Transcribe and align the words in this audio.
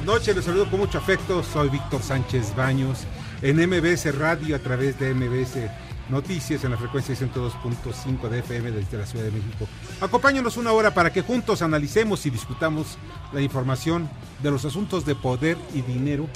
Buenas 0.00 0.20
noches. 0.20 0.36
Les 0.36 0.44
saludo 0.44 0.70
con 0.70 0.80
mucho 0.80 0.98
afecto. 0.98 1.42
Soy 1.42 1.68
Víctor 1.68 2.00
Sánchez 2.02 2.54
Baños 2.56 3.00
en 3.42 3.56
MBS 3.56 4.16
Radio 4.16 4.56
a 4.56 4.58
través 4.58 4.98
de 4.98 5.12
MBS 5.14 5.58
Noticias 6.08 6.64
en 6.64 6.70
la 6.70 6.78
frecuencia 6.78 7.14
102.5 7.14 8.30
de 8.30 8.38
FM 8.38 8.70
desde 8.72 8.96
la 8.96 9.04
Ciudad 9.06 9.26
de 9.26 9.30
México. 9.30 9.68
Acompáñanos 10.00 10.56
una 10.56 10.72
hora 10.72 10.94
para 10.94 11.12
que 11.12 11.20
juntos 11.22 11.60
analicemos 11.62 12.24
y 12.26 12.30
discutamos 12.30 12.96
la 13.32 13.42
información 13.42 14.10
de 14.42 14.50
los 14.50 14.64
asuntos 14.64 15.04
de 15.04 15.14
poder 15.14 15.58
y 15.74 15.82
dinero 15.82 16.26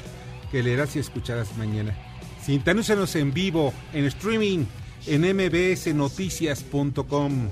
que 0.50 0.62
leerás 0.62 0.94
y 0.96 0.98
escucharás 0.98 1.56
mañana. 1.56 1.96
Sintonícenos 2.42 3.16
en 3.16 3.32
vivo, 3.32 3.72
en 3.92 4.04
streaming, 4.04 4.66
en 5.06 5.22
mbsnoticias.com. 5.22 7.48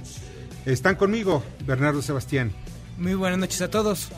Están 0.67 0.97
conmigo 0.97 1.43
Bernardo 1.65 2.03
Sebastián. 2.03 2.53
Muy 2.99 3.15
buenas 3.15 3.39
noches 3.39 3.63
a 3.63 3.71
todos. 3.71 4.11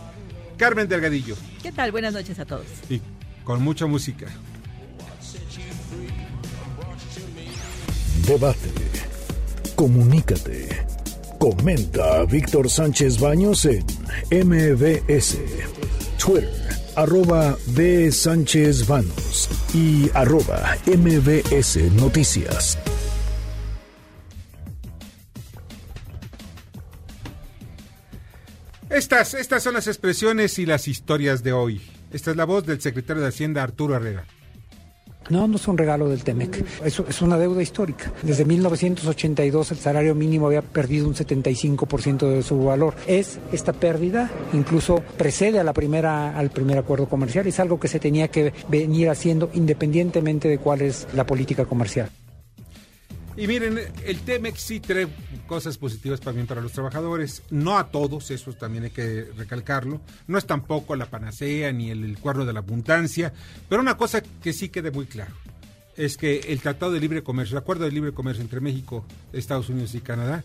Carmen 0.56 0.88
Delgadillo. 0.88 1.36
¿Qué 1.62 1.72
tal? 1.72 1.92
Buenas 1.92 2.14
noches 2.14 2.38
a 2.38 2.44
todos. 2.44 2.66
Y 2.88 3.00
con 3.44 3.62
mucha 3.62 3.86
música. 3.86 4.26
Debate. 8.26 8.70
Comunícate. 9.74 10.86
Comenta 11.38 12.20
a 12.20 12.24
Víctor 12.24 12.70
Sánchez 12.70 13.20
Baños 13.20 13.66
en 13.66 13.84
MBS. 14.30 15.36
Twitter, 16.18 16.48
arroba 16.96 17.56
B. 17.68 18.10
Sánchez 18.10 18.86
Baños 18.86 19.50
y 19.74 20.08
arroba 20.14 20.78
MBS 20.86 21.76
Noticias. 21.92 22.78
Estas, 29.04 29.34
estas 29.34 29.62
son 29.62 29.74
las 29.74 29.86
expresiones 29.86 30.58
y 30.58 30.64
las 30.64 30.88
historias 30.88 31.42
de 31.42 31.52
hoy. 31.52 31.78
Esta 32.10 32.30
es 32.30 32.38
la 32.38 32.46
voz 32.46 32.64
del 32.64 32.80
secretario 32.80 33.20
de 33.20 33.28
Hacienda, 33.28 33.62
Arturo 33.62 33.94
Herrera. 33.94 34.24
No, 35.28 35.46
no 35.46 35.56
es 35.56 35.68
un 35.68 35.76
regalo 35.76 36.08
del 36.08 36.24
TEMEC, 36.24 36.64
es, 36.82 36.98
es 37.00 37.20
una 37.20 37.36
deuda 37.36 37.60
histórica. 37.60 38.10
Desde 38.22 38.46
1982 38.46 39.72
el 39.72 39.76
salario 39.76 40.14
mínimo 40.14 40.46
había 40.46 40.62
perdido 40.62 41.06
un 41.06 41.14
75% 41.14 42.30
de 42.30 42.42
su 42.42 42.64
valor. 42.64 42.94
Es 43.06 43.38
esta 43.52 43.74
pérdida, 43.74 44.30
incluso 44.54 45.02
precede 45.18 45.60
al 45.60 45.74
primer 45.74 46.78
acuerdo 46.78 47.06
comercial, 47.06 47.46
es 47.46 47.60
algo 47.60 47.78
que 47.78 47.88
se 47.88 48.00
tenía 48.00 48.28
que 48.28 48.54
venir 48.70 49.10
haciendo 49.10 49.50
independientemente 49.52 50.48
de 50.48 50.56
cuál 50.56 50.80
es 50.80 51.06
la 51.12 51.26
política 51.26 51.66
comercial. 51.66 52.08
Y 53.36 53.48
miren, 53.48 53.80
el 54.04 54.20
TEMEX 54.20 54.60
sí 54.60 54.78
trae 54.78 55.08
cosas 55.48 55.76
positivas 55.76 56.20
también 56.20 56.46
para 56.46 56.60
los 56.60 56.72
trabajadores, 56.72 57.42
no 57.50 57.76
a 57.76 57.88
todos, 57.90 58.30
eso 58.30 58.52
también 58.52 58.84
hay 58.84 58.90
que 58.90 59.26
recalcarlo, 59.36 60.00
no 60.28 60.38
es 60.38 60.46
tampoco 60.46 60.94
la 60.94 61.06
panacea 61.06 61.72
ni 61.72 61.90
el, 61.90 62.04
el 62.04 62.18
cuadro 62.18 62.44
de 62.44 62.52
la 62.52 62.60
abundancia, 62.60 63.32
pero 63.68 63.82
una 63.82 63.96
cosa 63.96 64.22
que 64.22 64.52
sí 64.52 64.68
quede 64.68 64.92
muy 64.92 65.06
claro, 65.06 65.34
es 65.96 66.16
que 66.16 66.40
el 66.48 66.60
Tratado 66.60 66.92
de 66.92 67.00
Libre 67.00 67.24
Comercio, 67.24 67.56
el 67.56 67.62
Acuerdo 67.62 67.84
de 67.84 67.90
Libre 67.90 68.12
Comercio 68.12 68.42
entre 68.42 68.60
México, 68.60 69.04
Estados 69.32 69.68
Unidos 69.68 69.96
y 69.96 70.00
Canadá, 70.00 70.44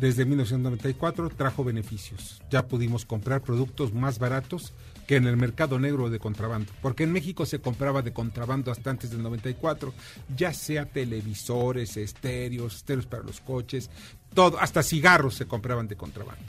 desde 0.00 0.24
1994 0.24 1.30
trajo 1.30 1.64
beneficios. 1.64 2.42
Ya 2.50 2.66
pudimos 2.66 3.06
comprar 3.06 3.42
productos 3.42 3.94
más 3.94 4.18
baratos 4.18 4.74
que 5.06 5.16
en 5.16 5.26
el 5.26 5.36
mercado 5.36 5.78
negro 5.78 6.10
de 6.10 6.18
contrabando, 6.18 6.72
porque 6.82 7.04
en 7.04 7.12
México 7.12 7.46
se 7.46 7.60
compraba 7.60 8.02
de 8.02 8.12
contrabando 8.12 8.70
hasta 8.70 8.90
antes 8.90 9.10
del 9.10 9.22
94, 9.22 9.94
ya 10.36 10.52
sea 10.52 10.86
televisores, 10.86 11.96
estéreos, 11.96 12.76
estéreos 12.76 13.06
para 13.06 13.22
los 13.22 13.40
coches, 13.40 13.90
todo, 14.34 14.58
hasta 14.58 14.82
cigarros 14.82 15.34
se 15.34 15.46
compraban 15.46 15.88
de 15.88 15.96
contrabando. 15.96 16.44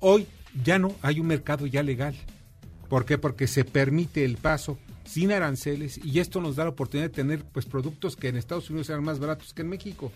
Hoy 0.00 0.26
ya 0.64 0.78
no 0.78 0.94
hay 1.02 1.20
un 1.20 1.26
mercado 1.26 1.66
ya 1.66 1.82
legal. 1.82 2.14
¿Por 2.88 3.04
qué? 3.04 3.18
Porque 3.18 3.46
se 3.46 3.64
permite 3.64 4.24
el 4.24 4.36
paso 4.36 4.78
sin 5.04 5.32
aranceles 5.32 5.98
y 6.04 6.20
esto 6.20 6.40
nos 6.40 6.56
da 6.56 6.64
la 6.64 6.70
oportunidad 6.70 7.08
de 7.08 7.14
tener 7.14 7.44
pues 7.44 7.66
productos 7.66 8.16
que 8.16 8.28
en 8.28 8.36
Estados 8.36 8.70
Unidos 8.70 8.88
eran 8.90 9.04
más 9.04 9.18
baratos 9.18 9.52
que 9.52 9.62
en 9.62 9.68
México. 9.68 10.12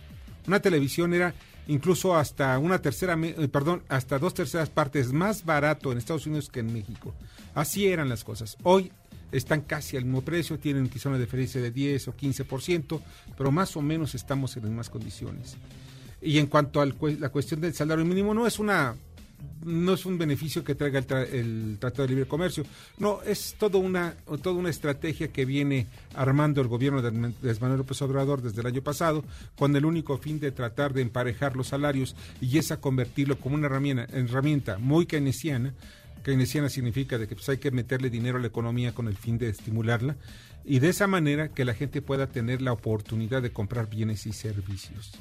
Una 0.46 0.60
televisión 0.60 1.12
era 1.12 1.34
incluso 1.66 2.16
hasta 2.16 2.56
una 2.58 2.80
tercera, 2.80 3.18
eh, 3.20 3.48
perdón, 3.48 3.82
hasta 3.88 4.18
dos 4.18 4.34
terceras 4.34 4.70
partes 4.70 5.12
más 5.12 5.44
barato 5.44 5.90
en 5.90 5.98
Estados 5.98 6.26
Unidos 6.26 6.48
que 6.48 6.60
en 6.60 6.72
México. 6.72 7.14
Así 7.56 7.86
eran 7.86 8.10
las 8.10 8.22
cosas. 8.22 8.58
Hoy 8.64 8.92
están 9.32 9.62
casi 9.62 9.96
al 9.96 10.04
mismo 10.04 10.20
precio, 10.20 10.58
tienen 10.58 10.90
quizá 10.90 11.08
una 11.08 11.18
diferencia 11.18 11.60
de 11.60 11.70
10 11.70 12.08
o 12.08 12.14
15%, 12.14 13.00
pero 13.36 13.50
más 13.50 13.74
o 13.76 13.82
menos 13.82 14.14
estamos 14.14 14.54
en 14.56 14.62
las 14.64 14.70
mismas 14.70 14.90
condiciones. 14.90 15.56
Y 16.20 16.38
en 16.38 16.48
cuanto 16.48 16.82
a 16.82 16.86
la 16.86 17.28
cuestión 17.30 17.62
del 17.62 17.72
salario 17.72 18.04
mínimo, 18.04 18.34
no 18.34 18.46
es 18.46 18.58
una 18.58 18.94
no 19.64 19.94
es 19.94 20.06
un 20.06 20.16
beneficio 20.16 20.62
que 20.62 20.74
traiga 20.74 20.98
el, 20.98 21.06
tra 21.06 21.22
el, 21.22 21.76
Tratado 21.80 22.04
de 22.04 22.08
Libre 22.10 22.28
Comercio. 22.28 22.64
No, 22.98 23.22
es 23.22 23.56
todo 23.58 23.78
una, 23.78 24.14
toda 24.42 24.56
una 24.56 24.70
estrategia 24.70 25.28
que 25.28 25.44
viene 25.44 25.86
armando 26.14 26.60
el 26.60 26.68
gobierno 26.68 27.02
de 27.02 27.10
Manuel 27.10 27.78
López 27.78 28.00
Obrador 28.02 28.42
desde 28.42 28.60
el 28.60 28.66
año 28.66 28.82
pasado, 28.82 29.24
con 29.56 29.74
el 29.74 29.84
único 29.84 30.18
fin 30.18 30.40
de 30.40 30.52
tratar 30.52 30.92
de 30.92 31.02
emparejar 31.02 31.56
los 31.56 31.68
salarios 31.68 32.16
y 32.40 32.58
esa 32.58 32.80
convertirlo 32.80 33.38
como 33.38 33.56
una 33.56 33.66
herramienta, 33.66 34.06
herramienta 34.12 34.78
muy 34.78 35.06
keynesiana. 35.06 35.74
Keynesiana 36.26 36.68
significa 36.68 37.18
de 37.18 37.28
que 37.28 37.36
pues, 37.36 37.48
hay 37.48 37.58
que 37.58 37.70
meterle 37.70 38.10
dinero 38.10 38.38
a 38.38 38.40
la 38.40 38.48
economía 38.48 38.92
con 38.92 39.06
el 39.06 39.16
fin 39.16 39.38
de 39.38 39.48
estimularla 39.48 40.16
y 40.64 40.80
de 40.80 40.88
esa 40.88 41.06
manera 41.06 41.50
que 41.50 41.64
la 41.64 41.72
gente 41.72 42.02
pueda 42.02 42.26
tener 42.26 42.62
la 42.62 42.72
oportunidad 42.72 43.42
de 43.42 43.52
comprar 43.52 43.88
bienes 43.88 44.26
y 44.26 44.32
servicios. 44.32 45.12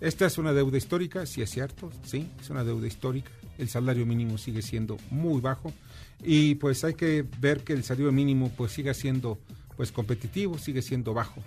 Esta 0.00 0.24
es 0.24 0.38
una 0.38 0.54
deuda 0.54 0.78
histórica, 0.78 1.26
sí 1.26 1.42
es 1.42 1.50
cierto, 1.50 1.90
sí, 2.04 2.30
es 2.40 2.48
una 2.48 2.64
deuda 2.64 2.86
histórica. 2.86 3.30
El 3.58 3.68
salario 3.68 4.06
mínimo 4.06 4.38
sigue 4.38 4.62
siendo 4.62 4.96
muy 5.10 5.42
bajo 5.42 5.74
y 6.24 6.54
pues 6.54 6.84
hay 6.84 6.94
que 6.94 7.22
ver 7.38 7.62
que 7.62 7.74
el 7.74 7.84
salario 7.84 8.10
mínimo 8.10 8.50
pues 8.56 8.72
siga 8.72 8.94
siendo 8.94 9.38
pues 9.76 9.92
competitivo, 9.92 10.56
sigue 10.56 10.80
siendo 10.80 11.12
bajo. 11.12 11.42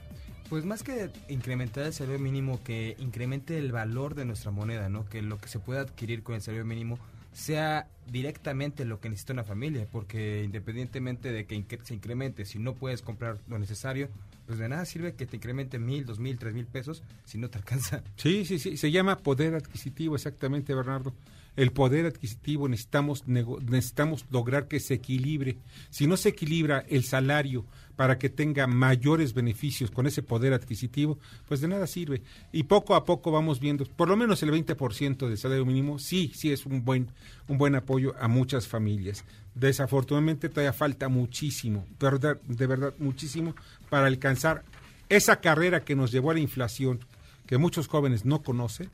Pues 0.52 0.66
más 0.66 0.84
que 0.84 1.10
incrementar 1.30 1.88
el 1.88 1.94
salario 1.94 2.20
mínimo, 2.20 2.64
que 2.64 2.96
incremente 3.00 3.58
el 3.58 3.72
valor 3.72 4.14
de 4.14 4.26
nuestra 4.26 4.52
moneda, 4.52 4.88
¿no? 4.88 5.10
Que 5.10 5.24
lo 5.24 5.40
que 5.40 5.48
se 5.48 5.58
pueda 5.58 5.82
adquirir 5.82 6.22
con 6.22 6.36
el 6.36 6.44
salario 6.44 6.66
mínimo 6.66 7.00
sea 7.40 7.88
directamente 8.06 8.86
lo 8.86 9.00
que 9.00 9.10
necesita 9.10 9.34
una 9.34 9.44
familia, 9.44 9.88
porque 9.92 10.44
independientemente 10.44 11.32
de 11.32 11.46
que 11.46 11.64
se 11.84 11.94
incremente, 11.94 12.46
si 12.46 12.60
no 12.60 12.74
puedes 12.76 13.02
comprar 13.02 13.38
lo 13.48 13.58
necesario, 13.60 14.10
pues 14.46 14.60
de 14.60 14.68
nada 14.68 14.84
sirve 14.86 15.14
que 15.14 15.26
te 15.26 15.38
incremente 15.38 15.80
mil, 15.80 16.06
dos 16.06 16.20
mil, 16.20 16.38
tres 16.38 16.54
mil 16.54 16.66
pesos 16.66 17.04
si 17.26 17.38
no 17.38 17.50
te 17.50 17.58
alcanza. 17.58 18.04
Sí, 18.18 18.46
sí, 18.46 18.60
sí, 18.60 18.78
se 18.78 18.92
llama 18.92 19.18
poder 19.20 19.56
adquisitivo, 19.56 20.16
exactamente, 20.16 20.74
Bernardo. 20.74 21.14
El 21.60 21.74
poder 21.74 22.06
adquisitivo 22.06 22.70
necesitamos, 22.70 23.28
necesitamos 23.28 24.26
lograr 24.32 24.70
que 24.70 24.80
se 24.80 24.94
equilibre. 24.94 25.58
Si 25.90 26.08
no 26.08 26.16
se 26.16 26.30
equilibra 26.30 26.86
el 26.88 27.04
salario 27.04 27.66
para 27.98 28.18
que 28.18 28.30
tenga 28.30 28.66
mayores 28.66 29.34
beneficios 29.34 29.92
con 29.92 30.08
ese 30.08 30.24
poder 30.24 30.54
adquisitivo, 30.54 31.20
pues 31.50 31.60
de 31.60 31.68
nada 31.68 31.86
sirve. 31.86 32.22
Y 32.54 32.64
poco 32.64 32.96
a 32.96 33.04
poco 33.04 33.30
vamos 33.30 33.60
viendo, 33.60 33.84
por 33.84 34.08
lo 34.08 34.16
menos 34.16 34.42
el 34.42 34.52
20% 34.52 35.28
del 35.28 35.38
salario 35.38 35.66
mínimo, 35.66 36.00
sí, 36.00 36.32
sí 36.34 36.50
es 36.50 36.66
un 36.66 36.86
buen, 36.86 37.12
un 37.50 37.58
buen 37.58 37.76
apoyo 37.76 38.16
a 38.22 38.30
muchas 38.30 38.66
familias. 38.66 39.26
Desafortunadamente 39.54 40.48
todavía 40.48 40.72
falta 40.72 41.10
muchísimo, 41.10 41.86
de 42.00 42.10
verdad, 42.10 42.42
de 42.48 42.68
verdad 42.68 42.94
muchísimo, 43.00 43.54
para 43.90 44.08
alcanzar 44.08 44.64
esa 45.10 45.42
carrera 45.42 45.84
que 45.84 45.98
nos 45.98 46.14
llevó 46.14 46.32
a 46.32 46.36
la 46.36 46.40
inflación, 46.40 47.04
que 47.48 47.58
muchos 47.58 47.90
jóvenes 47.90 48.24
no 48.24 48.44
conocen, 48.44 48.90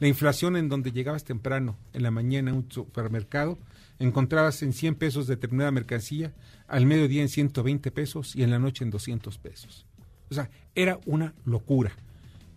la 0.00 0.08
inflación 0.08 0.56
en 0.56 0.68
donde 0.68 0.92
llegabas 0.92 1.24
temprano, 1.24 1.76
en 1.92 2.02
la 2.02 2.10
mañana, 2.10 2.50
en 2.50 2.56
un 2.58 2.70
supermercado, 2.70 3.58
encontrabas 3.98 4.62
en 4.62 4.72
100 4.72 4.94
pesos 4.94 5.26
determinada 5.26 5.70
mercancía, 5.70 6.32
al 6.68 6.86
mediodía 6.86 7.22
en 7.22 7.28
120 7.28 7.90
pesos 7.90 8.36
y 8.36 8.42
en 8.42 8.50
la 8.50 8.58
noche 8.58 8.84
en 8.84 8.90
200 8.90 9.38
pesos. 9.38 9.86
O 10.30 10.34
sea, 10.34 10.50
era 10.74 11.00
una 11.06 11.34
locura. 11.44 11.92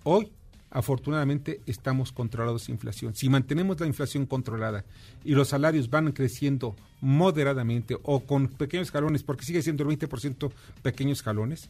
Hoy, 0.04 0.32
afortunadamente, 0.70 1.62
estamos 1.66 2.12
controlados 2.12 2.68
de 2.68 2.74
inflación. 2.74 3.16
Si 3.16 3.30
mantenemos 3.30 3.80
la 3.80 3.88
inflación 3.88 4.26
controlada 4.26 4.86
y 5.24 5.34
los 5.34 5.48
salarios 5.48 5.90
van 5.90 6.12
creciendo 6.12 6.76
moderadamente 7.00 7.98
o 8.04 8.22
con 8.22 8.48
pequeños 8.48 8.92
jalones, 8.92 9.24
porque 9.24 9.46
sigue 9.46 9.62
siendo 9.62 9.88
el 9.88 9.98
20% 9.98 10.52
pequeños 10.84 11.24
jalones, 11.24 11.70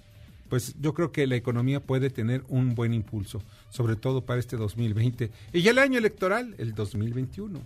pues 0.51 0.75
yo 0.81 0.93
creo 0.93 1.13
que 1.13 1.25
la 1.27 1.37
economía 1.37 1.79
puede 1.79 2.09
tener 2.09 2.43
un 2.49 2.75
buen 2.75 2.93
impulso, 2.93 3.41
sobre 3.69 3.95
todo 3.95 4.25
para 4.25 4.37
este 4.37 4.57
2020 4.57 5.31
y 5.53 5.61
ya 5.61 5.71
el 5.71 5.79
año 5.79 5.97
electoral, 5.97 6.55
el 6.57 6.75
2021. 6.75 7.57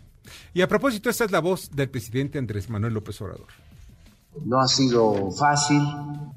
Y 0.53 0.61
a 0.61 0.67
propósito, 0.67 1.09
esta 1.09 1.25
es 1.25 1.31
la 1.31 1.39
voz 1.39 1.71
del 1.71 1.89
presidente 1.89 2.37
Andrés 2.37 2.69
Manuel 2.69 2.93
López 2.93 3.19
Obrador. 3.23 3.47
No 4.45 4.59
ha 4.59 4.67
sido 4.67 5.31
fácil 5.31 5.81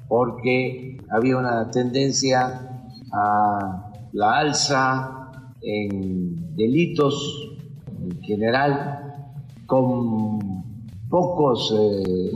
porque 0.07 0.99
había 1.11 1.37
una 1.37 1.69
tendencia 1.69 2.67
a 3.13 3.91
la 4.13 4.39
alza 4.39 5.29
en 5.61 6.55
delitos 6.55 7.47
en 8.01 8.23
general 8.23 9.35
con 9.67 10.63
pocos 11.11 11.75
eh, 11.77 12.31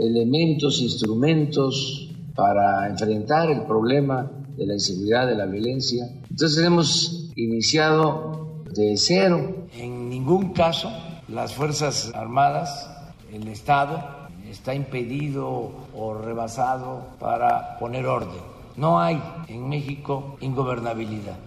elementos, 0.00 0.80
instrumentos 0.80 2.03
para 2.34 2.88
enfrentar 2.88 3.50
el 3.50 3.62
problema 3.62 4.30
de 4.56 4.66
la 4.66 4.74
inseguridad, 4.74 5.26
de 5.26 5.34
la 5.34 5.46
violencia. 5.46 6.06
Entonces 6.30 6.64
hemos 6.64 7.30
iniciado 7.36 8.62
de 8.72 8.96
cero. 8.96 9.66
En 9.76 10.08
ningún 10.08 10.52
caso 10.52 10.90
las 11.28 11.54
Fuerzas 11.54 12.12
Armadas, 12.14 12.90
el 13.32 13.48
Estado, 13.48 14.28
está 14.48 14.74
impedido 14.74 15.72
o 15.94 16.14
rebasado 16.14 17.16
para 17.18 17.78
poner 17.78 18.06
orden. 18.06 18.40
No 18.76 19.00
hay 19.00 19.20
en 19.48 19.68
México 19.68 20.36
ingobernabilidad. 20.40 21.38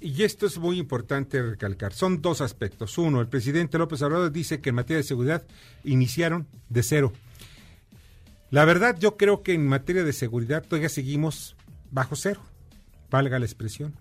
Y 0.00 0.22
esto 0.22 0.46
es 0.46 0.58
muy 0.58 0.78
importante 0.78 1.42
recalcar. 1.42 1.92
Son 1.92 2.22
dos 2.22 2.40
aspectos. 2.40 2.98
Uno, 2.98 3.20
el 3.20 3.26
presidente 3.28 3.78
López 3.78 4.00
Obrador 4.02 4.30
dice 4.30 4.60
que 4.60 4.68
en 4.68 4.76
materia 4.76 4.98
de 4.98 5.02
seguridad 5.02 5.42
iniciaron 5.82 6.46
de 6.68 6.82
cero. 6.84 7.12
La 8.50 8.64
verdad, 8.64 8.96
yo 8.98 9.16
creo 9.16 9.42
que 9.42 9.52
en 9.52 9.66
materia 9.66 10.04
de 10.04 10.12
seguridad 10.12 10.64
todavía 10.64 10.88
seguimos 10.88 11.54
bajo 11.90 12.16
cero, 12.16 12.40
valga 13.10 13.38
la 13.38 13.44
expresión. 13.44 13.94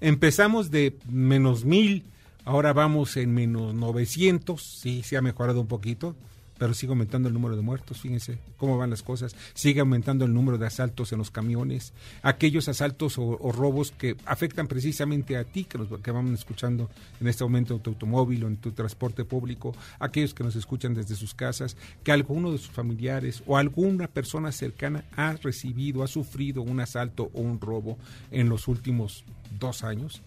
Empezamos 0.00 0.70
de 0.70 0.96
menos 1.08 1.64
mil, 1.64 2.04
ahora 2.44 2.72
vamos 2.72 3.16
en 3.18 3.34
menos 3.34 3.74
900, 3.74 4.62
sí, 4.62 5.02
se 5.02 5.18
ha 5.18 5.22
mejorado 5.22 5.60
un 5.60 5.66
poquito, 5.66 6.16
pero 6.60 6.74
sigue 6.74 6.90
aumentando 6.90 7.26
el 7.26 7.32
número 7.32 7.56
de 7.56 7.62
muertos, 7.62 8.02
fíjense 8.02 8.38
cómo 8.58 8.76
van 8.76 8.90
las 8.90 9.02
cosas, 9.02 9.34
sigue 9.54 9.80
aumentando 9.80 10.26
el 10.26 10.34
número 10.34 10.58
de 10.58 10.66
asaltos 10.66 11.10
en 11.10 11.16
los 11.16 11.30
camiones, 11.30 11.94
aquellos 12.20 12.68
asaltos 12.68 13.16
o, 13.16 13.50
robos 13.50 13.92
que 13.92 14.14
afectan 14.26 14.66
precisamente 14.66 15.38
a 15.38 15.44
ti, 15.44 15.64
que, 15.64 15.78
nos, 15.78 15.88
que 16.02 16.10
vamos 16.10 16.38
escuchando 16.38 16.90
en 17.18 17.28
este 17.28 17.44
momento 17.44 17.72
en 17.72 17.80
tu 17.80 17.88
automóvil 17.88 18.44
o 18.44 18.46
en 18.46 18.58
tu 18.58 18.72
transporte 18.72 19.24
público, 19.24 19.74
aquellos 19.98 20.34
que 20.34 20.44
nos 20.44 20.54
escuchan 20.54 20.92
desde 20.92 21.16
sus 21.16 21.32
casas, 21.32 21.78
que 22.04 22.12
alguno 22.12 22.52
de 22.52 22.58
sus 22.58 22.72
familiares 22.72 23.42
o 23.46 23.56
alguna 23.56 24.06
persona 24.06 24.52
cercana 24.52 25.06
ha 25.16 25.32
recibido, 25.42 26.02
ha 26.02 26.08
sufrido 26.08 26.60
un 26.60 26.80
asalto 26.80 27.30
o 27.32 27.40
un 27.40 27.58
robo 27.58 27.96
en 28.30 28.50
los 28.50 28.68
últimos 28.68 29.24
dos 29.58 29.82
años, 29.82 30.20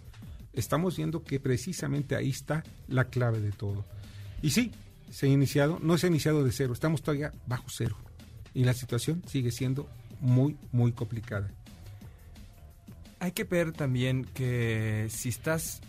estamos 0.53 0.97
viendo 0.97 1.23
que 1.23 1.39
precisamente 1.39 2.15
ahí 2.15 2.31
está 2.31 2.63
la 2.87 3.05
clave 3.05 3.39
de 3.39 3.51
todo. 3.51 3.85
Y 4.41 4.49
sí, 4.49 4.71
se 5.13 5.27
ha 5.27 5.29
iniciado, 5.29 5.77
no 5.79 5.95
se 5.99 6.07
ha 6.07 6.09
iniciado 6.09 6.43
de 6.43 6.51
cero, 6.51 6.73
estamos 6.73 7.03
todavía 7.03 7.31
bajo 7.45 7.65
cero. 7.69 7.95
Y 8.55 8.63
la 8.63 8.73
situación 8.73 9.21
sigue 9.27 9.51
siendo 9.51 9.87
muy, 10.19 10.57
muy 10.71 10.91
complicada. 10.91 11.51
Hay 13.19 13.31
que 13.31 13.43
ver 13.43 13.73
también 13.73 14.25
que 14.25 15.07
si 15.11 15.29
estás 15.29 15.81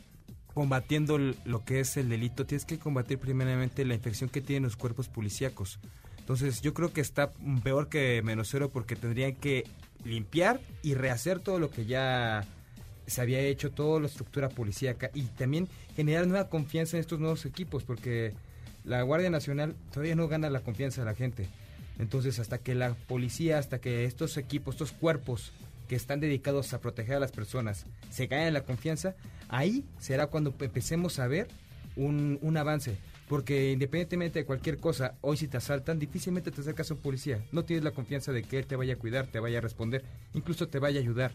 combatiendo 0.52 1.16
lo 1.18 1.64
que 1.64 1.80
es 1.80 1.96
el 1.96 2.10
delito, 2.10 2.44
tienes 2.44 2.66
que 2.66 2.78
combatir 2.78 3.18
primeramente 3.18 3.86
la 3.86 3.94
infección 3.94 4.28
que 4.28 4.42
tienen 4.42 4.64
los 4.64 4.76
cuerpos 4.76 5.08
policíacos. 5.08 5.78
Entonces 6.18 6.60
yo 6.60 6.74
creo 6.74 6.92
que 6.92 7.00
está 7.00 7.30
peor 7.62 7.88
que 7.88 8.20
menos 8.22 8.48
cero 8.50 8.70
porque 8.70 8.94
tendrían 8.94 9.36
que 9.36 9.64
limpiar 10.04 10.60
y 10.82 10.94
rehacer 10.94 11.40
todo 11.40 11.58
lo 11.58 11.70
que 11.70 11.86
ya 11.86 12.44
se 13.06 13.22
había 13.22 13.40
hecho, 13.40 13.70
toda 13.70 14.00
la 14.00 14.06
estructura 14.06 14.50
policíaca 14.50 15.10
y 15.14 15.22
también 15.22 15.66
generar 15.96 16.26
nueva 16.26 16.50
confianza 16.50 16.98
en 16.98 17.00
estos 17.00 17.20
nuevos 17.20 17.46
equipos 17.46 17.84
porque 17.84 18.34
la 18.84 19.02
Guardia 19.02 19.30
Nacional 19.30 19.74
todavía 19.90 20.14
no 20.14 20.28
gana 20.28 20.50
la 20.50 20.60
confianza 20.60 21.00
de 21.00 21.06
la 21.06 21.14
gente. 21.14 21.48
Entonces, 21.98 22.38
hasta 22.38 22.58
que 22.58 22.74
la 22.74 22.94
policía, 22.94 23.58
hasta 23.58 23.80
que 23.80 24.04
estos 24.04 24.36
equipos, 24.36 24.74
estos 24.74 24.92
cuerpos 24.92 25.52
que 25.88 25.96
están 25.96 26.20
dedicados 26.20 26.72
a 26.72 26.80
proteger 26.80 27.16
a 27.16 27.20
las 27.20 27.32
personas 27.32 27.86
se 28.10 28.26
ganen 28.26 28.54
la 28.54 28.62
confianza, 28.62 29.14
ahí 29.48 29.84
será 29.98 30.26
cuando 30.26 30.54
empecemos 30.58 31.18
a 31.18 31.26
ver 31.26 31.48
un, 31.96 32.38
un 32.42 32.56
avance. 32.56 32.96
Porque 33.28 33.72
independientemente 33.72 34.40
de 34.40 34.44
cualquier 34.44 34.78
cosa, 34.78 35.14
hoy 35.22 35.38
si 35.38 35.48
te 35.48 35.56
asaltan, 35.56 35.98
difícilmente 35.98 36.50
te 36.50 36.60
acercas 36.60 36.90
a 36.90 36.94
un 36.94 37.00
policía. 37.00 37.42
No 37.52 37.64
tienes 37.64 37.84
la 37.84 37.92
confianza 37.92 38.32
de 38.32 38.42
que 38.42 38.58
él 38.58 38.66
te 38.66 38.76
vaya 38.76 38.94
a 38.94 38.96
cuidar, 38.96 39.26
te 39.28 39.40
vaya 39.40 39.58
a 39.58 39.60
responder, 39.62 40.04
incluso 40.34 40.68
te 40.68 40.78
vaya 40.78 41.00
a 41.00 41.02
ayudar. 41.02 41.32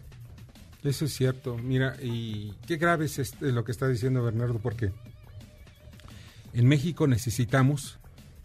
Eso 0.83 1.05
es 1.05 1.13
cierto. 1.13 1.57
Mira, 1.57 1.95
y 2.01 2.53
qué 2.67 2.77
grave 2.77 3.05
es 3.05 3.17
este, 3.17 3.51
lo 3.51 3.63
que 3.63 3.71
está 3.71 3.87
diciendo 3.87 4.23
Bernardo, 4.23 4.59
porque 4.59 4.91
en 6.53 6.67
México 6.67 7.07
necesitamos 7.07 7.99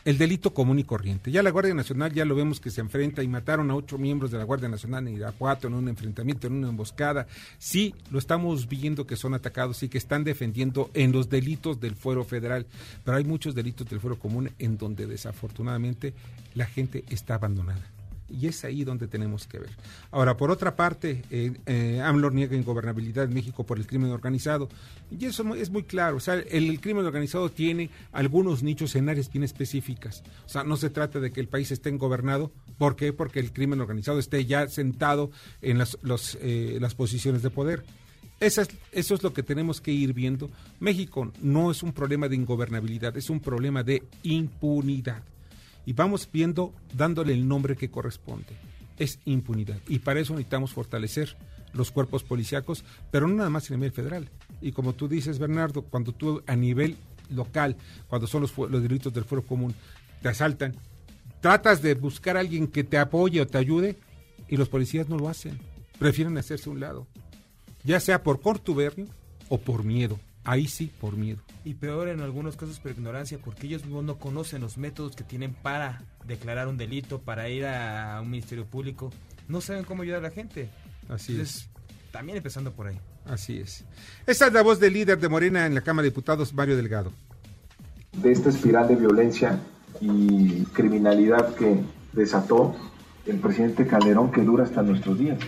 el 0.05 0.19
delito 0.19 0.53
común 0.53 0.79
y 0.79 0.85
corriente. 0.85 1.31
Ya 1.31 1.43
la 1.43 1.51
Guardia 1.51 1.75
Nacional 1.75 2.13
ya 2.13 2.25
lo 2.25 2.35
vemos 2.35 2.61
que 2.61 2.71
se 2.71 2.83
enfrenta 2.83 3.23
y 3.23 3.29
mataron 3.29 3.71
a 3.71 3.75
ocho 3.75 3.97
miembros 3.97 4.31
de 4.31 4.39
la 4.39 4.45
Guardia 4.45 4.69
Nacional 4.69 5.09
en 5.09 5.15
Irapuato 5.15 5.67
en 5.67 5.75
un 5.75 5.89
enfrentamiento, 5.89 6.47
en 6.47 6.55
una 6.55 6.69
emboscada. 6.69 7.27
Sí, 7.59 7.95
lo 8.11 8.19
estamos 8.19 8.69
viendo 8.69 9.07
que 9.07 9.17
son 9.17 9.33
atacados 9.33 9.83
y 9.83 9.89
que 9.89 9.99
están 9.99 10.25
defendiendo 10.25 10.91
en 10.95 11.13
los 11.13 11.31
delitos 11.31 11.81
del 11.81 11.95
fuero 11.95 12.25
federal, 12.25 12.67
pero 13.03 13.17
hay 13.17 13.25
muchos 13.25 13.55
delitos 13.55 13.89
del 13.89 14.01
fuero 14.01 14.19
común 14.19 14.51
en 14.59 14.77
donde 14.77 15.07
desafortunadamente 15.07 16.13
la 16.55 16.67
gente 16.67 17.05
está 17.09 17.37
abandonada. 17.37 17.94
Y 18.29 18.47
es 18.47 18.65
ahí 18.65 18.85
donde 18.85 19.07
tenemos 19.07 19.47
que 19.47 19.59
ver. 19.59 19.71
Ahora, 20.11 20.37
por 20.37 20.51
otra 20.51 20.75
parte, 20.77 21.23
eh, 21.31 21.53
eh, 21.67 22.03
niega 22.33 22.57
ingobernabilidad 22.57 23.25
en 23.25 23.35
México 23.35 23.65
por 23.65 23.79
el 23.79 23.87
crimen 23.87 24.11
organizado. 24.11 24.69
Y 25.11 25.27
eso 25.27 25.55
es 25.55 25.71
muy 25.71 25.83
claro. 25.83 26.17
O 26.17 26.21
sea, 26.21 26.35
el, 26.35 26.81
crimen 26.81 27.05
organizado 27.05 27.51
tiene 27.51 27.91
algunos 28.13 28.63
nichos 28.63 28.95
en 28.97 29.09
áreas 29.09 29.31
bien 29.31 29.45
específicas. 29.45 30.23
O 30.47 30.49
sea, 30.49 30.65
no 30.65 30.77
se 30.77 30.91
trata 30.91 31.21
de 31.21 31.33
que 31.33 31.41
el 31.41 31.49
país 31.49 31.71
esté 31.71 31.91
gobernado. 31.93 32.51
¿Por 32.79 32.97
qué? 32.97 33.13
Porque 33.13 33.41
el 33.41 33.53
crimen 33.53 33.81
organizado 33.81 34.19
esté 34.19 34.47
ya 34.47 34.69
sentado 34.69 35.31
en 35.61 35.79
las, 35.79 35.99
eh, 36.41 36.79
las 36.81 36.95
posiciones 36.95 37.43
de 37.43 37.51
poder. 37.51 37.85
eso 38.41 38.63
es 38.93 39.23
lo 39.23 39.33
que 39.35 39.43
tenemos 39.43 39.81
que 39.81 39.93
ir 39.93 40.15
viendo. 40.15 40.51
México 40.81 41.31
no 41.41 41.71
es 41.71 41.83
un 41.83 41.93
problema 41.93 42.29
de 42.29 42.37
ingobernabilidad, 42.37 43.17
es 43.17 43.29
un 43.31 43.41
problema 43.41 43.83
de 43.83 44.03
impunidad 44.23 45.23
y 45.87 45.93
vamos 45.93 46.29
viendo, 46.33 46.73
dándole 46.93 47.33
el 47.33 47.47
nombre 47.47 47.77
que 47.77 47.91
corresponde. 47.91 48.57
Es 48.99 49.19
impunidad. 49.25 49.79
Y 49.89 49.99
para 49.99 50.21
eso 50.21 50.33
necesitamos 50.33 50.73
fortalecer 50.73 51.37
los 51.73 51.91
cuerpos 51.91 52.23
policíacos, 52.23 52.85
pero 53.11 53.27
no 53.27 53.35
nada 53.35 53.51
más 53.51 53.71
a 53.71 53.75
nivel 53.75 53.93
federal. 53.93 54.29
Y 54.61 54.73
como 54.73 54.95
tú 54.95 55.09
dices, 55.09 55.39
Bernardo, 55.39 55.83
cuando 55.83 56.13
tú 56.13 56.43
a 56.47 56.57
nivel 56.57 56.97
local, 57.31 57.77
cuando 58.09 58.27
son 58.27 58.43
los, 58.43 58.57
los 58.57 58.83
delitos 58.83 59.13
del 59.13 59.25
fuero 59.25 59.45
común, 59.45 59.75
te 60.23 60.29
asaltan, 60.29 60.75
tratas 61.41 61.83
de 61.83 61.95
buscar 61.95 62.37
a 62.37 62.41
alguien 62.41 62.69
que 62.69 62.85
te 62.85 62.99
apoye 62.99 63.41
o 63.41 63.47
te 63.47 63.59
ayude 63.59 63.97
y 64.49 64.57
los 64.57 64.69
policías 64.69 65.09
no 65.09 65.19
lo 65.19 65.29
hacen. 65.29 65.59
Prefieren 65.99 66.39
hacerse 66.39 66.69
a 66.69 66.73
un 66.73 66.81
lado, 66.81 67.07
ya 67.85 68.01
sea 68.01 68.23
por 68.23 68.41
cortubernio 68.41 69.07
o 69.49 69.59
por 69.59 69.85
miedo. 69.85 70.19
Ahí 70.45 70.69
sí, 70.69 70.93
por 71.01 71.17
miedo. 71.17 71.41
Y 71.65 71.75
peor 71.75 72.09
en 72.09 72.21
algunos 72.21 72.57
casos 72.57 72.79
por 72.79 72.91
ignorancia, 72.93 73.39
porque 73.43 73.67
ellos 73.67 73.87
no 73.87 74.19
conocen 74.19 74.61
los 74.61 74.77
métodos 74.77 75.17
que 75.17 75.25
tienen 75.25 75.55
para 75.55 76.03
declarar 76.27 76.69
un 76.69 76.77
delito, 76.77 77.19
para 77.21 77.49
ir 77.49 77.65
a 77.65 78.21
un 78.23 78.31
ministerio 78.31 78.67
público. 78.67 79.11
No 79.49 79.63
saben 79.63 79.85
cómo 79.85 80.03
ayudar 80.03 80.21
a 80.21 80.29
la 80.29 80.31
gente. 80.31 80.69
Así 81.09 81.41
es. 81.41 81.69
También 82.13 82.37
empezando 82.37 82.73
por 82.73 82.89
ahí. 82.89 82.99
Así 83.25 83.59
es. 83.59 83.85
Esa 84.27 84.49
es 84.49 84.53
la 84.53 84.63
voz 84.63 84.79
del 84.79 84.93
líder 84.93 85.19
de 85.19 85.29
Morena 85.29 85.67
en 85.67 85.75
la 85.75 85.81
Cámara 85.81 86.05
de 86.05 86.11
Diputados, 86.11 86.53
Mario 86.53 86.77
Delgado. 86.77 87.11
De 88.13 88.31
esta 88.31 88.51
espiral 88.51 88.87
de 88.89 88.97
violencia 88.97 89.59
y 90.01 90.65
criminalidad 90.67 91.55
que 91.55 91.81
desató 92.13 92.77
el 93.27 93.39
presidente 93.39 93.87
Calderón 93.87 94.31
que 94.31 94.43
dura 94.43 94.65
hasta 94.65 94.83
nuestros 94.83 95.19
días. 95.19 95.39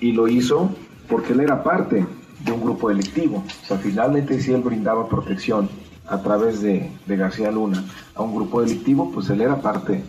Y 0.00 0.12
lo 0.12 0.28
hizo 0.28 0.74
porque 1.08 1.34
él 1.34 1.40
era 1.40 1.62
parte 1.62 2.04
de 2.40 2.52
un 2.52 2.60
grupo 2.60 2.88
delictivo. 2.88 3.44
O 3.62 3.66
sea, 3.66 3.78
finalmente 3.78 4.40
si 4.40 4.52
él 4.52 4.62
brindaba 4.62 5.08
protección 5.08 5.68
a 6.06 6.22
través 6.22 6.60
de, 6.60 6.90
García 7.06 7.50
Luna 7.50 7.84
a 8.14 8.22
un 8.22 8.34
grupo 8.34 8.62
delictivo, 8.62 9.10
pues 9.12 9.28
él 9.30 9.40
era 9.40 9.60
parte 9.60 10.02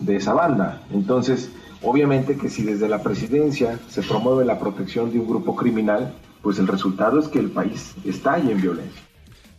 de 0.00 0.16
esa 0.16 0.34
banda. 0.34 0.82
Entonces, 0.92 1.50
Obviamente 1.82 2.36
que 2.36 2.50
si 2.50 2.62
desde 2.62 2.88
la 2.88 3.02
presidencia 3.02 3.78
se 3.88 4.02
promueve 4.02 4.44
la 4.44 4.58
protección 4.58 5.10
de 5.10 5.18
un 5.18 5.26
grupo 5.26 5.56
criminal, 5.56 6.12
pues 6.42 6.58
el 6.58 6.66
resultado 6.66 7.18
es 7.18 7.28
que 7.28 7.38
el 7.38 7.50
país 7.50 7.94
está 8.04 8.34
ahí 8.34 8.50
en 8.50 8.60
violencia. 8.60 9.02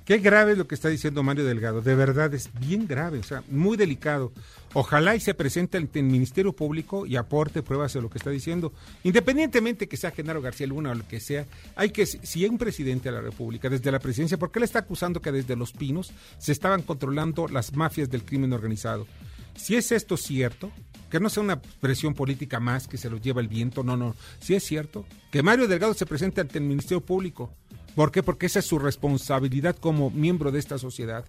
Qué 0.06 0.18
grave 0.18 0.54
es 0.54 0.58
lo 0.58 0.68
que 0.68 0.76
está 0.76 0.90
diciendo 0.90 1.22
Mario 1.22 1.46
Delgado, 1.46 1.82
de 1.82 1.94
verdad 1.94 2.34
es 2.34 2.50
bien 2.60 2.88
grave, 2.88 3.20
o 3.20 3.24
sea, 3.24 3.44
muy 3.50 3.78
delicado. 3.78 4.32
Ojalá 4.74 5.16
y 5.16 5.20
se 5.20 5.34
presente 5.34 5.78
ante 5.78 6.00
el 6.00 6.06
Ministerio 6.06 6.54
Público 6.54 7.06
y 7.06 7.18
aporte 7.18 7.62
pruebas 7.62 7.94
de 7.94 8.02
lo 8.02 8.10
que 8.10 8.18
está 8.18 8.30
diciendo. 8.30 8.74
Independientemente 9.04 9.88
que 9.88 9.98
sea 9.98 10.12
Genaro 10.12 10.42
García 10.42 10.66
Luna 10.66 10.92
o 10.92 10.96
lo 10.96 11.08
que 11.08 11.20
sea, 11.20 11.46
hay 11.76 11.92
que, 11.92 12.06
si 12.06 12.44
hay 12.44 12.50
un 12.50 12.58
presidente 12.58 13.10
de 13.10 13.16
la 13.16 13.22
República, 13.22 13.70
desde 13.70 13.92
la 13.92 14.00
presidencia, 14.00 14.40
¿por 14.40 14.52
qué 14.52 14.60
le 14.60 14.66
está 14.66 14.80
acusando 14.80 15.22
que 15.22 15.32
desde 15.32 15.56
Los 15.56 15.72
Pinos 15.72 16.14
se 16.40 16.52
estaban 16.52 16.82
controlando 16.82 17.48
las 17.48 17.76
mafias 17.76 18.10
del 18.10 18.24
crimen 18.24 18.54
organizado? 18.54 19.06
Si 19.56 19.76
es 19.76 19.92
esto 19.92 20.18
cierto, 20.18 20.72
que 21.12 21.20
no 21.20 21.30
sea 21.30 21.44
una 21.44 21.62
presión 21.62 22.14
política 22.14 22.60
más 22.60 22.88
que 22.88 22.98
se 22.98 23.10
lo 23.10 23.18
lleva 23.18 23.42
el 23.42 23.50
viento, 23.50 23.84
no, 23.84 23.98
no. 23.98 24.16
Si 24.40 24.56
es 24.56 24.64
cierto, 24.64 25.06
que 25.30 25.44
Mario 25.44 25.68
Delgado 25.68 25.94
se 25.94 26.06
presente 26.06 26.42
ante 26.42 26.58
el 26.58 26.64
Ministerio 26.64 27.02
Público 27.02 27.54
¿Por 27.96 28.12
qué? 28.12 28.24
Porque 28.24 28.46
esa 28.46 28.60
es 28.60 28.66
su 28.66 28.80
responsabilidad 28.80 29.76
como 29.76 30.10
miembro 30.10 30.52
de 30.52 30.60
esta 30.60 30.78
sociedad. 30.78 31.26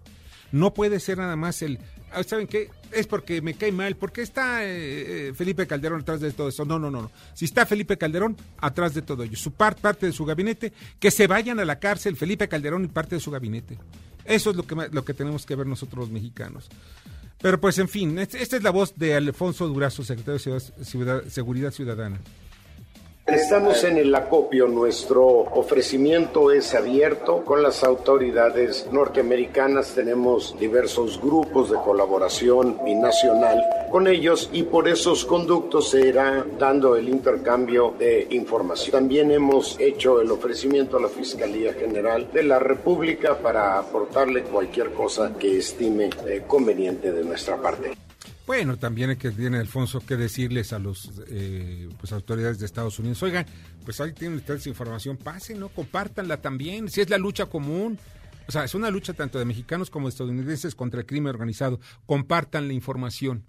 No 0.52 0.74
puede 0.74 1.00
ser 1.00 1.18
nada 1.18 1.34
más 1.34 1.62
el, 1.62 1.78
ah, 2.12 2.22
¿saben 2.22 2.46
qué? 2.46 2.70
Es 2.92 3.06
porque 3.06 3.40
me 3.40 3.54
cae 3.54 3.72
mal, 3.72 3.96
porque 3.96 4.20
está 4.20 4.62
eh, 4.64 5.28
eh, 5.28 5.32
Felipe 5.34 5.66
Calderón 5.66 6.02
atrás 6.02 6.20
de 6.20 6.30
todo 6.30 6.48
eso. 6.48 6.66
No, 6.66 6.78
no, 6.78 6.90
no. 6.90 7.10
Si 7.32 7.46
está 7.46 7.64
Felipe 7.64 7.96
Calderón 7.96 8.36
atrás 8.58 8.92
de 8.92 9.00
todo 9.00 9.22
ello, 9.22 9.36
su 9.36 9.52
parte 9.52 10.06
de 10.06 10.12
su 10.12 10.26
gabinete, 10.26 10.72
que 11.00 11.10
se 11.10 11.26
vayan 11.26 11.58
a 11.58 11.64
la 11.64 11.78
cárcel 11.78 12.16
Felipe 12.16 12.48
Calderón 12.48 12.84
y 12.84 12.88
parte 12.88 13.14
de 13.14 13.20
su 13.20 13.30
gabinete. 13.30 13.78
Eso 14.26 14.50
es 14.50 14.56
lo 14.56 14.64
que, 14.64 14.76
lo 14.92 15.04
que 15.04 15.14
tenemos 15.14 15.46
que 15.46 15.56
ver 15.56 15.66
nosotros 15.66 16.00
los 16.00 16.10
mexicanos. 16.10 16.68
Pero 17.40 17.60
pues 17.60 17.78
en 17.78 17.88
fin, 17.88 18.18
esta 18.18 18.38
es 18.38 18.62
la 18.62 18.70
voz 18.70 18.94
de 18.96 19.14
Alfonso 19.14 19.66
Durazo, 19.66 20.04
secretario 20.04 20.54
de 20.54 21.30
Seguridad 21.30 21.72
Ciudadana. 21.72 22.20
Estamos 23.26 23.84
en 23.84 23.98
el 23.98 24.12
acopio, 24.16 24.66
nuestro 24.66 25.24
ofrecimiento 25.24 26.50
es 26.50 26.74
abierto 26.74 27.44
con 27.44 27.62
las 27.62 27.84
autoridades 27.84 28.88
norteamericanas, 28.90 29.94
tenemos 29.94 30.58
diversos 30.58 31.20
grupos 31.20 31.70
de 31.70 31.76
colaboración 31.76 32.84
binacional 32.84 33.62
con 33.92 34.08
ellos 34.08 34.50
y 34.52 34.64
por 34.64 34.88
esos 34.88 35.24
conductos 35.24 35.90
se 35.90 36.08
irá 36.08 36.44
dando 36.58 36.96
el 36.96 37.08
intercambio 37.08 37.94
de 37.96 38.26
información. 38.30 38.90
También 38.90 39.30
hemos 39.30 39.78
hecho 39.78 40.20
el 40.20 40.30
ofrecimiento 40.32 40.96
a 40.96 41.00
la 41.00 41.08
Fiscalía 41.08 41.74
General 41.74 42.28
de 42.32 42.42
la 42.42 42.58
República 42.58 43.38
para 43.38 43.78
aportarle 43.78 44.42
cualquier 44.42 44.92
cosa 44.94 45.32
que 45.38 45.58
estime 45.58 46.10
eh, 46.26 46.42
conveniente 46.46 47.12
de 47.12 47.22
nuestra 47.22 47.56
parte. 47.56 47.92
Bueno, 48.52 48.76
también 48.76 49.08
hay 49.08 49.16
que 49.16 49.30
viene 49.30 49.56
Alfonso 49.56 50.00
que 50.00 50.14
decirles 50.14 50.74
a 50.74 50.78
los 50.78 51.10
eh, 51.28 51.88
pues 51.98 52.12
autoridades 52.12 52.58
de 52.58 52.66
Estados 52.66 52.98
Unidos, 52.98 53.22
oigan, 53.22 53.46
pues 53.82 53.98
ahí 53.98 54.12
tienen 54.12 54.36
ustedes 54.36 54.66
información, 54.66 55.16
pasen, 55.16 55.58
¿no? 55.58 55.70
Compártanla 55.70 56.36
también, 56.36 56.90
si 56.90 57.00
es 57.00 57.08
la 57.08 57.16
lucha 57.16 57.46
común. 57.46 57.98
O 58.46 58.52
sea, 58.52 58.64
es 58.64 58.74
una 58.74 58.90
lucha 58.90 59.14
tanto 59.14 59.38
de 59.38 59.46
mexicanos 59.46 59.88
como 59.88 60.06
de 60.06 60.10
estadounidenses 60.10 60.74
contra 60.74 61.00
el 61.00 61.06
crimen 61.06 61.30
organizado. 61.30 61.80
Compartan 62.04 62.68
la 62.68 62.74
información. 62.74 63.46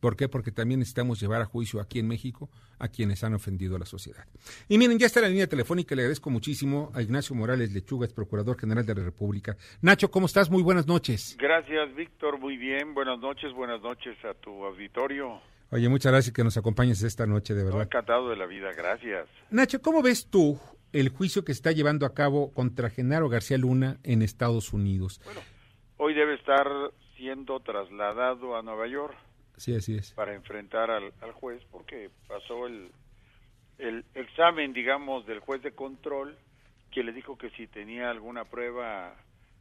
¿Por 0.00 0.16
qué? 0.16 0.28
Porque 0.28 0.50
también 0.50 0.80
necesitamos 0.80 1.20
llevar 1.20 1.42
a 1.42 1.44
juicio 1.44 1.80
aquí 1.80 2.00
en 2.00 2.08
México 2.08 2.50
a 2.80 2.88
quienes 2.88 3.22
han 3.22 3.34
ofendido 3.34 3.76
a 3.76 3.78
la 3.78 3.86
sociedad. 3.86 4.24
Y 4.68 4.78
miren, 4.78 4.98
ya 4.98 5.06
está 5.06 5.20
la 5.20 5.28
línea 5.28 5.46
telefónica, 5.46 5.94
le 5.94 6.02
agradezco 6.02 6.30
muchísimo 6.30 6.90
a 6.94 7.02
Ignacio 7.02 7.36
Morales 7.36 7.72
Lechuga, 7.72 8.06
es 8.06 8.12
Procurador 8.12 8.58
General 8.58 8.84
de 8.84 8.94
la 8.94 9.04
República. 9.04 9.56
Nacho, 9.82 10.10
¿cómo 10.10 10.26
estás? 10.26 10.50
Muy 10.50 10.62
buenas 10.62 10.86
noches. 10.86 11.36
Gracias, 11.38 11.94
Víctor, 11.94 12.38
muy 12.40 12.56
bien. 12.56 12.94
Buenas 12.94 13.18
noches, 13.20 13.52
buenas 13.52 13.80
noches 13.82 14.16
a 14.24 14.34
tu 14.34 14.64
auditorio. 14.64 15.40
Oye, 15.70 15.88
muchas 15.88 16.10
gracias 16.10 16.34
que 16.34 16.42
nos 16.42 16.56
acompañes 16.56 17.02
esta 17.02 17.26
noche, 17.26 17.54
de 17.54 17.62
verdad. 17.62 17.82
encantado 17.82 18.30
de 18.30 18.36
la 18.36 18.46
vida, 18.46 18.72
gracias. 18.76 19.28
Nacho, 19.50 19.80
¿cómo 19.80 20.02
ves 20.02 20.26
tú 20.28 20.58
el 20.92 21.10
juicio 21.10 21.44
que 21.44 21.52
se 21.52 21.58
está 21.58 21.72
llevando 21.72 22.06
a 22.06 22.14
cabo 22.14 22.52
contra 22.52 22.90
Genaro 22.90 23.28
García 23.28 23.58
Luna 23.58 23.98
en 24.02 24.22
Estados 24.22 24.72
Unidos? 24.72 25.20
Bueno, 25.24 25.40
hoy 25.98 26.14
debe 26.14 26.34
estar 26.34 26.66
siendo 27.16 27.60
trasladado 27.60 28.56
a 28.56 28.62
Nueva 28.62 28.88
York 28.88 29.14
Sí, 29.60 29.74
así 29.74 29.94
es. 29.94 30.12
Para 30.12 30.34
enfrentar 30.34 30.90
al, 30.90 31.12
juez, 31.34 31.62
porque 31.70 32.08
pasó 32.26 32.66
el, 32.66 32.90
el 33.76 34.06
examen, 34.14 34.72
digamos, 34.72 35.26
del 35.26 35.40
juez 35.40 35.60
de 35.60 35.72
control, 35.72 36.38
que 36.90 37.04
le 37.04 37.12
dijo 37.12 37.36
que 37.36 37.50
si 37.50 37.66
tenía 37.66 38.08
alguna 38.08 38.46
prueba 38.46 39.14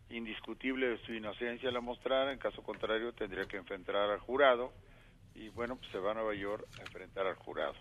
indiscutible 0.09 0.87
de 0.87 0.97
su 0.99 1.13
inocencia 1.13 1.69
la 1.69 1.81
mostrara, 1.81 2.31
en 2.31 2.39
caso 2.39 2.63
contrario 2.63 3.11
tendría 3.11 3.43
que 3.43 3.57
enfrentar 3.57 3.97
al 3.97 4.19
jurado 4.19 4.71
y 5.35 5.49
bueno, 5.49 5.75
pues 5.75 5.91
se 5.91 5.99
va 5.99 6.11
a 6.11 6.13
Nueva 6.13 6.33
York 6.33 6.65
a 6.79 6.81
enfrentar 6.83 7.27
al 7.27 7.35
jurado. 7.35 7.75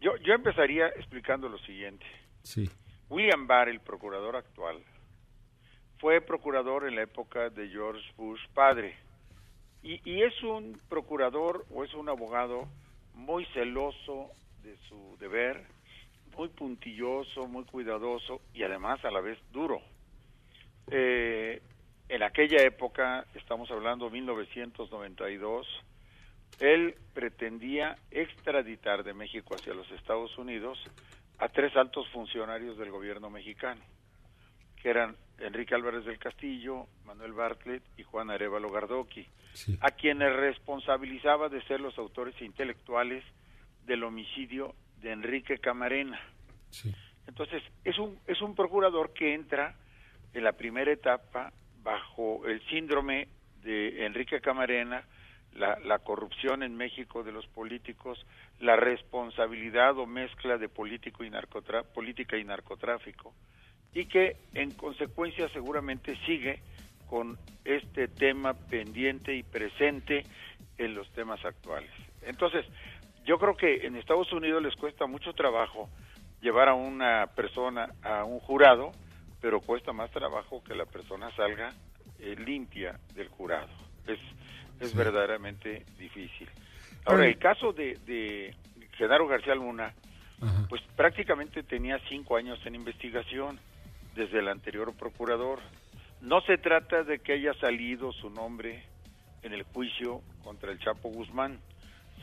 Yo, 0.00 0.16
yo 0.16 0.34
empezaría 0.34 0.88
explicando 0.88 1.48
lo 1.48 1.58
siguiente. 1.58 2.04
Sí. 2.42 2.68
William 3.08 3.46
Barr, 3.46 3.68
el 3.68 3.80
procurador 3.80 4.34
actual, 4.34 4.82
fue 5.98 6.20
procurador 6.20 6.88
en 6.88 6.96
la 6.96 7.02
época 7.02 7.48
de 7.48 7.68
George 7.68 8.02
Bush 8.16 8.40
padre. 8.52 9.03
Y, 9.84 10.22
es 10.22 10.42
un 10.42 10.80
procurador 10.88 11.66
o 11.70 11.84
es 11.84 11.92
un 11.92 12.08
abogado 12.08 12.66
muy 13.12 13.44
celoso 13.52 14.30
de 14.62 14.78
su 14.88 15.18
deber, 15.20 15.62
muy 16.34 16.48
puntilloso, 16.48 17.46
muy 17.46 17.64
cuidadoso 17.64 18.40
y 18.54 18.62
además 18.62 19.04
a 19.04 19.10
la 19.10 19.20
vez 19.20 19.38
duro. 19.52 19.82
Eh, 20.90 21.60
en 22.08 22.22
aquella 22.22 22.62
época, 22.62 23.26
estamos 23.34 23.70
hablando 23.70 24.06
de 24.06 24.12
1992, 24.12 25.66
él 26.60 26.94
pretendía 27.12 27.94
extraditar 28.10 29.04
de 29.04 29.12
México 29.12 29.54
hacia 29.54 29.74
los 29.74 29.90
Estados 29.90 30.36
Unidos 30.38 30.78
a 31.38 31.50
tres 31.50 31.76
altos 31.76 32.08
funcionarios 32.08 32.78
del 32.78 32.90
gobierno 32.90 33.28
mexicano, 33.28 33.82
que 34.80 34.88
eran 34.88 35.14
Enrique 35.40 35.74
Álvarez 35.74 36.06
del 36.06 36.18
Castillo, 36.18 36.86
Manuel 37.04 37.34
Bartlett 37.34 37.82
y 37.98 38.02
Juan 38.02 38.30
Arevalo 38.30 38.70
Gardoqui 38.70 39.28
a 39.80 39.90
quienes 39.92 40.34
responsabilizaba 40.34 41.48
de 41.48 41.62
ser 41.62 41.80
los 41.80 41.96
autores 41.98 42.40
intelectuales 42.40 43.24
del 43.86 44.04
homicidio 44.04 44.74
de 45.00 45.12
Enrique 45.12 45.58
Camarena. 45.58 46.20
Entonces, 47.26 47.62
es 47.84 47.98
un, 47.98 48.18
es 48.26 48.40
un 48.42 48.54
procurador 48.54 49.12
que 49.12 49.34
entra 49.34 49.76
en 50.32 50.44
la 50.44 50.52
primera 50.52 50.92
etapa 50.92 51.52
bajo 51.82 52.46
el 52.46 52.60
síndrome 52.68 53.28
de 53.62 54.06
Enrique 54.06 54.40
Camarena, 54.40 55.04
la, 55.52 55.78
la, 55.80 56.00
corrupción 56.00 56.62
en 56.62 56.76
México 56.76 57.22
de 57.22 57.30
los 57.30 57.46
políticos, 57.46 58.26
la 58.60 58.76
responsabilidad 58.76 59.96
o 59.98 60.06
mezcla 60.06 60.58
de 60.58 60.68
político 60.68 61.22
y 61.22 61.30
política 61.94 62.36
y 62.36 62.44
narcotráfico, 62.44 63.32
y 63.94 64.06
que 64.06 64.36
en 64.54 64.72
consecuencia 64.72 65.48
seguramente 65.50 66.16
sigue 66.26 66.60
con 67.08 67.38
este 67.64 68.08
tema 68.08 68.54
pendiente 68.54 69.34
y 69.34 69.42
presente 69.42 70.24
en 70.78 70.94
los 70.94 71.10
temas 71.12 71.44
actuales. 71.44 71.90
Entonces, 72.22 72.66
yo 73.24 73.38
creo 73.38 73.56
que 73.56 73.86
en 73.86 73.96
Estados 73.96 74.32
Unidos 74.32 74.62
les 74.62 74.74
cuesta 74.76 75.06
mucho 75.06 75.32
trabajo 75.32 75.88
llevar 76.40 76.68
a 76.68 76.74
una 76.74 77.26
persona 77.34 77.88
a 78.02 78.24
un 78.24 78.38
jurado, 78.40 78.92
pero 79.40 79.60
cuesta 79.60 79.92
más 79.92 80.10
trabajo 80.10 80.62
que 80.62 80.74
la 80.74 80.84
persona 80.84 81.34
salga 81.36 81.72
eh, 82.18 82.36
limpia 82.38 82.98
del 83.14 83.28
jurado. 83.28 83.68
Es, 84.06 84.18
es 84.80 84.94
verdaderamente 84.94 85.84
difícil. 85.98 86.48
Ahora, 87.06 87.26
el 87.26 87.38
caso 87.38 87.72
de, 87.72 87.98
de 88.06 88.54
Genaro 88.96 89.26
García 89.26 89.54
Luna, 89.54 89.92
pues 90.68 90.82
prácticamente 90.96 91.62
tenía 91.62 91.98
cinco 92.08 92.36
años 92.36 92.58
en 92.66 92.74
investigación 92.74 93.58
desde 94.14 94.38
el 94.40 94.48
anterior 94.48 94.92
procurador. 94.94 95.60
No 96.24 96.40
se 96.40 96.56
trata 96.56 97.02
de 97.02 97.18
que 97.18 97.34
haya 97.34 97.52
salido 97.60 98.10
su 98.10 98.30
nombre 98.30 98.82
en 99.42 99.52
el 99.52 99.62
juicio 99.62 100.22
contra 100.42 100.72
el 100.72 100.78
Chapo 100.78 101.10
Guzmán, 101.10 101.60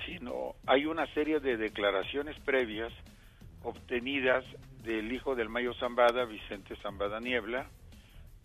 sino 0.08 0.56
hay 0.66 0.88
una 0.88 1.06
serie 1.14 1.40
de 1.40 1.56
declaraciones 1.56 2.36
previas 2.40 2.92
obtenidas 3.62 4.44
del 4.84 5.12
hijo 5.14 5.36
del 5.36 5.50
Mayo 5.50 5.76
Zambada, 5.76 6.26
Vicente 6.26 6.76
Zambada 6.78 7.20
Niebla, 7.20 7.68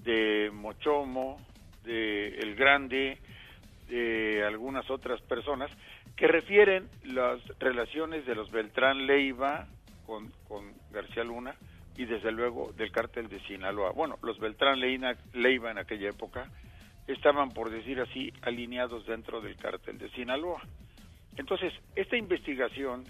de 0.00 0.50
Mochomo, 0.52 1.40
de 1.84 2.36
El 2.38 2.54
Grande, 2.54 3.16
de 3.88 4.44
algunas 4.44 4.90
otras 4.90 5.22
personas, 5.22 5.70
que 6.16 6.28
refieren 6.28 6.86
las 7.02 7.40
relaciones 7.58 8.26
de 8.26 8.34
los 8.34 8.50
Beltrán 8.50 9.06
Leiva 9.06 9.66
con, 10.04 10.30
con 10.48 10.74
García 10.92 11.24
Luna, 11.24 11.54
y 11.96 12.04
desde 12.04 12.32
luego 12.32 12.72
del 12.76 12.92
cártel 12.92 13.28
de 13.28 13.40
Sinaloa. 13.40 13.92
Bueno, 13.92 14.18
los 14.22 14.38
Beltrán 14.38 14.80
Leiva 14.80 15.70
en 15.70 15.78
aquella 15.78 16.10
época 16.10 16.48
estaban, 17.06 17.50
por 17.50 17.70
decir 17.70 18.00
así, 18.00 18.32
alineados 18.42 19.06
dentro 19.06 19.40
del 19.40 19.56
cártel 19.56 19.98
de 19.98 20.10
Sinaloa. 20.10 20.60
Entonces, 21.36 21.72
esta 21.94 22.16
investigación 22.16 23.04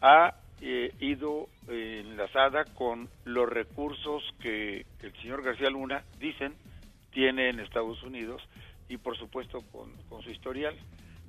ha 0.00 0.34
eh, 0.60 0.92
ido 1.00 1.48
enlazada 1.68 2.64
con 2.64 3.08
los 3.24 3.48
recursos 3.48 4.22
que 4.40 4.86
el 5.02 5.12
señor 5.20 5.42
García 5.42 5.70
Luna, 5.70 6.02
dicen, 6.18 6.54
tiene 7.12 7.48
en 7.50 7.60
Estados 7.60 8.02
Unidos 8.02 8.42
y 8.88 8.96
por 8.96 9.16
supuesto 9.16 9.62
con 9.70 10.22
su 10.22 10.30
historial. 10.30 10.74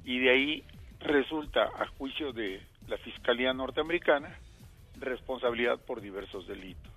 Y 0.04 0.20
de 0.20 0.30
ahí 0.32 0.64
resulta, 1.00 1.64
a 1.64 1.88
juicio 1.98 2.32
de 2.34 2.62
la 2.88 2.98
Fiscalía 2.98 3.54
norteamericana 3.54 4.38
responsabilidad 5.02 5.80
por 5.80 6.02
diversos 6.02 6.48
delitos. 6.48 6.92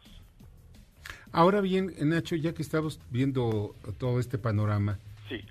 Ahora 1.32 1.60
bien, 1.60 1.92
Nacho, 2.00 2.36
ya 2.36 2.54
que 2.54 2.62
estamos 2.62 3.00
viendo 3.10 3.74
todo 3.98 4.20
este 4.20 4.38
panorama, 4.38 5.00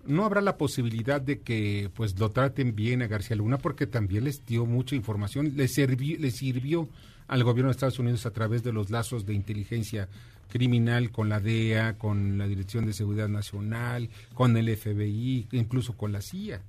¿no 0.06 0.24
habrá 0.24 0.40
la 0.40 0.58
posibilidad 0.58 1.20
de 1.20 1.42
que 1.42 1.90
pues 1.94 2.18
lo 2.18 2.30
traten 2.30 2.74
bien 2.74 3.02
a 3.02 3.08
García 3.08 3.36
Luna? 3.36 3.58
Porque 3.58 3.86
también 3.86 4.24
les 4.24 4.46
dio 4.46 4.66
mucha 4.66 4.96
información, 4.96 5.58
le, 5.58 5.68
sirvió, 5.68 6.18
le 6.18 6.32
sirvió 6.32 6.88
al 7.28 7.44
gobierno 7.44 7.68
de 7.68 7.74
Estados 7.74 8.00
Unidos 8.00 8.26
a 8.26 8.32
través 8.32 8.64
de 8.64 8.72
los 8.72 8.92
lazos 8.92 9.26
de 9.26 9.34
inteligencia 9.34 10.08
criminal 10.50 11.12
con 11.12 11.30
la 11.30 11.40
DEA, 11.40 11.98
con 11.98 12.38
la 12.38 12.48
Dirección 12.48 12.86
de 12.86 12.94
Seguridad 12.94 13.28
Nacional, 13.28 14.10
con 14.34 14.56
el 14.56 14.74
FBI, 14.78 15.48
incluso 15.52 15.98
con 15.98 16.12
la 16.12 16.22
CIA. 16.22 16.62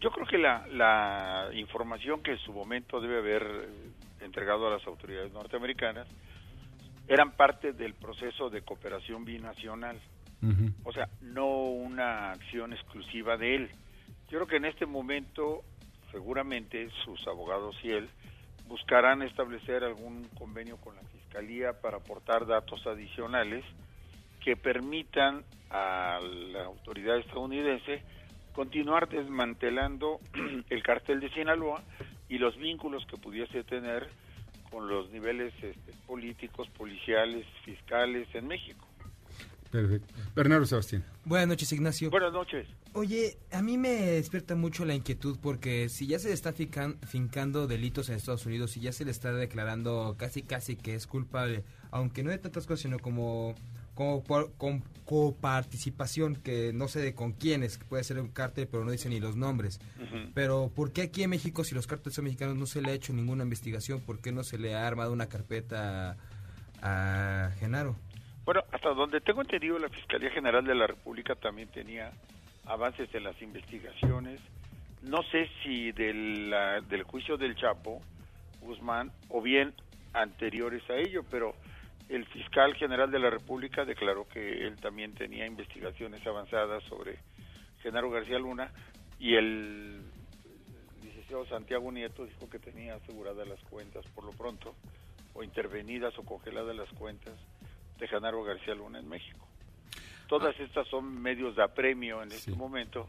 Yo, 0.00 0.10
creo 0.10 0.26
que 0.26 0.36
la, 0.36 0.66
la 0.68 1.48
información 1.54 2.22
que 2.22 2.32
en 2.32 2.38
su 2.38 2.52
momento 2.52 3.00
debe 3.00 3.18
haber 3.18 3.68
entregado 4.20 4.66
a 4.66 4.70
las 4.70 4.86
autoridades 4.86 5.32
norteamericanas 5.32 6.06
eran 7.08 7.32
parte 7.32 7.72
del 7.72 7.94
proceso 7.94 8.50
de 8.50 8.62
cooperación 8.62 9.24
binacional. 9.24 10.00
O 10.84 10.92
sea, 10.92 11.08
no 11.22 11.46
una 11.48 12.30
acción 12.30 12.72
exclusiva 12.72 13.36
de 13.36 13.56
él. 13.56 13.70
Yo 14.28 14.38
creo 14.38 14.46
que 14.46 14.56
en 14.56 14.66
este 14.66 14.86
momento, 14.86 15.62
seguramente, 16.12 16.88
sus 17.04 17.26
abogados 17.26 17.74
y 17.82 17.90
él 17.90 18.08
buscarán 18.68 19.22
establecer 19.22 19.82
algún 19.82 20.28
convenio 20.38 20.76
con 20.76 20.94
la 20.94 21.02
Fiscalía 21.02 21.72
para 21.80 21.96
aportar 21.96 22.46
datos 22.46 22.86
adicionales 22.86 23.64
que 24.44 24.56
permitan 24.56 25.44
a 25.70 26.20
la 26.22 26.64
autoridad 26.64 27.18
estadounidense 27.18 28.02
continuar 28.52 29.08
desmantelando 29.08 30.20
el 30.70 30.82
cartel 30.82 31.20
de 31.20 31.30
Sinaloa 31.30 31.82
y 32.28 32.38
los 32.38 32.56
vínculos 32.56 33.04
que 33.06 33.16
pudiese 33.16 33.64
tener 33.64 34.08
con 34.70 34.88
los 34.88 35.10
niveles 35.10 35.54
este, 35.62 35.92
políticos, 36.06 36.68
policiales, 36.76 37.46
fiscales 37.64 38.28
en 38.34 38.48
México. 38.48 38.86
Perfecto. 39.70 40.14
Bernardo 40.34 40.64
Sebastián. 40.64 41.04
Buenas 41.24 41.48
noches, 41.48 41.72
Ignacio. 41.72 42.10
Buenas 42.10 42.32
noches. 42.32 42.66
Oye, 42.92 43.36
a 43.52 43.62
mí 43.62 43.76
me 43.76 43.90
despierta 43.90 44.54
mucho 44.54 44.84
la 44.84 44.94
inquietud 44.94 45.38
porque 45.42 45.88
si 45.88 46.06
ya 46.06 46.18
se 46.18 46.28
le 46.28 46.34
está 46.34 46.52
fincando 46.52 47.66
delitos 47.66 48.08
en 48.08 48.14
Estados 48.14 48.46
Unidos 48.46 48.76
y 48.76 48.80
ya 48.80 48.92
se 48.92 49.04
le 49.04 49.10
está 49.10 49.32
declarando 49.32 50.16
casi 50.18 50.42
casi 50.42 50.76
que 50.76 50.94
es 50.94 51.06
culpable, 51.06 51.64
aunque 51.90 52.22
no 52.22 52.30
de 52.30 52.38
tantas 52.38 52.66
cosas, 52.66 52.80
sino 52.80 52.98
como 52.98 53.54
como 53.96 54.22
con 54.22 54.82
coparticipación, 55.06 56.36
que 56.36 56.72
no 56.74 56.86
sé 56.88 57.00
de 57.00 57.14
con 57.14 57.32
quiénes, 57.32 57.78
puede 57.78 58.04
ser 58.04 58.20
un 58.20 58.28
cártel, 58.28 58.68
pero 58.70 58.84
no 58.84 58.90
dice 58.90 59.08
ni 59.08 59.20
los 59.20 59.36
nombres. 59.36 59.80
Pero 60.34 60.70
¿por 60.74 60.92
qué 60.92 61.02
aquí 61.02 61.22
en 61.22 61.30
México, 61.30 61.64
si 61.64 61.74
los 61.74 61.86
cárteles 61.86 62.14
son 62.14 62.24
mexicanos, 62.24 62.56
no 62.56 62.66
se 62.66 62.82
le 62.82 62.90
ha 62.90 62.94
hecho 62.94 63.14
ninguna 63.14 63.44
investigación? 63.44 64.00
¿Por 64.00 64.20
qué 64.20 64.32
no 64.32 64.44
se 64.44 64.58
le 64.58 64.74
ha 64.74 64.86
armado 64.86 65.12
una 65.12 65.28
carpeta 65.28 66.16
a, 66.82 67.50
Genaro? 67.58 67.96
Bueno, 68.44 68.62
hasta 68.70 68.90
donde 68.90 69.20
tengo 69.22 69.40
entendido, 69.40 69.78
la 69.78 69.88
Fiscalía 69.88 70.30
General 70.30 70.64
de 70.64 70.74
la 70.74 70.86
República 70.86 71.34
también 71.34 71.68
tenía 71.68 72.12
avances 72.66 73.08
en 73.14 73.24
las 73.24 73.40
investigaciones. 73.40 74.40
No 75.02 75.22
sé 75.30 75.48
si 75.62 75.92
del, 75.92 76.52
del 76.88 77.02
juicio 77.04 77.38
del 77.38 77.56
Chapo 77.56 78.02
Guzmán 78.60 79.10
o 79.30 79.40
bien 79.40 79.72
anteriores 80.12 80.82
a 80.90 80.96
ello, 80.96 81.24
pero 81.30 81.54
el 82.08 82.24
fiscal 82.26 82.74
general 82.74 83.10
de 83.10 83.18
la 83.18 83.30
República 83.30 83.84
declaró 83.84 84.28
que 84.28 84.66
él 84.66 84.76
también 84.76 85.14
tenía 85.14 85.46
investigaciones 85.46 86.24
avanzadas 86.26 86.82
sobre 86.84 87.18
Genaro 87.82 88.10
García 88.10 88.38
Luna 88.38 88.70
y 89.18 89.34
el 89.34 90.02
licenciado 91.02 91.46
Santiago 91.46 91.90
Nieto 91.90 92.24
dijo 92.24 92.48
que 92.48 92.58
tenía 92.58 92.94
aseguradas 92.94 93.46
las 93.48 93.60
cuentas 93.64 94.04
por 94.14 94.24
lo 94.24 94.32
pronto 94.32 94.74
o 95.34 95.42
intervenidas 95.42 96.16
o 96.18 96.24
congeladas 96.24 96.76
las 96.76 96.88
cuentas 96.90 97.34
de 97.98 98.08
Genaro 98.08 98.42
García 98.44 98.74
Luna 98.74 98.98
en 98.98 99.08
México. 99.08 99.46
Todas 100.28 100.54
ah. 100.58 100.62
estas 100.62 100.86
son 100.88 101.20
medios 101.20 101.56
de 101.56 101.62
apremio 101.62 102.22
en 102.22 102.32
este 102.32 102.52
momento 102.52 103.08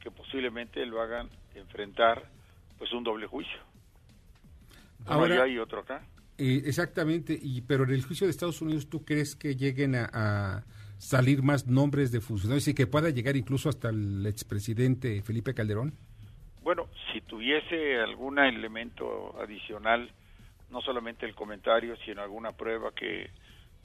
que 0.00 0.10
posiblemente 0.10 0.84
lo 0.86 1.02
hagan 1.02 1.28
enfrentar 1.54 2.22
pues 2.78 2.92
un 2.92 3.04
doble 3.04 3.26
juicio. 3.26 3.58
Ahora 5.06 5.42
hay 5.42 5.58
otro 5.58 5.80
acá. 5.80 6.02
Eh, 6.40 6.62
exactamente, 6.66 7.36
y 7.40 7.62
pero 7.62 7.82
en 7.82 7.90
el 7.90 8.04
juicio 8.04 8.28
de 8.28 8.30
Estados 8.30 8.62
Unidos, 8.62 8.88
¿tú 8.88 9.04
crees 9.04 9.34
que 9.34 9.56
lleguen 9.56 9.96
a, 9.96 10.64
salir 10.98 11.42
más 11.42 11.66
nombres 11.66 12.10
de 12.10 12.20
funcionarios 12.20 12.66
y 12.68 12.74
que 12.74 12.86
pueda 12.86 13.10
llegar 13.10 13.36
incluso 13.36 13.68
hasta 13.68 13.88
el 13.90 14.24
expresidente 14.26 15.22
Felipe 15.22 15.54
Calderón? 15.54 15.94
Bueno, 16.62 16.88
si 17.12 17.20
tuviese 17.20 18.00
algún 18.00 18.38
elemento 18.38 19.40
adicional, 19.40 20.10
no 20.70 20.80
solamente 20.80 21.26
el 21.26 21.34
comentario, 21.34 21.96
sino 22.04 22.22
alguna 22.22 22.52
prueba 22.52 22.92
que 22.92 23.30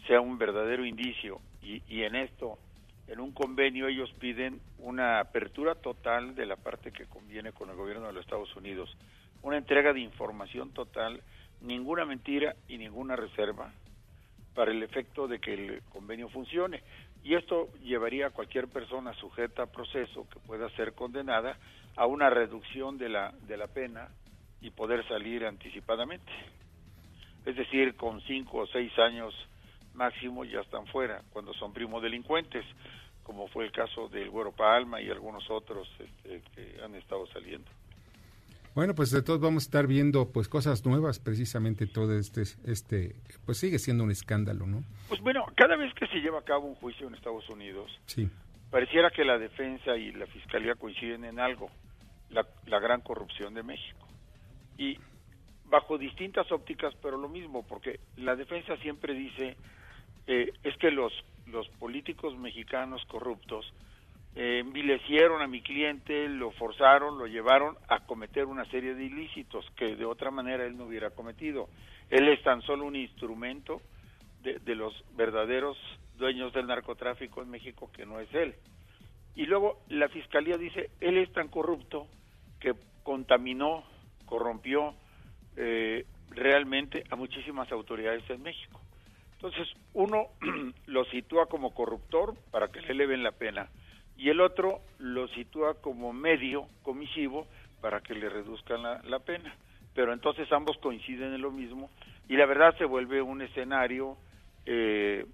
sea 0.08 0.22
un 0.22 0.38
verdadero 0.38 0.86
indicio, 0.86 1.40
y, 1.62 1.82
y 1.88 2.04
en 2.04 2.16
esto, 2.16 2.58
en 3.08 3.20
un 3.20 3.32
convenio, 3.32 3.88
ellos 3.88 4.12
piden 4.20 4.60
una 4.78 5.20
apertura 5.20 5.76
total 5.76 6.36
de 6.36 6.46
la 6.46 6.56
parte 6.56 6.92
que 6.92 7.06
conviene 7.06 7.52
con 7.52 7.70
el 7.70 7.76
gobierno 7.76 8.08
de 8.08 8.14
los 8.14 8.24
Estados 8.24 8.56
Unidos, 8.56 8.96
una 9.42 9.58
entrega 9.58 9.94
de 9.94 10.02
información 10.02 10.72
total 10.72 11.22
ninguna 11.64 12.06
mentira 12.06 12.56
y 12.68 12.78
ninguna 12.78 13.16
reserva 13.16 13.74
para 14.54 14.72
el 14.72 14.84
efecto 14.84 15.28
de 15.28 15.40
que 15.40 15.54
el 15.54 15.82
convenio 15.92 16.30
funcione. 16.30 16.82
Y 17.24 17.36
esto 17.36 17.70
llevaría 17.82 18.28
a 18.28 18.32
cualquier 18.32 18.68
persona 18.68 19.14
sujeta 19.14 19.64
a 19.64 19.72
proceso 19.72 20.28
que 20.30 20.40
pueda 20.40 20.70
ser 20.72 20.94
condenada 20.94 21.58
a 21.96 22.06
una 22.06 22.30
reducción 22.30 22.98
de 22.98 23.10
la, 23.10 23.32
de 23.48 23.58
la 23.58 23.68
pena 23.68 24.10
y 24.62 24.70
poder 24.72 25.08
salir 25.08 25.46
anticipadamente. 25.46 26.32
Es 27.46 27.56
decir, 27.56 27.96
con 27.96 28.22
cinco 28.22 28.60
o 28.60 28.68
seis 28.68 28.98
años 29.00 29.34
máximo 29.94 30.44
ya 30.46 30.62
están 30.62 30.86
fuera, 30.88 31.22
cuando 31.32 31.54
son 31.54 31.74
primo 31.74 32.02
delincuentes, 32.02 32.66
como 33.24 33.48
fue 33.48 33.66
el 33.66 33.72
caso 33.72 34.10
del 34.10 34.30
Güero 34.30 34.52
Palma 34.52 35.02
y 35.02 35.10
algunos 35.10 35.50
otros 35.50 35.88
este, 36.00 36.42
que 36.56 36.82
han 36.84 36.96
estado 36.96 37.26
saliendo. 37.28 37.70
Bueno, 38.76 38.96
pues 38.96 39.12
de 39.12 39.22
todos 39.22 39.40
vamos 39.40 39.64
a 39.64 39.68
estar 39.68 39.88
viendo 39.88 40.32
pues 40.32 40.48
cosas 40.48 40.84
nuevas, 40.86 41.20
precisamente 41.20 41.86
todo 41.86 42.18
este, 42.18 42.42
este, 42.66 43.16
pues 43.46 43.60
sigue 43.60 43.78
siendo 43.78 44.04
un 44.04 44.10
escándalo, 44.10 44.66
¿no? 44.66 44.84
Pues 45.10 45.22
bueno, 45.22 45.46
cada 45.56 45.76
vez 45.76 45.94
que 45.94 46.08
se 46.08 46.20
lleva 46.20 46.40
a 46.40 46.44
cabo 46.44 46.68
un 46.68 46.76
juicio 46.76 47.08
en 47.08 47.14
Estados 47.14 47.48
Unidos, 47.50 47.92
sí. 48.08 48.28
pareciera 48.72 49.12
que 49.12 49.24
la 49.24 49.38
defensa 49.38 49.96
y 49.96 50.12
la 50.12 50.26
fiscalía 50.26 50.74
coinciden 50.74 51.24
en 51.24 51.40
algo, 51.40 51.70
la, 52.32 52.48
la 52.66 52.80
gran 52.80 53.02
corrupción 53.02 53.54
de 53.54 53.62
México. 53.62 54.08
Y 54.78 54.98
bajo 55.66 55.98
distintas 56.00 56.52
ópticas, 56.52 56.96
pero 57.02 57.18
lo 57.18 57.30
mismo, 57.30 57.66
porque 57.68 58.00
la 58.18 58.36
defensa 58.36 58.76
siempre 58.78 59.14
dice, 59.14 59.56
eh, 60.28 60.52
es 60.64 60.78
que 60.78 60.90
los, 60.90 61.14
los 61.48 61.68
políticos 61.80 62.38
mexicanos 62.38 63.04
corruptos 63.06 63.72
eh, 64.36 64.60
envilecieron 64.60 65.44
a 65.44 65.48
mi 65.48 65.62
cliente, 65.62 66.28
lo 66.28 66.52
forzaron, 66.52 67.20
lo 67.20 67.28
llevaron 67.28 67.78
a 67.88 68.00
cometer 68.06 68.46
una 68.46 68.66
serie 68.66 68.96
de 68.96 69.06
ilícitos 69.06 69.64
que 69.76 69.96
de 69.96 70.06
otra 70.06 70.32
manera 70.32 70.66
él 70.66 70.76
no 70.76 70.86
hubiera 70.86 71.12
cometido. 71.12 71.70
Él 72.10 72.28
es 72.28 72.42
tan 72.42 72.62
solo 72.64 72.86
un 72.86 72.96
instrumento 72.96 73.82
de, 74.42 74.76
los 74.76 74.94
verdaderos 75.16 75.78
dueños 76.18 76.52
del 76.52 76.68
narcotráfico 76.68 77.42
en 77.42 77.50
México 77.50 77.92
que 77.94 78.06
no 78.06 78.20
es 78.20 78.34
él. 78.34 78.56
Y 79.36 79.46
luego 79.46 79.84
la 79.88 80.10
fiscalía 80.10 80.58
dice, 80.58 80.90
él 81.00 81.18
es 81.18 81.32
tan 81.32 81.48
corrupto 81.48 82.08
que 82.60 82.74
contaminó, 83.04 83.84
corrompió 84.26 84.96
eh, 85.56 86.06
realmente 86.32 87.04
a 87.10 87.16
muchísimas 87.16 87.72
autoridades 87.72 88.28
en 88.30 88.42
México. 88.42 88.82
Entonces, 89.34 89.68
uno 89.94 90.28
lo 90.88 91.06
sitúa 91.06 91.46
como 91.46 91.74
corruptor 91.74 92.36
para 92.52 92.70
que 92.70 92.82
le 92.82 92.92
eleven 92.92 93.24
la 93.24 93.32
pena 93.32 93.70
y 94.18 94.30
el 94.30 94.42
otro 94.42 94.82
lo 95.00 95.28
sitúa 95.30 95.76
como 95.82 96.14
medio 96.14 96.68
comisivo 96.84 97.48
para 97.82 98.02
que 98.02 98.14
le 98.14 98.30
reduzcan 98.30 98.82
la, 98.82 99.20
pena. 99.20 99.56
Pero 99.94 100.14
entonces 100.14 100.52
ambos 100.52 100.78
coinciden 100.78 101.34
en 101.34 101.42
lo 101.42 101.52
mismo 101.52 101.90
y 102.30 102.38
la 102.38 102.46
verdad 102.46 102.76
se 102.78 102.86
vuelve 102.86 103.22
un 103.22 103.42
escenario 103.42 104.18
eh, 104.66 105.26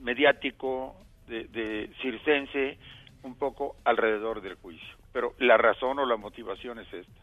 mediático 0.00 0.96
de, 1.26 1.44
de 1.44 1.90
circense 2.00 2.78
un 3.22 3.34
poco 3.36 3.76
alrededor 3.84 4.40
del 4.40 4.54
juicio. 4.54 4.96
Pero 5.12 5.34
la 5.38 5.56
razón 5.56 5.98
o 5.98 6.06
la 6.06 6.16
motivación 6.16 6.78
es 6.78 6.92
esta. 6.92 7.20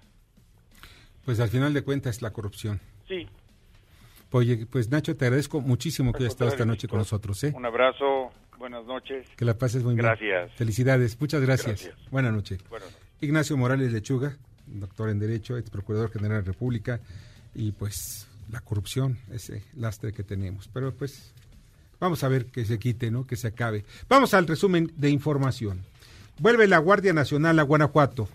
Pues 1.26 1.39
al 1.39 1.50
final 1.50 1.74
de 1.74 1.84
cuentas 1.84 2.17
es 2.17 2.22
la 2.22 2.32
corrupción. 2.32 2.80
Sí. 3.08 3.28
Oye, 4.32 4.65
pues 4.65 4.89
Nacho, 4.89 5.15
te 5.15 5.26
agradezco 5.26 5.60
muchísimo 5.60 6.13
que 6.13 6.20
hayas 6.20 6.34
estado 6.34 6.52
esta 6.52 6.65
noche 6.65 6.88
con 6.88 7.00
nosotros. 7.00 7.44
¿eh? 7.44 7.52
Un 7.54 7.65
abrazo, 7.65 8.32
buenas 8.62 8.86
noches. 8.86 9.28
Que 9.36 9.43
la 9.43 9.58
pases 9.58 9.84
muy 9.84 9.95
bien. 9.95 10.06
Gracias. 10.06 10.54
Felicidades, 10.54 11.19
muchas 11.19 11.41
gracias. 11.41 11.89
Buenas 12.10 12.32
noches. 12.32 12.60
Ignacio 13.19 13.58
Morales 13.58 13.91
Lechuga, 13.91 14.38
doctor 14.67 15.10
en 15.10 15.19
Derecho, 15.19 15.58
ex 15.58 15.69
procurador 15.69 16.12
general 16.12 16.38
de 16.38 16.47
la 16.47 16.54
República, 16.54 17.02
y 17.54 17.71
pues 17.74 18.28
la 18.50 18.62
corrupción, 18.62 19.17
ese 19.32 19.63
lastre 19.76 20.13
que 20.13 20.24
tenemos. 20.24 20.69
Pero 20.71 20.93
pues 20.93 21.34
vamos 22.00 22.24
a 22.24 22.30
ver 22.30 22.45
que 22.45 22.63
se 22.63 22.80
quite, 22.80 23.12
¿no? 23.12 23.28
Que 23.28 23.36
se 23.36 23.47
acabe. 23.47 23.84
Vamos 24.08 24.34
al 24.34 24.47
resumen 24.47 24.91
de 24.95 25.10
información. 25.10 25.84
Vuelve 26.39 26.67
la 26.67 26.78
Guardia 26.78 27.13
Nacional 27.13 27.60
a 27.60 27.63
Guanajuato. 27.63 28.30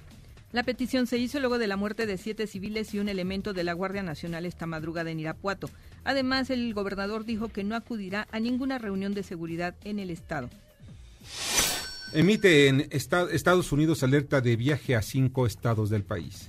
La 0.53 0.63
petición 0.63 1.07
se 1.07 1.19
hizo 1.19 1.41
luego 1.41 1.59
de 1.59 1.67
la 1.67 1.77
muerte 1.77 2.07
de 2.07 2.17
siete 2.19 2.47
civiles 2.47 2.95
y 2.95 2.99
un 2.99 3.09
elemento 3.09 3.53
de 3.53 3.65
la 3.65 3.73
Guardia 3.73 4.03
Nacional 4.03 4.47
esta 4.47 4.67
madrugada 4.67 5.11
en 5.11 5.21
Irapuato. 5.21 5.69
Además, 6.05 6.51
el 6.51 6.73
gobernador 6.73 7.25
dijo 7.25 7.49
que 7.49 7.65
no 7.65 7.75
acudirá 7.75 8.29
a 8.31 8.39
ninguna 8.39 8.79
reunión 8.79 9.13
de 9.13 9.23
seguridad 9.23 9.75
en 9.85 9.99
el 9.99 10.11
estado. 10.11 10.49
Emite 12.13 12.69
en 12.69 12.87
Estados 12.91 13.73
Unidos 13.73 14.03
alerta 14.03 14.41
de 14.41 14.57
viaje 14.57 14.95
a 14.95 15.03
cinco 15.03 15.47
estados 15.47 15.91
del 15.91 16.05
país. 16.05 16.49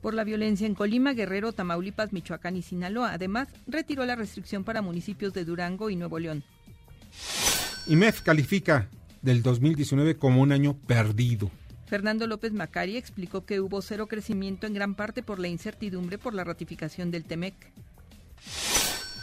Por 0.00 0.14
la 0.14 0.24
violencia 0.24 0.66
en 0.66 0.74
Colima, 0.74 1.12
Guerrero, 1.12 1.52
Tamaulipas, 1.52 2.12
Michoacán 2.12 2.56
y 2.56 2.62
Sinaloa. 2.62 3.12
Además, 3.12 3.48
retiró 3.66 4.04
la 4.06 4.16
restricción 4.16 4.64
para 4.64 4.82
municipios 4.82 5.32
de 5.34 5.44
Durango 5.44 5.90
y 5.90 5.96
Nuevo 5.96 6.18
León. 6.18 6.44
IMEF 7.86 8.22
califica 8.22 8.88
del 9.22 9.42
2019 9.42 10.16
como 10.16 10.40
un 10.40 10.52
año 10.52 10.74
perdido. 10.74 11.50
Fernando 11.94 12.26
López 12.26 12.52
Macari 12.52 12.96
explicó 12.96 13.46
que 13.46 13.60
hubo 13.60 13.80
cero 13.80 14.08
crecimiento 14.08 14.66
en 14.66 14.74
gran 14.74 14.96
parte 14.96 15.22
por 15.22 15.38
la 15.38 15.46
incertidumbre 15.46 16.18
por 16.18 16.34
la 16.34 16.42
ratificación 16.42 17.12
del 17.12 17.22
TEMEC. 17.22 17.54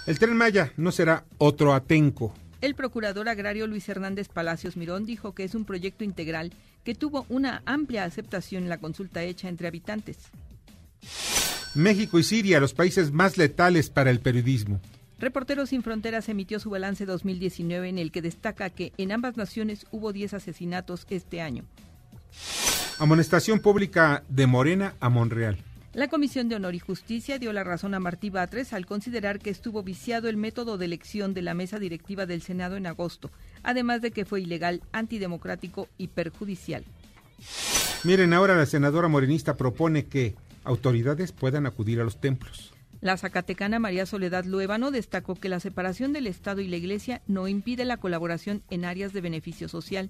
El 0.08 0.18
tren 0.18 0.38
Maya 0.38 0.72
no 0.78 0.94
será 0.94 1.26
otro 1.38 1.74
Atenco. 1.74 2.34
El 2.62 2.74
procurador 2.76 3.28
agrario 3.28 3.68
Luis 3.68 3.90
Hernández 3.90 4.30
Palacios 4.30 4.78
Mirón 4.78 5.06
dijo 5.06 5.36
que 5.36 5.44
es 5.44 5.54
un 5.54 5.66
proyecto 5.66 6.06
integral 6.06 6.54
que 6.86 6.96
tuvo 6.96 7.26
una 7.28 7.62
amplia 7.66 8.06
aceptación 8.06 8.64
en 8.64 8.70
la 8.70 8.78
consulta 8.78 9.22
hecha 9.22 9.50
entre 9.50 9.68
habitantes. 9.68 10.18
México 11.76 12.20
y 12.20 12.24
Siria, 12.24 12.62
los 12.62 12.74
países 12.74 13.12
más 13.12 13.38
letales 13.38 13.90
para 13.90 14.12
el 14.12 14.22
periodismo. 14.22 14.80
Reporteros 15.20 15.72
Sin 15.72 15.84
Fronteras 15.84 16.30
emitió 16.30 16.58
su 16.58 16.70
balance 16.70 17.06
2019 17.06 17.90
en 17.90 17.98
el 17.98 18.14
que 18.14 18.22
destaca 18.22 18.70
que 18.70 18.94
en 18.98 19.12
ambas 19.12 19.36
naciones 19.36 19.88
hubo 19.92 20.14
10 20.14 20.36
asesinatos 20.36 21.06
este 21.10 21.42
año. 21.42 21.66
Amonestación 23.00 23.60
pública 23.60 24.24
de 24.30 24.48
Morena 24.48 24.96
a 25.00 25.10
Monreal. 25.10 25.58
La 25.94 26.08
Comisión 26.08 26.48
de 26.48 26.56
Honor 26.56 26.74
y 26.74 26.80
Justicia 26.80 27.38
dio 27.38 27.52
la 27.52 27.66
razón 27.66 27.94
a 27.94 28.00
Martí 28.00 28.30
Batres 28.30 28.72
al 28.72 28.86
considerar 28.86 29.40
que 29.40 29.50
estuvo 29.50 29.84
viciado 29.84 30.30
el 30.30 30.38
método 30.38 30.78
de 30.78 30.86
elección 30.86 31.34
de 31.34 31.42
la 31.42 31.54
mesa 31.54 31.80
directiva 31.80 32.26
del 32.26 32.42
Senado 32.42 32.78
en 32.78 32.88
agosto, 32.88 33.30
además 33.62 34.02
de 34.02 34.12
que 34.12 34.24
fue 34.24 34.40
ilegal, 34.40 34.82
antidemocrático 34.94 35.90
y 35.98 36.08
perjudicial. 36.08 36.86
Miren, 38.04 38.34
ahora 38.34 38.56
la 38.56 38.66
senadora 38.66 39.10
morenista 39.10 39.58
propone 39.58 40.06
que 40.06 40.36
autoridades 40.64 41.34
puedan 41.34 41.66
acudir 41.66 42.00
a 42.00 42.04
los 42.06 42.22
templos. 42.22 42.72
La 43.02 43.18
zacatecana 43.18 43.80
María 43.80 44.06
Soledad 44.06 44.46
Luébano 44.46 44.92
destacó 44.92 45.36
que 45.36 45.50
la 45.50 45.60
separación 45.60 46.14
del 46.14 46.28
Estado 46.28 46.62
y 46.62 46.68
la 46.68 46.78
Iglesia 46.78 47.22
no 47.28 47.48
impide 47.48 47.84
la 47.84 47.98
colaboración 47.98 48.64
en 48.70 48.86
áreas 48.86 49.12
de 49.12 49.22
beneficio 49.22 49.68
social. 49.68 50.10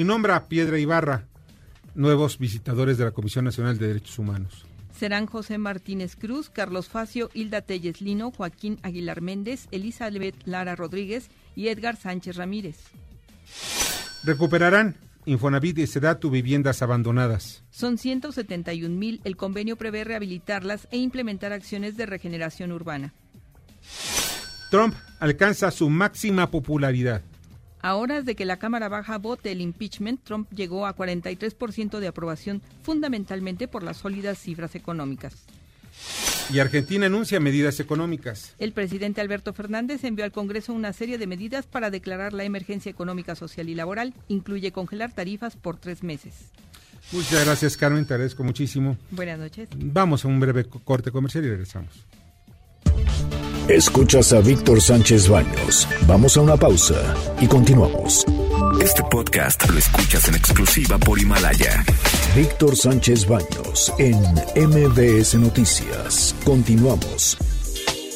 Y 0.00 0.04
nombra 0.04 0.34
a 0.34 0.48
Piedra 0.48 0.78
Ibarra 0.78 1.26
nuevos 1.94 2.38
visitadores 2.38 2.96
de 2.96 3.04
la 3.04 3.10
Comisión 3.10 3.44
Nacional 3.44 3.76
de 3.76 3.88
Derechos 3.88 4.18
Humanos. 4.18 4.64
Serán 4.98 5.26
José 5.26 5.58
Martínez 5.58 6.16
Cruz, 6.16 6.48
Carlos 6.48 6.88
Facio, 6.88 7.28
Hilda 7.34 7.60
Telles 7.60 8.00
Lino, 8.00 8.30
Joaquín 8.30 8.78
Aguilar 8.82 9.20
Méndez, 9.20 9.68
Elizabeth 9.72 10.36
Lara 10.46 10.74
Rodríguez 10.74 11.28
y 11.54 11.68
Edgar 11.68 11.96
Sánchez 11.96 12.36
Ramírez. 12.36 12.78
Recuperarán 14.24 14.96
Infonavit 15.26 15.76
y 15.76 15.86
Sedatu 15.86 16.30
viviendas 16.30 16.80
abandonadas. 16.80 17.62
Son 17.68 17.98
171 17.98 18.96
mil. 18.96 19.20
El 19.24 19.36
convenio 19.36 19.76
prevé 19.76 20.04
rehabilitarlas 20.04 20.88
e 20.90 20.96
implementar 20.96 21.52
acciones 21.52 21.98
de 21.98 22.06
regeneración 22.06 22.72
urbana. 22.72 23.12
Trump 24.70 24.94
alcanza 25.18 25.70
su 25.70 25.90
máxima 25.90 26.50
popularidad. 26.50 27.20
A 27.82 27.94
horas 27.94 28.24
de 28.24 28.34
que 28.34 28.44
la 28.44 28.58
Cámara 28.58 28.88
Baja 28.88 29.18
vote 29.18 29.52
el 29.52 29.60
impeachment, 29.60 30.22
Trump 30.22 30.50
llegó 30.52 30.86
a 30.86 30.94
43% 30.94 31.98
de 31.98 32.08
aprobación, 32.08 32.62
fundamentalmente 32.82 33.68
por 33.68 33.82
las 33.82 33.98
sólidas 33.98 34.38
cifras 34.38 34.74
económicas. 34.74 35.44
Y 36.52 36.58
Argentina 36.58 37.06
anuncia 37.06 37.38
medidas 37.38 37.78
económicas. 37.78 38.54
El 38.58 38.72
presidente 38.72 39.20
Alberto 39.20 39.52
Fernández 39.52 40.02
envió 40.04 40.24
al 40.24 40.32
Congreso 40.32 40.72
una 40.72 40.92
serie 40.92 41.16
de 41.16 41.26
medidas 41.26 41.66
para 41.66 41.90
declarar 41.90 42.32
la 42.32 42.44
emergencia 42.44 42.90
económica, 42.90 43.36
social 43.36 43.68
y 43.68 43.74
laboral. 43.74 44.14
Incluye 44.28 44.72
congelar 44.72 45.12
tarifas 45.12 45.56
por 45.56 45.76
tres 45.76 46.02
meses. 46.02 46.50
Muchas 47.12 47.44
gracias, 47.44 47.76
Carmen. 47.76 48.04
Te 48.04 48.14
agradezco 48.14 48.42
muchísimo. 48.44 48.96
Buenas 49.10 49.38
noches. 49.38 49.68
Vamos 49.76 50.24
a 50.24 50.28
un 50.28 50.40
breve 50.40 50.64
corte 50.64 51.10
comercial 51.10 51.44
y 51.44 51.50
regresamos. 51.50 52.06
Escuchas 53.70 54.32
a 54.32 54.40
Víctor 54.40 54.82
Sánchez 54.82 55.28
Baños. 55.28 55.86
Vamos 56.08 56.36
a 56.36 56.40
una 56.40 56.56
pausa 56.56 57.14
y 57.40 57.46
continuamos. 57.46 58.26
Este 58.82 59.00
podcast 59.08 59.70
lo 59.70 59.78
escuchas 59.78 60.26
en 60.26 60.34
exclusiva 60.34 60.98
por 60.98 61.20
Himalaya. 61.20 61.84
Víctor 62.34 62.76
Sánchez 62.76 63.28
Baños 63.28 63.92
en 64.00 64.16
MBS 64.56 65.36
Noticias. 65.36 66.34
Continuamos. 66.44 67.38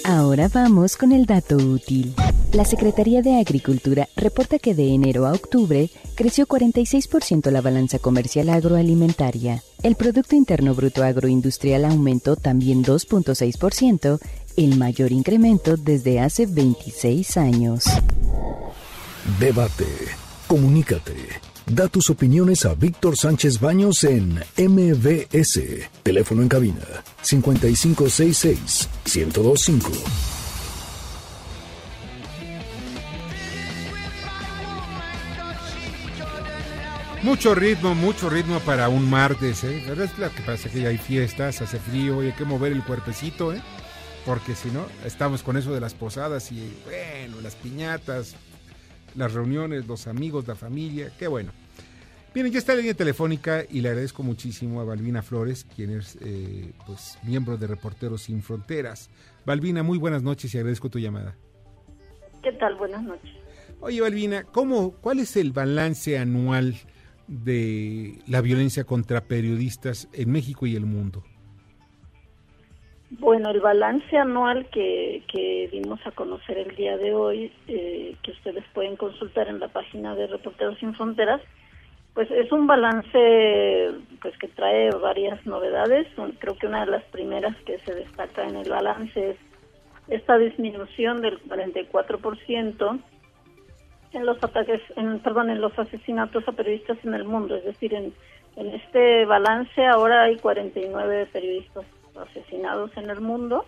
Ahora 0.02 0.48
vamos 0.52 0.96
con 0.96 1.12
el 1.12 1.24
dato 1.24 1.56
útil. 1.56 2.14
La 2.52 2.64
Secretaría 2.64 3.22
de 3.22 3.38
Agricultura 3.38 4.08
reporta 4.16 4.58
que 4.58 4.74
de 4.74 4.92
enero 4.92 5.24
a 5.24 5.32
octubre 5.32 5.88
creció 6.16 6.46
46% 6.46 7.50
la 7.50 7.60
balanza 7.60 8.00
comercial 8.00 8.48
agroalimentaria. 8.50 9.62
El 9.82 9.96
Producto 9.96 10.34
Interno 10.34 10.74
Bruto 10.74 11.02
Agroindustrial 11.04 11.84
aumentó 11.84 12.36
también 12.36 12.84
2.6%, 12.84 14.18
el 14.56 14.76
mayor 14.76 15.12
incremento 15.12 15.76
desde 15.76 16.20
hace 16.20 16.46
26 16.46 17.36
años. 17.36 17.84
Debate. 19.38 19.86
Comunícate. 20.46 21.14
Da 21.66 21.88
tus 21.88 22.10
opiniones 22.10 22.66
a 22.66 22.74
Víctor 22.74 23.16
Sánchez 23.16 23.58
Baños 23.58 24.04
en 24.04 24.40
MBS. 24.58 25.60
Teléfono 26.02 26.42
en 26.42 26.48
cabina 26.48 26.84
5566 27.22 28.88
1025. 29.04 29.90
Mucho 37.22 37.54
ritmo, 37.54 37.94
mucho 37.94 38.28
ritmo 38.28 38.60
para 38.60 38.90
un 38.90 39.08
martes, 39.08 39.64
¿eh? 39.64 39.82
La 39.84 39.94
verdad 39.94 40.10
es 40.20 40.32
que 40.34 40.42
pasa 40.42 40.68
que 40.68 40.82
ya 40.82 40.90
hay 40.90 40.98
fiestas, 40.98 41.62
hace 41.62 41.78
frío 41.78 42.22
y 42.22 42.26
hay 42.26 42.32
que 42.32 42.44
mover 42.44 42.72
el 42.72 42.84
cuerpecito, 42.84 43.54
¿eh? 43.54 43.62
Porque 44.24 44.54
si 44.54 44.70
no, 44.70 44.86
estamos 45.04 45.42
con 45.42 45.56
eso 45.56 45.72
de 45.74 45.80
las 45.80 45.94
posadas 45.94 46.50
y, 46.50 46.72
bueno, 46.84 47.40
las 47.42 47.56
piñatas, 47.56 48.36
las 49.14 49.32
reuniones, 49.34 49.86
los 49.86 50.06
amigos, 50.06 50.48
la 50.48 50.54
familia, 50.54 51.12
qué 51.18 51.26
bueno. 51.26 51.52
Bien, 52.34 52.50
ya 52.50 52.58
está 52.58 52.72
la 52.72 52.78
línea 52.78 52.94
telefónica 52.94 53.64
y 53.70 53.80
le 53.80 53.90
agradezco 53.90 54.24
muchísimo 54.24 54.80
a 54.80 54.84
Balbina 54.84 55.22
Flores, 55.22 55.64
quien 55.64 55.90
es 55.90 56.18
eh, 56.20 56.72
pues, 56.84 57.16
miembro 57.22 57.56
de 57.56 57.68
Reporteros 57.68 58.22
Sin 58.22 58.42
Fronteras. 58.42 59.08
Balbina, 59.46 59.82
muy 59.82 59.98
buenas 59.98 60.22
noches 60.22 60.52
y 60.52 60.58
agradezco 60.58 60.90
tu 60.90 60.98
llamada. 60.98 61.36
¿Qué 62.42 62.50
tal? 62.52 62.74
Buenas 62.76 63.04
noches. 63.04 63.30
Oye, 63.80 64.00
Balbina, 64.00 64.44
¿cómo, 64.44 64.92
¿cuál 65.00 65.20
es 65.20 65.36
el 65.36 65.52
balance 65.52 66.18
anual 66.18 66.74
de 67.28 68.18
la 68.26 68.40
violencia 68.40 68.84
contra 68.84 69.24
periodistas 69.24 70.08
en 70.12 70.32
México 70.32 70.66
y 70.66 70.74
el 70.74 70.86
mundo? 70.86 71.22
Bueno, 73.18 73.50
el 73.50 73.60
balance 73.60 74.16
anual 74.16 74.66
que, 74.70 75.22
que 75.30 75.68
dimos 75.70 76.04
a 76.04 76.10
conocer 76.10 76.58
el 76.58 76.74
día 76.74 76.96
de 76.96 77.14
hoy, 77.14 77.52
eh, 77.68 78.16
que 78.22 78.32
ustedes 78.32 78.64
pueden 78.72 78.96
consultar 78.96 79.46
en 79.46 79.60
la 79.60 79.68
página 79.68 80.16
de 80.16 80.26
Reporteros 80.26 80.78
Sin 80.78 80.94
Fronteras, 80.94 81.40
pues 82.12 82.28
es 82.32 82.50
un 82.50 82.66
balance 82.66 83.92
pues 84.20 84.36
que 84.38 84.48
trae 84.48 84.90
varias 84.90 85.44
novedades. 85.46 86.08
Creo 86.38 86.56
que 86.56 86.66
una 86.66 86.84
de 86.84 86.90
las 86.90 87.04
primeras 87.04 87.56
que 87.64 87.78
se 87.80 87.94
destaca 87.94 88.48
en 88.48 88.56
el 88.56 88.68
balance 88.68 89.30
es 89.30 89.36
esta 90.08 90.36
disminución 90.36 91.20
del 91.20 91.40
44% 91.44 93.00
en 94.12 94.26
los 94.26 94.42
ataques, 94.42 94.80
en, 94.96 95.20
perdón, 95.20 95.50
en 95.50 95.60
los 95.60 95.78
asesinatos 95.78 96.48
a 96.48 96.52
periodistas 96.52 96.98
en 97.04 97.14
el 97.14 97.24
mundo. 97.24 97.54
Es 97.54 97.64
decir, 97.64 97.94
en, 97.94 98.12
en 98.56 98.74
este 98.74 99.24
balance 99.24 99.86
ahora 99.86 100.24
hay 100.24 100.36
49 100.36 101.28
periodistas 101.32 101.84
asesinados 102.16 102.96
en 102.96 103.10
el 103.10 103.20
mundo. 103.20 103.64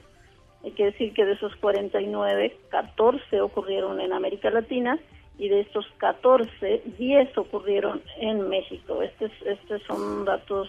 Hay 0.64 0.72
que 0.72 0.86
decir 0.86 1.12
que 1.14 1.24
de 1.24 1.32
esos 1.32 1.54
49, 1.56 2.56
14 2.70 3.40
ocurrieron 3.40 4.00
en 4.00 4.12
América 4.12 4.50
Latina 4.50 4.98
y 5.38 5.48
de 5.48 5.60
estos 5.60 5.86
14, 5.98 6.82
10 6.98 7.38
ocurrieron 7.38 8.02
en 8.18 8.48
México. 8.48 9.02
Estos, 9.02 9.30
estos 9.44 9.82
son 9.82 10.24
datos, 10.24 10.68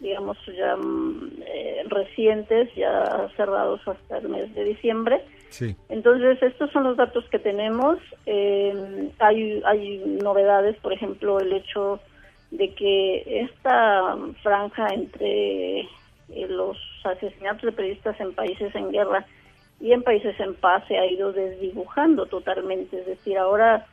digamos, 0.00 0.36
ya 0.46 0.76
mm, 0.76 1.30
eh, 1.46 1.82
recientes, 1.88 2.74
ya 2.74 3.28
cerrados 3.36 3.80
hasta 3.86 4.18
el 4.18 4.28
mes 4.28 4.54
de 4.54 4.64
diciembre. 4.64 5.22
Sí. 5.48 5.74
Entonces, 5.88 6.42
estos 6.42 6.70
son 6.72 6.84
los 6.84 6.96
datos 6.96 7.24
que 7.30 7.38
tenemos. 7.38 7.98
Eh, 8.26 9.10
hay, 9.18 9.62
hay 9.64 9.98
novedades, 10.22 10.76
por 10.78 10.92
ejemplo, 10.92 11.40
el 11.40 11.52
hecho 11.52 12.00
de 12.50 12.74
que 12.74 13.40
esta 13.42 14.16
franja 14.42 14.88
entre 14.88 15.88
eh, 16.28 16.46
los 16.48 16.76
asesinatos 17.04 17.62
de 17.62 17.72
periodistas 17.72 18.18
en 18.20 18.34
países 18.34 18.74
en 18.74 18.90
guerra 18.90 19.26
y 19.80 19.92
en 19.92 20.02
países 20.02 20.38
en 20.40 20.54
paz 20.54 20.84
se 20.88 20.98
ha 20.98 21.06
ido 21.06 21.32
desdibujando 21.32 22.26
totalmente. 22.26 22.98
Es 23.00 23.06
decir, 23.06 23.38
ahora 23.38 23.86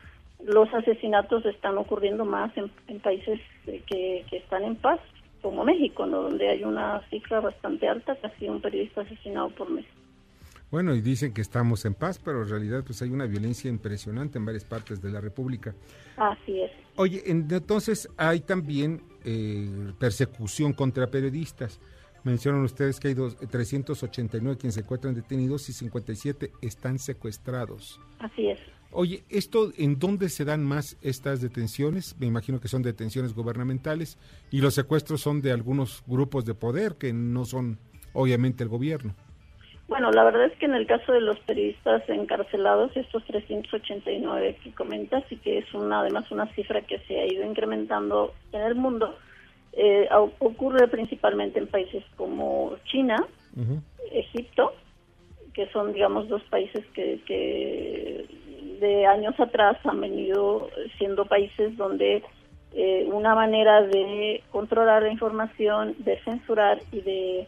los 0.44 0.74
asesinatos 0.74 1.46
están 1.46 1.78
ocurriendo 1.78 2.26
más 2.26 2.52
en, 2.58 3.00
países 3.00 3.40
que, 3.66 4.26
que, 4.30 4.38
están 4.38 4.64
en 4.64 4.76
paz, 4.76 5.00
como 5.42 5.64
México, 5.64 6.06
¿no? 6.06 6.24
donde 6.24 6.50
hay 6.50 6.64
una 6.64 7.02
cifra 7.10 7.40
bastante 7.40 7.88
alta, 7.88 8.16
casi 8.16 8.48
un 8.48 8.62
periodista 8.62 9.02
asesinado 9.02 9.50
por 9.50 9.70
mes. 9.70 9.86
Bueno, 10.72 10.96
y 10.96 11.02
dicen 11.02 11.36
que 11.36 11.42
estamos 11.42 11.86
en 11.86 11.94
paz, 11.94 12.20
pero 12.24 12.42
en 12.42 12.50
realidad 12.50 12.84
pues 12.84 13.00
hay 13.04 13.12
una 13.12 13.28
violencia 13.28 13.70
impresionante 13.70 14.40
en 14.40 14.46
varias 14.46 14.66
partes 14.66 15.04
de 15.04 15.12
la 15.12 15.22
República. 15.22 15.76
Así 16.18 16.62
es. 16.62 16.72
Oye, 16.96 17.22
entonces 17.28 18.10
hay 18.18 18.40
también 18.40 19.04
eh, 19.24 19.94
persecución 20.00 20.74
contra 20.74 21.12
periodistas. 21.12 21.80
Mencionan 22.24 22.64
ustedes 22.64 23.00
que 23.00 23.10
hay 23.10 23.14
dos, 23.14 23.36
389 23.38 24.58
quienes 24.58 24.76
se 24.76 24.82
encuentran 24.82 25.14
detenidos 25.14 25.68
y 25.70 25.74
57 25.74 26.52
están 26.62 27.00
secuestrados. 27.00 28.00
Así 28.20 28.50
es. 28.50 28.60
Oye, 28.92 29.24
¿esto 29.30 29.72
en 29.78 29.98
dónde 29.98 30.30
se 30.30 30.46
dan 30.46 30.64
más 30.64 30.98
estas 31.02 31.42
detenciones? 31.42 32.16
Me 32.20 32.28
imagino 32.28 32.62
que 32.62 32.68
son 32.68 32.84
detenciones 32.84 33.34
gubernamentales 33.34 34.20
y 34.52 34.62
los 34.62 34.76
secuestros 34.76 35.20
son 35.20 35.42
de 35.42 35.52
algunos 35.52 36.04
grupos 36.06 36.46
de 36.46 36.54
poder 36.54 36.96
que 36.96 37.12
no 37.12 37.44
son 37.46 37.80
obviamente 38.14 38.64
el 38.64 38.70
gobierno. 38.70 39.16
Bueno, 39.88 40.12
la 40.12 40.24
verdad 40.24 40.46
es 40.46 40.58
que 40.58 40.66
en 40.66 40.76
el 40.76 40.88
caso 40.88 41.12
de 41.12 41.22
los 41.22 41.40
periodistas 41.40 42.08
encarcelados, 42.08 42.96
estos 42.96 43.24
389 43.26 44.58
que 44.64 44.72
comentas, 44.74 45.24
y 45.30 45.38
que 45.38 45.58
es 45.58 45.74
una, 45.74 46.00
además 46.00 46.32
una 46.32 46.48
cifra 46.54 46.82
que 46.82 47.00
se 47.00 47.20
ha 47.20 47.26
ido 47.26 47.46
incrementando 47.46 48.34
en 48.54 48.62
el 48.62 48.76
mundo, 48.76 49.18
eh, 49.76 50.08
ocurre 50.40 50.88
principalmente 50.88 51.60
en 51.60 51.68
países 51.68 52.04
como 52.16 52.76
China, 52.86 53.26
Egipto, 54.12 54.74
que 55.54 55.68
son, 55.68 55.94
digamos, 55.94 56.28
dos 56.28 56.44
países 56.44 56.86
que, 56.94 57.20
que 57.26 58.26
de 58.80 59.06
años 59.06 59.40
atrás 59.40 59.78
han 59.86 60.02
venido 60.02 60.70
siendo 60.98 61.26
países 61.26 61.78
donde 61.78 62.24
eh, 62.74 63.08
una 63.12 63.36
manera 63.36 63.84
de 63.84 64.42
controlar 64.52 65.04
la 65.04 65.12
información, 65.12 65.96
de 66.00 66.20
censurar 66.24 66.80
y 66.92 67.02
de 67.02 67.48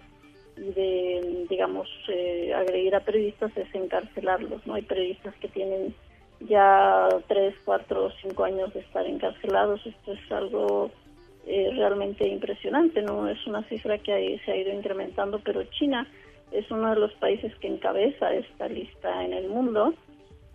de, 0.56 1.46
digamos, 1.50 1.88
eh, 2.08 2.54
agredir 2.54 2.96
a 2.96 3.02
periodistas 3.02 3.56
es 3.58 3.74
encarcelarlos, 3.74 4.66
¿no? 4.66 4.76
Hay 4.76 4.84
periodistas 4.84 5.36
que 5.36 5.48
tienen 5.50 5.94
ya 6.42 7.10
tres, 7.28 7.56
cuatro, 7.66 8.12
cinco 8.22 8.44
años 8.44 8.74
de 8.74 8.82
estar 8.82 9.06
encarcelados. 9.06 9.86
Esto 9.86 10.14
es 10.14 10.32
algo 10.32 10.92
eh, 11.46 11.72
realmente 11.76 12.28
impresionante, 12.28 13.02
¿no? 13.02 13.28
Es 13.28 13.46
una 13.48 13.64
cifra 13.64 13.98
que 13.98 14.40
se 14.46 14.52
ha 14.52 14.56
ido 14.56 14.74
incrementando, 14.74 15.40
pero 15.40 15.64
China 15.66 16.08
es 16.52 16.70
uno 16.72 16.90
de 16.92 17.00
los 17.00 17.14
países 17.14 17.54
que 17.56 17.68
encabeza 17.68 18.34
esta 18.34 18.68
lista 18.68 19.24
en 19.24 19.34
el 19.34 19.50
mundo. 19.50 19.94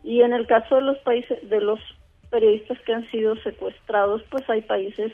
Y 0.02 0.22
en 0.22 0.32
el 0.32 0.46
caso 0.46 0.76
de 0.76 0.82
los 0.82 0.98
países, 0.98 1.48
de 1.48 1.60
los 1.60 1.80
periodistas 2.30 2.78
que 2.80 2.94
han 2.94 3.10
sido 3.10 3.36
secuestrados, 3.36 4.22
pues 4.30 4.48
hay 4.48 4.62
países, 4.62 5.12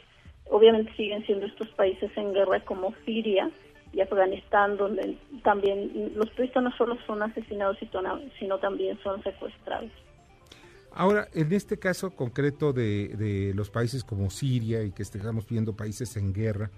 obviamente 0.48 0.92
siguen 0.96 1.24
siendo 1.26 1.46
estos 1.46 1.68
países 1.70 2.10
en 2.16 2.32
guerra 2.32 2.60
como 2.60 2.94
Siria, 3.04 3.50
y 3.96 4.00
Afganistán, 4.02 4.76
donde 4.76 5.16
también 5.42 6.12
los 6.14 6.28
periodistas 6.30 6.62
no 6.62 6.76
solo 6.76 6.98
son 7.06 7.22
asesinados, 7.22 7.78
sino 8.38 8.58
también 8.58 8.98
son 9.02 9.22
secuestrados. 9.22 9.90
Ahora, 10.96 11.28
en 11.34 11.52
este 11.52 11.78
caso 11.78 12.10
concreto 12.10 12.72
de, 12.72 13.52
los 13.54 13.68
países 13.68 14.02
como 14.02 14.30
Siria 14.30 14.82
y 14.82 14.92
que 14.92 15.02
estamos 15.02 15.46
viendo 15.46 15.76
países 15.76 16.16
en 16.16 16.32
guerra, 16.32 16.70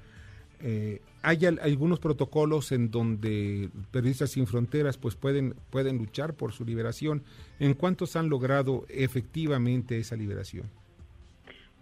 eh, 0.61 1.01
hay 1.23 1.47
algunos 1.47 2.01
protocolos 2.01 2.73
en 2.73 2.91
donde 2.91 3.69
periodistas 3.93 4.31
sin 4.31 4.49
fronteras 4.49 4.99
pues 4.99 5.15
pueden 5.15 5.55
pueden 5.71 5.99
luchar 5.99 6.35
por 6.35 6.51
su 6.51 6.65
liberación. 6.65 7.23
¿En 7.61 7.75
cuántos 7.75 8.17
han 8.17 8.29
logrado 8.29 8.85
efectivamente 8.89 9.99
esa 9.99 10.17
liberación? 10.17 10.69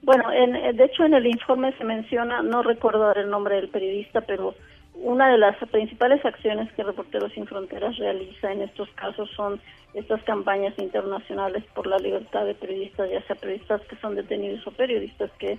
Bueno, 0.02 0.28
de 0.28 0.84
hecho 0.84 1.04
en 1.04 1.14
el 1.14 1.26
informe 1.26 1.74
se 1.78 1.84
menciona, 1.84 2.42
no 2.42 2.62
recuerdo 2.62 3.14
el 3.14 3.30
nombre 3.30 3.56
del 3.56 3.70
periodista, 3.70 4.20
pero 4.20 4.54
una 5.02 5.30
de 5.30 5.38
las 5.38 5.56
principales 5.70 6.24
acciones 6.24 6.72
que 6.72 6.82
Reporteros 6.82 7.32
Sin 7.32 7.46
Fronteras 7.46 7.96
realiza 7.98 8.52
en 8.52 8.62
estos 8.62 8.88
casos 8.90 9.30
son 9.36 9.60
estas 9.94 10.22
campañas 10.24 10.74
internacionales 10.78 11.64
por 11.74 11.86
la 11.86 11.98
libertad 11.98 12.44
de 12.44 12.54
periodistas, 12.54 13.10
ya 13.10 13.22
sea 13.22 13.36
periodistas 13.36 13.82
que 13.82 13.96
son 13.96 14.14
detenidos 14.14 14.66
o 14.66 14.70
periodistas 14.70 15.30
que 15.38 15.58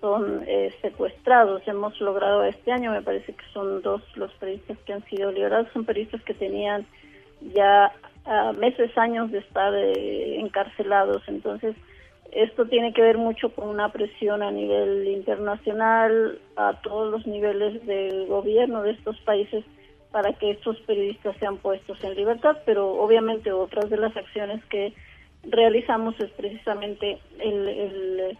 son 0.00 0.44
eh, 0.46 0.72
secuestrados. 0.80 1.62
Hemos 1.66 2.00
logrado 2.00 2.44
este 2.44 2.72
año, 2.72 2.92
me 2.92 3.02
parece 3.02 3.32
que 3.32 3.44
son 3.52 3.82
dos 3.82 4.02
los 4.16 4.32
periodistas 4.34 4.78
que 4.86 4.92
han 4.92 5.04
sido 5.06 5.32
liberados, 5.32 5.68
son 5.72 5.84
periodistas 5.84 6.22
que 6.22 6.34
tenían 6.34 6.86
ya 7.54 7.92
ah, 8.26 8.52
meses, 8.56 8.96
años 8.96 9.30
de 9.30 9.38
estar 9.38 9.74
eh, 9.74 10.38
encarcelados. 10.40 11.22
Entonces, 11.26 11.74
esto 12.32 12.66
tiene 12.66 12.92
que 12.92 13.02
ver 13.02 13.18
mucho 13.18 13.50
con 13.54 13.68
una 13.68 13.90
presión 13.90 14.42
a 14.42 14.50
nivel 14.50 15.08
internacional, 15.08 16.38
a 16.56 16.80
todos 16.82 17.10
los 17.10 17.26
niveles 17.26 17.84
del 17.86 18.26
gobierno 18.26 18.82
de 18.82 18.92
estos 18.92 19.18
países 19.20 19.64
para 20.10 20.32
que 20.34 20.52
estos 20.52 20.78
periodistas 20.80 21.36
sean 21.38 21.58
puestos 21.58 22.02
en 22.02 22.14
libertad, 22.14 22.58
pero 22.64 22.92
obviamente 22.92 23.52
otras 23.52 23.90
de 23.90 23.98
las 23.98 24.16
acciones 24.16 24.64
que 24.66 24.94
realizamos 25.44 26.18
es 26.20 26.30
precisamente 26.32 27.18
el, 27.38 28.36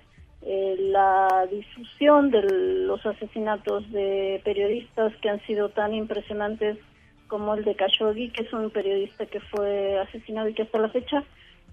la 0.92 1.46
difusión 1.50 2.30
de 2.30 2.42
los 2.42 3.04
asesinatos 3.04 3.90
de 3.90 4.40
periodistas 4.44 5.14
que 5.16 5.28
han 5.28 5.40
sido 5.46 5.70
tan 5.70 5.94
impresionantes 5.94 6.78
como 7.26 7.54
el 7.54 7.64
de 7.64 7.74
Khashoggi, 7.74 8.30
que 8.30 8.44
es 8.44 8.52
un 8.52 8.70
periodista 8.70 9.26
que 9.26 9.40
fue 9.40 9.98
asesinado 9.98 10.48
y 10.48 10.54
que 10.54 10.62
hasta 10.62 10.78
la 10.78 10.88
fecha 10.88 11.24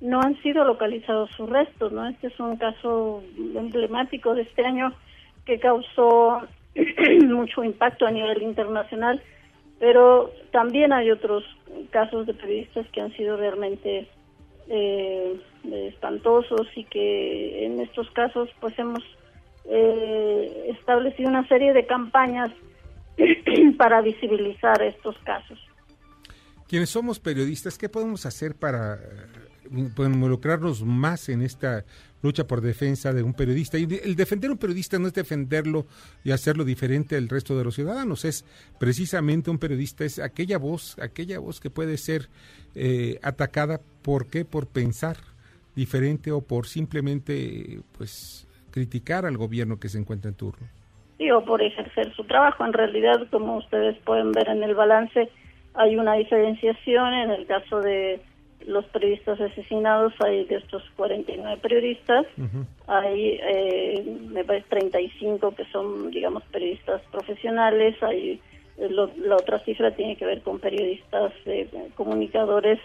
no 0.01 0.21
han 0.21 0.41
sido 0.41 0.63
localizados 0.63 1.29
sus 1.31 1.49
restos, 1.49 1.91
¿no? 1.91 2.07
Este 2.07 2.27
es 2.27 2.39
un 2.39 2.57
caso 2.57 3.23
emblemático 3.37 4.35
de 4.35 4.43
este 4.43 4.65
año 4.65 4.93
que 5.45 5.59
causó 5.59 6.41
mucho 7.25 7.63
impacto 7.63 8.05
a 8.05 8.11
nivel 8.11 8.41
internacional, 8.41 9.21
pero 9.79 10.31
también 10.51 10.91
hay 10.93 11.11
otros 11.11 11.43
casos 11.91 12.27
de 12.27 12.33
periodistas 12.33 12.87
que 12.91 13.01
han 13.01 13.13
sido 13.13 13.37
realmente 13.37 14.07
eh, 14.67 15.39
espantosos 15.87 16.67
y 16.75 16.83
que 16.85 17.65
en 17.65 17.79
estos 17.79 18.09
casos 18.11 18.49
pues 18.59 18.77
hemos 18.79 19.03
eh, 19.65 20.75
establecido 20.77 21.29
una 21.29 21.47
serie 21.47 21.73
de 21.73 21.85
campañas 21.85 22.51
para 23.77 24.01
visibilizar 24.01 24.81
estos 24.81 25.17
casos. 25.19 25.59
Quienes 26.67 26.89
somos 26.89 27.19
periodistas, 27.19 27.77
¿qué 27.77 27.89
podemos 27.89 28.25
hacer 28.25 28.55
para 28.55 28.97
involucrarnos 29.71 30.83
más 30.83 31.29
en 31.29 31.41
esta 31.41 31.83
lucha 32.21 32.47
por 32.47 32.61
defensa 32.61 33.13
de 33.13 33.23
un 33.23 33.33
periodista. 33.33 33.77
Y 33.77 33.83
el 34.03 34.15
defender 34.15 34.49
a 34.49 34.53
un 34.53 34.59
periodista 34.59 34.99
no 34.99 35.07
es 35.07 35.13
defenderlo 35.13 35.85
y 36.23 36.31
hacerlo 36.31 36.63
diferente 36.63 37.15
al 37.15 37.29
resto 37.29 37.57
de 37.57 37.63
los 37.63 37.75
ciudadanos, 37.75 38.25
es 38.25 38.45
precisamente 38.79 39.51
un 39.51 39.59
periodista, 39.59 40.03
es 40.03 40.19
aquella 40.19 40.57
voz, 40.57 40.97
aquella 40.99 41.39
voz 41.39 41.59
que 41.59 41.69
puede 41.69 41.97
ser 41.97 42.27
eh, 42.73 43.19
atacada, 43.21 43.79
¿por 44.01 44.27
qué? 44.27 44.43
Por 44.43 44.67
pensar 44.67 45.17
diferente 45.75 46.31
o 46.31 46.41
por 46.41 46.67
simplemente 46.67 47.79
pues 47.97 48.47
criticar 48.71 49.25
al 49.25 49.37
gobierno 49.37 49.79
que 49.79 49.89
se 49.89 49.99
encuentra 49.99 50.29
en 50.29 50.35
turno. 50.35 50.67
Sí, 51.17 51.31
o 51.31 51.45
por 51.45 51.61
ejercer 51.61 52.13
su 52.13 52.25
trabajo. 52.25 52.65
En 52.65 52.73
realidad, 52.73 53.27
como 53.31 53.57
ustedes 53.57 53.97
pueden 53.99 54.31
ver 54.31 54.49
en 54.49 54.63
el 54.63 54.75
balance, 54.75 55.29
hay 55.73 55.95
una 55.95 56.13
diferenciación 56.15 57.13
en 57.13 57.31
el 57.31 57.45
caso 57.45 57.79
de 57.79 58.21
los 58.67 58.85
periodistas 58.85 59.39
asesinados, 59.39 60.13
hay 60.19 60.45
de 60.45 60.55
estos 60.55 60.83
49 60.95 61.59
periodistas, 61.61 62.25
hay 62.87 63.39
eh, 63.41 64.17
me 64.29 64.43
parece 64.43 64.67
35 64.69 65.55
que 65.55 65.65
son, 65.65 66.11
digamos, 66.11 66.43
periodistas 66.51 67.01
profesionales, 67.11 68.01
hay 68.01 68.41
eh, 68.77 68.89
la 68.89 69.35
otra 69.35 69.59
cifra 69.59 69.91
tiene 69.91 70.17
que 70.17 70.25
ver 70.25 70.41
con 70.41 70.59
periodistas 70.59 71.31
eh, 71.45 71.69
comunicadores 71.95 72.79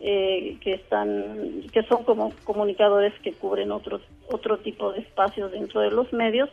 eh, 0.00 0.56
que 0.60 0.74
están 0.74 1.62
que 1.72 1.82
son 1.84 2.04
como 2.04 2.32
comunicadores 2.42 3.12
que 3.20 3.32
cubren 3.32 3.70
otro 3.70 4.00
otro 4.28 4.58
tipo 4.58 4.92
de 4.92 5.00
espacios 5.00 5.52
dentro 5.52 5.82
de 5.82 5.90
los 5.90 6.12
medios 6.12 6.48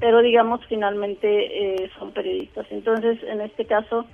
pero 0.00 0.20
digamos 0.20 0.60
finalmente 0.68 1.90
son 1.98 2.12
periodistas. 2.12 2.66
Entonces 2.70 3.22
en 3.22 3.40
este 3.40 3.64
caso 3.64 4.04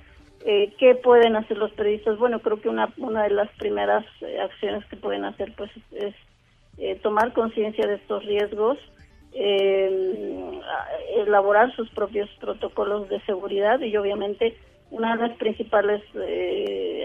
eh, 0.47 0.71
¿Qué 0.77 0.93
pueden 0.93 1.35
hacer 1.35 1.57
los 1.57 1.71
periodistas? 1.71 2.19
Bueno, 2.19 2.39
creo 2.39 2.61
que 2.61 2.69
una, 2.69 2.93
una 2.97 3.23
de 3.23 3.31
las 3.31 3.49
primeras 3.57 4.05
eh, 4.21 4.39
acciones 4.39 4.85
que 4.85 4.95
pueden 4.95 5.25
hacer 5.25 5.51
pues 5.57 5.71
es 5.91 6.13
eh, 6.77 6.99
tomar 7.01 7.33
conciencia 7.33 7.87
de 7.87 7.95
estos 7.95 8.23
riesgos, 8.25 8.77
elaborar 11.17 11.75
sus 11.75 11.89
propios 11.89 12.29
protocolos 12.39 13.09
de 13.09 13.19
seguridad 13.21 13.81
y 13.81 13.97
obviamente 13.97 14.55
una 14.91 15.17
de 15.17 15.27
las 15.27 15.37
principales 15.37 16.01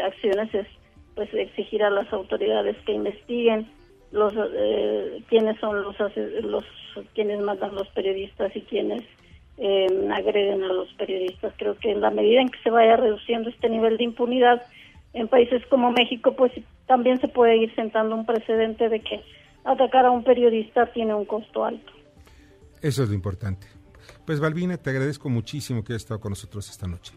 acciones 0.05 0.55
es 0.55 0.69
pues 1.17 1.35
exigir 1.35 1.83
a 1.83 1.91
las 1.91 2.13
autoridades 2.13 2.77
que 2.87 2.93
investiguen 2.93 3.69
los 4.13 4.33
quiénes 5.29 5.59
son 5.59 5.83
los 5.83 5.97
los 6.45 6.65
quienes 7.15 7.41
matan 7.41 7.75
los 7.75 7.89
periodistas 7.89 8.55
y 8.55 8.61
quiénes 8.61 9.03
eh, 9.61 10.09
agreden 10.13 10.65
a 10.65 10.73
los 10.73 10.93
periodistas. 10.95 11.53
Creo 11.59 11.77
que 11.77 11.93
en 11.93 12.01
la 12.01 12.11
medida 12.11 12.41
en 12.41 12.49
que 12.49 12.59
se 12.63 12.71
vaya 12.71 12.97
reduciendo 12.97 13.51
este 13.51 13.69
nivel 13.69 13.99
de 13.99 14.05
impunidad 14.05 14.63
en 15.13 15.29
países 15.29 15.65
como 15.67 15.93
México, 15.93 16.35
pues 16.35 16.51
también 16.87 17.21
se 17.21 17.29
puede 17.29 17.59
ir 17.59 17.75
sentando 17.75 18.15
un 18.15 18.25
precedente 18.25 18.89
de 18.89 19.01
que 19.01 19.23
atacar 19.65 20.07
a 20.07 20.11
un 20.11 20.25
periodista 20.25 20.87
tiene 20.93 21.15
un 21.15 21.27
costo 21.27 21.65
alto. 21.65 21.93
Eso 22.81 23.03
es 23.03 23.11
lo 23.11 23.15
importante. 23.15 23.67
Pues 24.25 24.41
Balbina, 24.41 24.79
te 24.79 24.91
agradezco 24.91 25.29
muchísimo 25.29 25.85
que 25.85 25.93
hayas 25.93 26.03
estado 26.03 26.21
con 26.21 26.31
nosotros 26.31 26.71
esta 26.71 26.87
noche. 26.87 27.13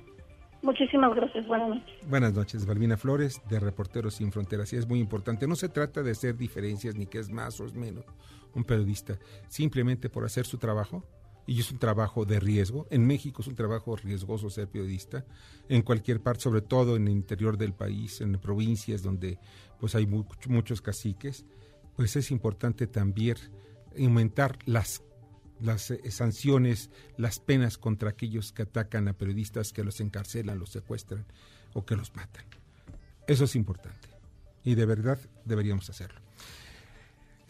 Muchísimas 0.62 1.13
gracias, 1.15 1.45
buenas 1.47 1.69
noches. 1.69 2.10
Buenas 2.10 2.34
noches, 2.34 2.65
Balbina 2.65 2.97
Flores, 2.97 3.41
de 3.49 3.60
Reporteros 3.60 4.15
Sin 4.15 4.32
Fronteras. 4.32 4.71
Y 4.73 4.77
es 4.77 4.88
muy 4.88 4.99
importante, 4.99 5.47
no 5.47 5.56
se 5.56 5.69
trata 5.69 6.03
de 6.03 6.12
hacer 6.12 6.36
diferencias 6.36 6.95
ni 6.95 7.06
que 7.06 7.19
es 7.19 7.29
más 7.29 7.60
o 7.60 7.65
es 7.65 7.73
menos 7.73 8.06
un 8.53 8.63
periodista, 8.63 9.17
simplemente 9.47 10.10
por 10.10 10.25
hacer 10.25 10.45
su 10.45 10.58
trabajo, 10.58 11.03
y 11.45 11.60
es 11.60 11.71
un 11.71 11.79
trabajo 11.79 12.25
de 12.25 12.39
riesgo. 12.39 12.88
En 12.89 13.06
México 13.06 13.41
es 13.41 13.47
un 13.47 13.56
trabajo 13.56 13.95
riesgoso 13.95 14.49
ser 14.49 14.67
periodista, 14.67 15.25
en 15.69 15.82
cualquier 15.82 16.21
parte, 16.21 16.41
sobre 16.41 16.62
todo 16.62 16.95
en 16.95 17.08
el 17.08 17.13
interior 17.13 17.58
del 17.58 17.73
país, 17.73 18.21
en 18.21 18.34
provincias 18.39 19.01
donde 19.01 19.39
pues 19.79 19.95
hay 19.95 20.06
muchos 20.06 20.82
caciques, 20.82 21.45
pues 21.95 22.15
es 22.15 22.32
importante 22.32 22.88
también 22.88 23.38
aumentar 23.97 24.58
las 24.65 25.03
las 25.60 25.91
eh, 25.91 26.12
sanciones, 26.12 26.89
las 27.15 27.39
penas 27.39 27.77
contra 27.77 28.10
aquellos 28.10 28.51
que 28.51 28.63
atacan 28.63 29.08
a 29.08 29.13
periodistas, 29.13 29.71
que 29.71 29.84
los 29.84 30.01
encarcelan, 30.01 30.60
los 30.60 30.71
secuestran 30.71 31.25
o 31.73 31.86
que 31.86 31.95
los 31.95 32.13
matan. 32.15 32.45
Eso 33.27 33.45
es 33.45 33.56
importante 33.56 34.10
y 34.63 34.75
de 34.75 34.86
verdad 34.86 35.19
deberíamos 35.45 35.89
hacerlo. 35.89 36.23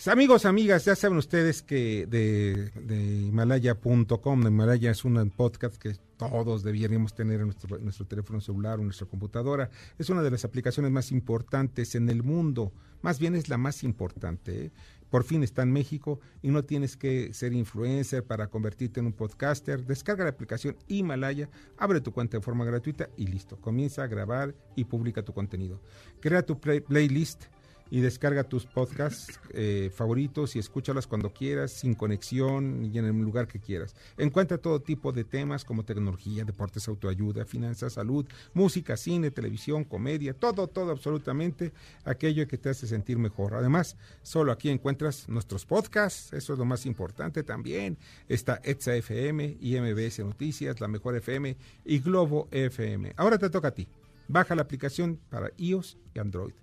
Amigos, 0.05 0.45
amigas, 0.45 0.83
ya 0.83 0.97
saben 0.97 1.17
ustedes 1.17 1.61
que 1.61 2.05
de, 2.07 2.71
de 2.75 3.21
Himalaya.com, 3.27 4.47
Himalaya 4.47 4.91
es 4.91 5.05
un 5.05 5.29
podcast 5.29 5.77
que 5.77 5.95
todos 6.17 6.61
deberíamos 6.61 7.15
tener 7.15 7.39
en 7.39 7.45
nuestro, 7.45 7.77
nuestro 7.79 8.05
teléfono 8.05 8.41
celular 8.41 8.79
o 8.79 8.81
en 8.81 8.87
nuestra 8.87 9.07
computadora. 9.07 9.69
Es 9.97 10.09
una 10.09 10.21
de 10.21 10.29
las 10.29 10.43
aplicaciones 10.43 10.91
más 10.91 11.11
importantes 11.13 11.95
en 11.95 12.09
el 12.09 12.21
mundo, 12.21 12.73
más 13.01 13.17
bien 13.17 13.33
es 13.33 13.47
la 13.47 13.57
más 13.57 13.83
importante. 13.83 14.65
¿eh? 14.65 14.71
Por 15.09 15.23
fin 15.23 15.41
está 15.41 15.61
en 15.61 15.71
México 15.71 16.19
y 16.41 16.49
no 16.49 16.65
tienes 16.65 16.97
que 16.97 17.33
ser 17.33 17.53
influencer 17.53 18.25
para 18.25 18.47
convertirte 18.47 18.99
en 18.99 19.05
un 19.05 19.13
podcaster. 19.13 19.85
Descarga 19.85 20.25
la 20.25 20.31
aplicación 20.31 20.75
Himalaya, 20.89 21.49
abre 21.77 22.01
tu 22.01 22.11
cuenta 22.11 22.37
de 22.37 22.43
forma 22.43 22.65
gratuita 22.65 23.09
y 23.15 23.27
listo. 23.27 23.55
Comienza 23.55 24.03
a 24.03 24.07
grabar 24.07 24.53
y 24.75 24.83
publica 24.83 25.23
tu 25.23 25.33
contenido. 25.33 25.79
Crea 26.19 26.45
tu 26.45 26.59
playlist 26.59 27.45
y 27.93 28.01
descarga 28.01 28.43
tus 28.43 28.65
podcasts 28.65 29.39
eh, 29.51 29.91
favoritos 29.93 30.55
y 30.55 30.59
escúchalas 30.59 31.05
cuando 31.05 31.31
quieras, 31.31 31.73
sin 31.73 31.93
conexión 31.93 32.83
y 32.83 32.97
en 32.97 33.05
el 33.05 33.15
lugar 33.19 33.47
que 33.47 33.59
quieras. 33.59 33.95
Encuentra 34.17 34.57
todo 34.57 34.79
tipo 34.79 35.11
de 35.11 35.23
temas 35.23 35.63
como 35.63 35.85
tecnología, 35.85 36.43
deportes, 36.43 36.87
autoayuda, 36.87 37.45
finanzas, 37.45 37.93
salud, 37.93 38.25
música, 38.55 38.97
cine, 38.97 39.29
televisión, 39.29 39.83
comedia, 39.83 40.33
todo, 40.33 40.65
todo, 40.65 40.89
absolutamente 40.89 41.71
aquello 42.03 42.47
que 42.47 42.57
te 42.57 42.69
hace 42.69 42.87
sentir 42.87 43.19
mejor. 43.19 43.53
Además, 43.53 43.95
solo 44.23 44.51
aquí 44.51 44.69
encuentras 44.69 45.29
nuestros 45.29 45.63
podcasts, 45.67 46.33
eso 46.33 46.53
es 46.53 46.57
lo 46.57 46.65
más 46.65 46.87
importante 46.87 47.43
también. 47.43 47.99
Está 48.27 48.59
ETSA 48.63 48.95
FM, 48.95 49.57
IMBS 49.61 50.17
Noticias, 50.17 50.81
La 50.81 50.87
Mejor 50.87 51.15
FM 51.17 51.55
y 51.85 51.99
Globo 51.99 52.47
FM. 52.49 53.13
Ahora 53.17 53.37
te 53.37 53.51
toca 53.51 53.67
a 53.67 53.75
ti. 53.75 53.87
Baja 54.27 54.55
la 54.55 54.63
aplicación 54.63 55.19
para 55.29 55.51
iOS 55.57 55.99
y 56.15 56.17
Android 56.17 56.62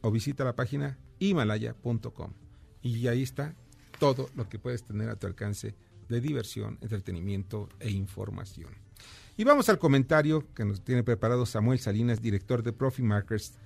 o 0.00 0.10
visita 0.10 0.44
la 0.44 0.56
página 0.56 0.98
himalaya.com. 1.18 2.32
Y 2.82 3.06
ahí 3.08 3.22
está 3.22 3.54
todo 3.98 4.28
lo 4.36 4.48
que 4.48 4.58
puedes 4.58 4.84
tener 4.84 5.08
a 5.08 5.16
tu 5.16 5.26
alcance 5.26 5.74
de 6.08 6.20
diversión, 6.20 6.78
entretenimiento 6.80 7.68
e 7.80 7.90
información. 7.90 8.70
Y 9.36 9.44
vamos 9.44 9.68
al 9.68 9.78
comentario 9.78 10.44
que 10.54 10.64
nos 10.64 10.82
tiene 10.82 11.02
preparado 11.02 11.46
Samuel 11.46 11.78
Salinas, 11.78 12.20
director 12.20 12.62
de 12.62 12.72
Profit 12.72 13.04
Markers. 13.04 13.58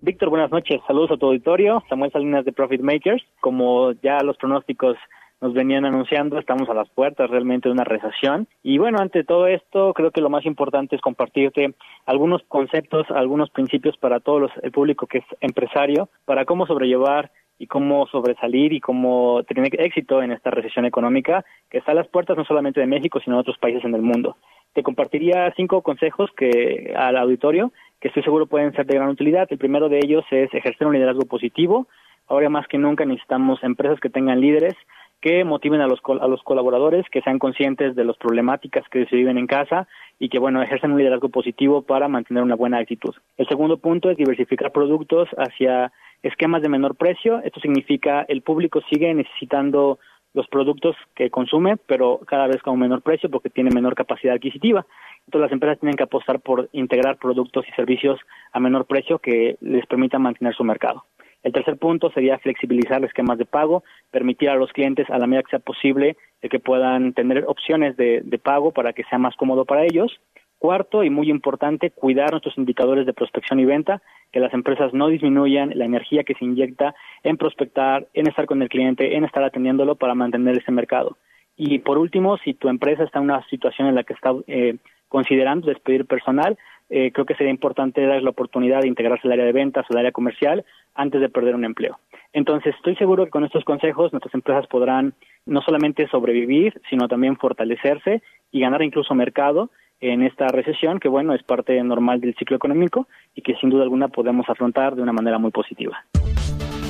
Víctor, 0.00 0.30
buenas 0.30 0.50
noches. 0.52 0.80
Saludos 0.86 1.10
a 1.10 1.16
tu 1.16 1.26
auditorio. 1.26 1.82
Samuel 1.88 2.12
Salinas 2.12 2.44
de 2.44 2.52
Profit 2.52 2.80
Makers. 2.80 3.22
Como 3.40 3.92
ya 4.00 4.18
los 4.22 4.36
pronósticos 4.36 4.96
nos 5.40 5.54
venían 5.54 5.84
anunciando, 5.84 6.38
estamos 6.38 6.68
a 6.68 6.74
las 6.74 6.88
puertas 6.88 7.30
realmente 7.30 7.68
de 7.68 7.72
una 7.72 7.84
recesión. 7.84 8.48
Y 8.62 8.78
bueno, 8.78 8.98
ante 9.00 9.24
todo 9.24 9.46
esto, 9.46 9.94
creo 9.94 10.10
que 10.10 10.20
lo 10.20 10.30
más 10.30 10.44
importante 10.44 10.96
es 10.96 11.02
compartirte 11.02 11.74
algunos 12.06 12.42
conceptos, 12.48 13.06
algunos 13.10 13.50
principios 13.50 13.96
para 13.96 14.20
todo 14.20 14.48
el 14.62 14.72
público 14.72 15.06
que 15.06 15.18
es 15.18 15.24
empresario, 15.40 16.08
para 16.24 16.44
cómo 16.44 16.66
sobrellevar 16.66 17.30
y 17.58 17.66
cómo 17.66 18.06
sobresalir 18.06 18.72
y 18.72 18.80
cómo 18.80 19.42
tener 19.44 19.68
éxito 19.80 20.22
en 20.22 20.32
esta 20.32 20.50
recesión 20.50 20.84
económica 20.84 21.44
que 21.70 21.78
está 21.78 21.92
a 21.92 21.96
las 21.96 22.08
puertas 22.08 22.36
no 22.36 22.44
solamente 22.44 22.80
de 22.80 22.86
México, 22.86 23.20
sino 23.20 23.36
de 23.36 23.40
otros 23.40 23.58
países 23.58 23.84
en 23.84 23.94
el 23.94 24.02
mundo. 24.02 24.36
Te 24.74 24.82
compartiría 24.82 25.52
cinco 25.56 25.82
consejos 25.82 26.30
que 26.36 26.94
al 26.96 27.16
auditorio 27.16 27.72
que 28.00 28.08
estoy 28.08 28.22
seguro 28.22 28.46
pueden 28.46 28.72
ser 28.74 28.86
de 28.86 28.94
gran 28.94 29.08
utilidad. 29.08 29.48
El 29.50 29.58
primero 29.58 29.88
de 29.88 29.98
ellos 29.98 30.24
es 30.30 30.52
ejercer 30.54 30.86
un 30.86 30.94
liderazgo 30.94 31.22
positivo. 31.22 31.88
Ahora 32.28 32.48
más 32.48 32.68
que 32.68 32.78
nunca 32.78 33.04
necesitamos 33.04 33.62
empresas 33.64 33.98
que 33.98 34.10
tengan 34.10 34.40
líderes 34.40 34.74
que 35.20 35.44
motiven 35.44 35.80
a 35.80 35.86
los, 35.86 36.00
a 36.20 36.28
los 36.28 36.42
colaboradores, 36.42 37.06
que 37.10 37.22
sean 37.22 37.38
conscientes 37.38 37.96
de 37.96 38.04
las 38.04 38.16
problemáticas 38.16 38.88
que 38.88 39.06
se 39.06 39.16
viven 39.16 39.38
en 39.38 39.46
casa 39.46 39.88
y 40.18 40.28
que, 40.28 40.38
bueno, 40.38 40.62
ejercen 40.62 40.92
un 40.92 40.98
liderazgo 40.98 41.28
positivo 41.28 41.82
para 41.82 42.08
mantener 42.08 42.42
una 42.42 42.54
buena 42.54 42.78
actitud. 42.78 43.14
El 43.36 43.48
segundo 43.48 43.78
punto 43.78 44.10
es 44.10 44.16
diversificar 44.16 44.72
productos 44.72 45.28
hacia 45.36 45.92
esquemas 46.22 46.62
de 46.62 46.68
menor 46.68 46.96
precio. 46.96 47.40
Esto 47.42 47.60
significa 47.60 48.24
el 48.28 48.42
público 48.42 48.80
sigue 48.90 49.12
necesitando 49.14 49.98
los 50.34 50.46
productos 50.48 50.94
que 51.14 51.30
consume, 51.30 51.76
pero 51.76 52.20
cada 52.26 52.46
vez 52.46 52.62
con 52.62 52.74
un 52.74 52.80
menor 52.80 53.02
precio 53.02 53.30
porque 53.30 53.50
tiene 53.50 53.70
menor 53.70 53.94
capacidad 53.94 54.34
adquisitiva. 54.34 54.86
Entonces 55.26 55.40
las 55.40 55.52
empresas 55.52 55.80
tienen 55.80 55.96
que 55.96 56.04
apostar 56.04 56.40
por 56.40 56.68
integrar 56.72 57.16
productos 57.16 57.66
y 57.68 57.72
servicios 57.72 58.20
a 58.52 58.60
menor 58.60 58.86
precio 58.86 59.18
que 59.18 59.56
les 59.60 59.86
permitan 59.86 60.22
mantener 60.22 60.54
su 60.54 60.64
mercado. 60.64 61.04
El 61.42 61.52
tercer 61.52 61.76
punto 61.76 62.10
sería 62.10 62.38
flexibilizar 62.38 63.00
los 63.00 63.08
esquemas 63.08 63.38
de 63.38 63.44
pago, 63.44 63.84
permitir 64.10 64.50
a 64.50 64.56
los 64.56 64.72
clientes 64.72 65.08
a 65.08 65.18
la 65.18 65.26
medida 65.26 65.42
que 65.44 65.50
sea 65.50 65.58
posible 65.60 66.16
que 66.48 66.60
puedan 66.60 67.12
tener 67.12 67.44
opciones 67.46 67.96
de, 67.96 68.40
pago 68.42 68.72
para 68.72 68.92
que 68.92 69.04
sea 69.04 69.18
más 69.18 69.36
cómodo 69.36 69.64
para 69.64 69.84
ellos. 69.84 70.20
Cuarto 70.58 71.04
y 71.04 71.10
muy 71.10 71.30
importante, 71.30 71.90
cuidar 71.90 72.32
nuestros 72.32 72.58
indicadores 72.58 73.06
de 73.06 73.12
prospección 73.12 73.60
y 73.60 73.64
venta, 73.64 74.02
que 74.32 74.40
las 74.40 74.52
empresas 74.52 74.92
no 74.92 75.08
disminuyan 75.08 75.72
la 75.76 75.84
energía 75.84 76.24
que 76.24 76.34
se 76.34 76.44
inyecta 76.44 76.94
en 77.22 77.36
prospectar, 77.36 78.08
en 78.12 78.26
estar 78.26 78.46
con 78.46 78.60
el 78.62 78.68
cliente, 78.68 79.16
en 79.16 79.24
estar 79.24 79.42
atendiéndolo 79.44 79.94
para 79.94 80.14
mantener 80.14 80.58
ese 80.58 80.72
mercado. 80.72 81.16
Y 81.56 81.78
por 81.80 81.98
último, 81.98 82.38
si 82.38 82.54
tu 82.54 82.68
empresa 82.68 83.04
está 83.04 83.18
en 83.18 83.26
una 83.26 83.44
situación 83.48 83.88
en 83.88 83.94
la 83.94 84.04
que 84.04 84.14
está 84.14 84.32
eh, 84.46 84.76
considerando 85.08 85.68
despedir 85.68 86.06
personal, 86.06 86.58
eh, 86.90 87.12
creo 87.12 87.26
que 87.26 87.34
sería 87.34 87.52
importante 87.52 88.04
dar 88.06 88.22
la 88.22 88.30
oportunidad 88.30 88.80
de 88.80 88.88
integrarse 88.88 89.26
al 89.26 89.32
área 89.32 89.44
de 89.44 89.52
ventas 89.52 89.86
o 89.88 89.92
al 89.92 90.00
área 90.00 90.12
comercial 90.12 90.64
antes 90.94 91.20
de 91.20 91.28
perder 91.28 91.54
un 91.54 91.64
empleo. 91.64 91.98
Entonces, 92.32 92.74
estoy 92.76 92.96
seguro 92.96 93.24
que 93.24 93.30
con 93.30 93.44
estos 93.44 93.64
consejos 93.64 94.12
nuestras 94.12 94.34
empresas 94.34 94.66
podrán 94.66 95.14
no 95.46 95.62
solamente 95.62 96.06
sobrevivir, 96.08 96.80
sino 96.90 97.08
también 97.08 97.36
fortalecerse 97.36 98.22
y 98.52 98.60
ganar 98.60 98.82
incluso 98.82 99.14
mercado 99.14 99.70
en 100.00 100.22
esta 100.22 100.46
recesión, 100.48 101.00
que 101.00 101.08
bueno, 101.08 101.34
es 101.34 101.42
parte 101.42 101.82
normal 101.82 102.20
del 102.20 102.34
ciclo 102.36 102.56
económico 102.56 103.08
y 103.34 103.42
que 103.42 103.54
sin 103.56 103.70
duda 103.70 103.82
alguna 103.82 104.08
podemos 104.08 104.48
afrontar 104.48 104.94
de 104.94 105.02
una 105.02 105.12
manera 105.12 105.38
muy 105.38 105.50
positiva. 105.50 106.04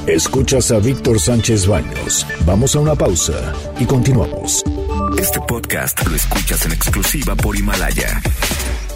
Escuchas 0.06 0.72
a 0.72 0.78
Víctor 0.78 1.18
Sánchez 1.18 1.66
Baños. 1.68 2.26
Vamos 2.46 2.74
a 2.74 2.80
una 2.80 2.94
pausa 2.94 3.52
y 3.78 3.86
continuamos. 3.86 4.64
Este 5.18 5.40
podcast 5.40 6.06
lo 6.06 6.16
escuchas 6.16 6.64
en 6.66 6.72
exclusiva 6.72 7.34
por 7.34 7.56
Himalaya. 7.56 8.20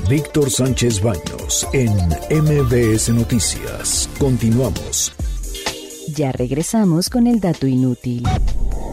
Víctor 0.09 0.51
Sánchez 0.51 1.03
Baños 1.03 1.67
en 1.73 1.93
MBS 2.31 3.11
Noticias. 3.11 4.09
Continuamos. 4.19 5.13
Ya 6.09 6.33
regresamos 6.33 7.09
con 7.09 7.27
el 7.27 7.41
dato 7.41 7.67
inútil. 7.67 8.25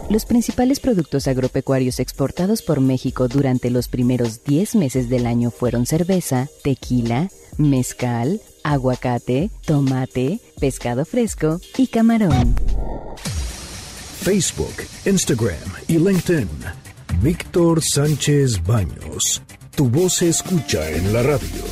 Los 0.08 0.24
principales 0.24 0.80
productos 0.80 1.26
agropecuarios 1.28 2.00
exportados 2.00 2.62
por 2.62 2.80
México 2.80 3.28
durante 3.28 3.70
los 3.70 3.88
primeros 3.88 4.44
10 4.44 4.74
meses 4.76 5.08
del 5.08 5.26
año 5.26 5.50
fueron 5.50 5.86
cerveza, 5.86 6.48
tequila, 6.62 7.28
mezcal, 7.58 8.40
aguacate, 8.64 9.50
tomate, 9.64 10.40
pescado 10.58 11.04
fresco 11.04 11.60
y 11.76 11.86
camarón. 11.86 12.56
Facebook, 14.22 14.74
Instagram 15.06 15.72
y 15.88 15.98
LinkedIn. 15.98 16.48
Víctor 17.22 17.82
Sánchez 17.82 18.64
Baños. 18.64 19.42
Tu 19.76 19.90
voz 19.90 20.14
se 20.14 20.30
escucha 20.30 20.88
en 20.88 21.12
la 21.12 21.22
radio. 21.22 21.62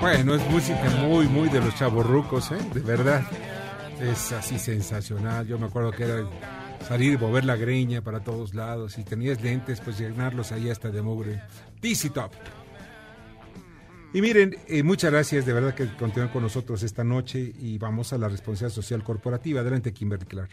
Bueno, 0.00 0.34
es 0.34 0.50
música 0.50 0.88
muy, 1.02 1.26
muy 1.26 1.50
de 1.50 1.60
los 1.60 1.74
chavorrucos, 1.74 2.52
¿eh? 2.52 2.58
De 2.72 2.80
verdad. 2.80 3.22
Es 4.00 4.32
así 4.32 4.58
sensacional. 4.58 5.46
Yo 5.46 5.58
me 5.58 5.66
acuerdo 5.66 5.90
que 5.90 6.04
era 6.04 6.26
salir 6.88 7.12
y 7.12 7.18
mover 7.18 7.44
la 7.44 7.56
greña 7.56 8.00
para 8.00 8.20
todos 8.20 8.54
lados. 8.54 8.94
Si 8.94 9.04
tenías 9.04 9.42
lentes, 9.42 9.82
pues 9.82 9.98
llenarlos 9.98 10.52
ahí 10.52 10.70
hasta 10.70 10.90
de 10.90 11.02
mugre. 11.02 11.42
DC 11.82 12.08
Top. 12.10 12.32
Y 14.16 14.22
miren, 14.22 14.56
eh, 14.66 14.82
muchas 14.82 15.12
gracias 15.12 15.44
de 15.44 15.52
verdad 15.52 15.74
que 15.74 15.88
continúan 15.94 16.30
con 16.30 16.42
nosotros 16.42 16.82
esta 16.82 17.04
noche 17.04 17.52
y 17.60 17.76
vamos 17.76 18.14
a 18.14 18.16
la 18.16 18.30
responsabilidad 18.30 18.74
social 18.74 19.04
corporativa. 19.04 19.60
Adelante, 19.60 19.92
Kimberly 19.92 20.24
Clark. 20.24 20.48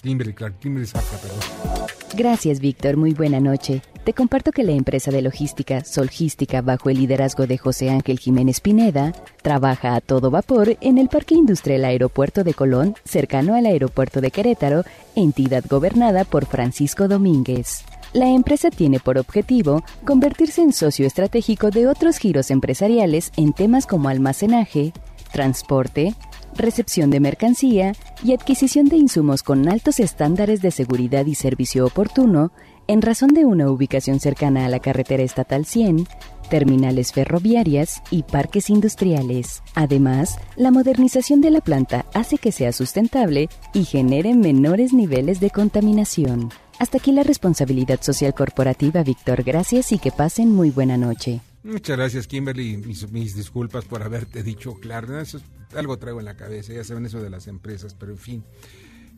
Kimberly 0.00 0.32
Clark, 0.32 0.60
Kimberly 0.60 0.86
Zapka, 0.86 1.16
perdón. 1.16 1.88
Gracias, 2.16 2.60
Víctor. 2.60 2.96
Muy 2.96 3.14
buena 3.14 3.40
noche. 3.40 3.82
te 4.04 4.12
comparto 4.12 4.52
que 4.52 4.62
la 4.62 4.70
empresa 4.70 5.10
de 5.10 5.20
logística 5.20 5.84
Solgística, 5.84 6.62
bajo 6.62 6.90
el 6.90 6.98
liderazgo 6.98 7.48
de 7.48 7.58
José 7.58 7.90
Ángel 7.90 8.20
Jiménez 8.20 8.60
Pineda, 8.60 9.12
trabaja 9.42 9.96
a 9.96 10.00
todo 10.00 10.30
vapor 10.30 10.76
en 10.80 10.96
el 10.96 11.08
Parque 11.08 11.34
Industrial 11.34 11.84
Aeropuerto 11.86 12.44
de 12.44 12.54
Colón, 12.54 12.94
cercano 13.04 13.56
al 13.56 13.66
Aeropuerto 13.66 14.20
de 14.20 14.30
Querétaro, 14.30 14.84
entidad 15.16 15.64
gobernada 15.68 16.22
por 16.22 16.46
Francisco 16.46 17.08
Domínguez. 17.08 17.82
La 18.18 18.30
empresa 18.30 18.70
tiene 18.70 18.98
por 18.98 19.16
objetivo 19.16 19.84
convertirse 20.04 20.60
en 20.60 20.72
socio 20.72 21.06
estratégico 21.06 21.70
de 21.70 21.86
otros 21.86 22.18
giros 22.18 22.50
empresariales 22.50 23.30
en 23.36 23.52
temas 23.52 23.86
como 23.86 24.08
almacenaje, 24.08 24.92
transporte, 25.32 26.16
recepción 26.56 27.10
de 27.10 27.20
mercancía 27.20 27.92
y 28.24 28.32
adquisición 28.32 28.86
de 28.86 28.96
insumos 28.96 29.44
con 29.44 29.68
altos 29.68 30.00
estándares 30.00 30.62
de 30.62 30.72
seguridad 30.72 31.26
y 31.26 31.36
servicio 31.36 31.86
oportuno 31.86 32.50
en 32.88 33.02
razón 33.02 33.28
de 33.28 33.44
una 33.44 33.70
ubicación 33.70 34.18
cercana 34.18 34.66
a 34.66 34.68
la 34.68 34.80
carretera 34.80 35.22
estatal 35.22 35.64
100, 35.64 36.08
terminales 36.50 37.12
ferroviarias 37.12 38.02
y 38.10 38.24
parques 38.24 38.68
industriales. 38.68 39.62
Además, 39.76 40.40
la 40.56 40.72
modernización 40.72 41.40
de 41.40 41.52
la 41.52 41.60
planta 41.60 42.04
hace 42.14 42.36
que 42.38 42.50
sea 42.50 42.72
sustentable 42.72 43.48
y 43.72 43.84
genere 43.84 44.34
menores 44.34 44.92
niveles 44.92 45.38
de 45.38 45.50
contaminación. 45.50 46.48
Hasta 46.78 46.98
aquí 46.98 47.12
la 47.12 47.24
responsabilidad 47.24 48.00
social 48.02 48.34
corporativa, 48.34 49.02
Víctor. 49.02 49.42
Gracias 49.42 49.90
y 49.92 49.98
que 49.98 50.12
pasen 50.12 50.52
muy 50.52 50.70
buena 50.70 50.96
noche. 50.96 51.40
Muchas 51.64 51.96
gracias, 51.96 52.26
Kimberly. 52.26 52.76
Mis, 52.76 53.34
disculpas 53.34 53.84
por 53.84 54.02
haberte 54.02 54.42
dicho 54.42 54.74
claro. 54.74 55.20
Eso 55.20 55.40
algo 55.76 55.98
traigo 55.98 56.20
en 56.20 56.26
la 56.26 56.36
cabeza, 56.36 56.72
ya 56.72 56.84
saben 56.84 57.06
eso 57.06 57.20
de 57.20 57.30
las 57.30 57.46
empresas, 57.46 57.94
pero 57.94 58.12
en 58.12 58.18
fin. 58.18 58.44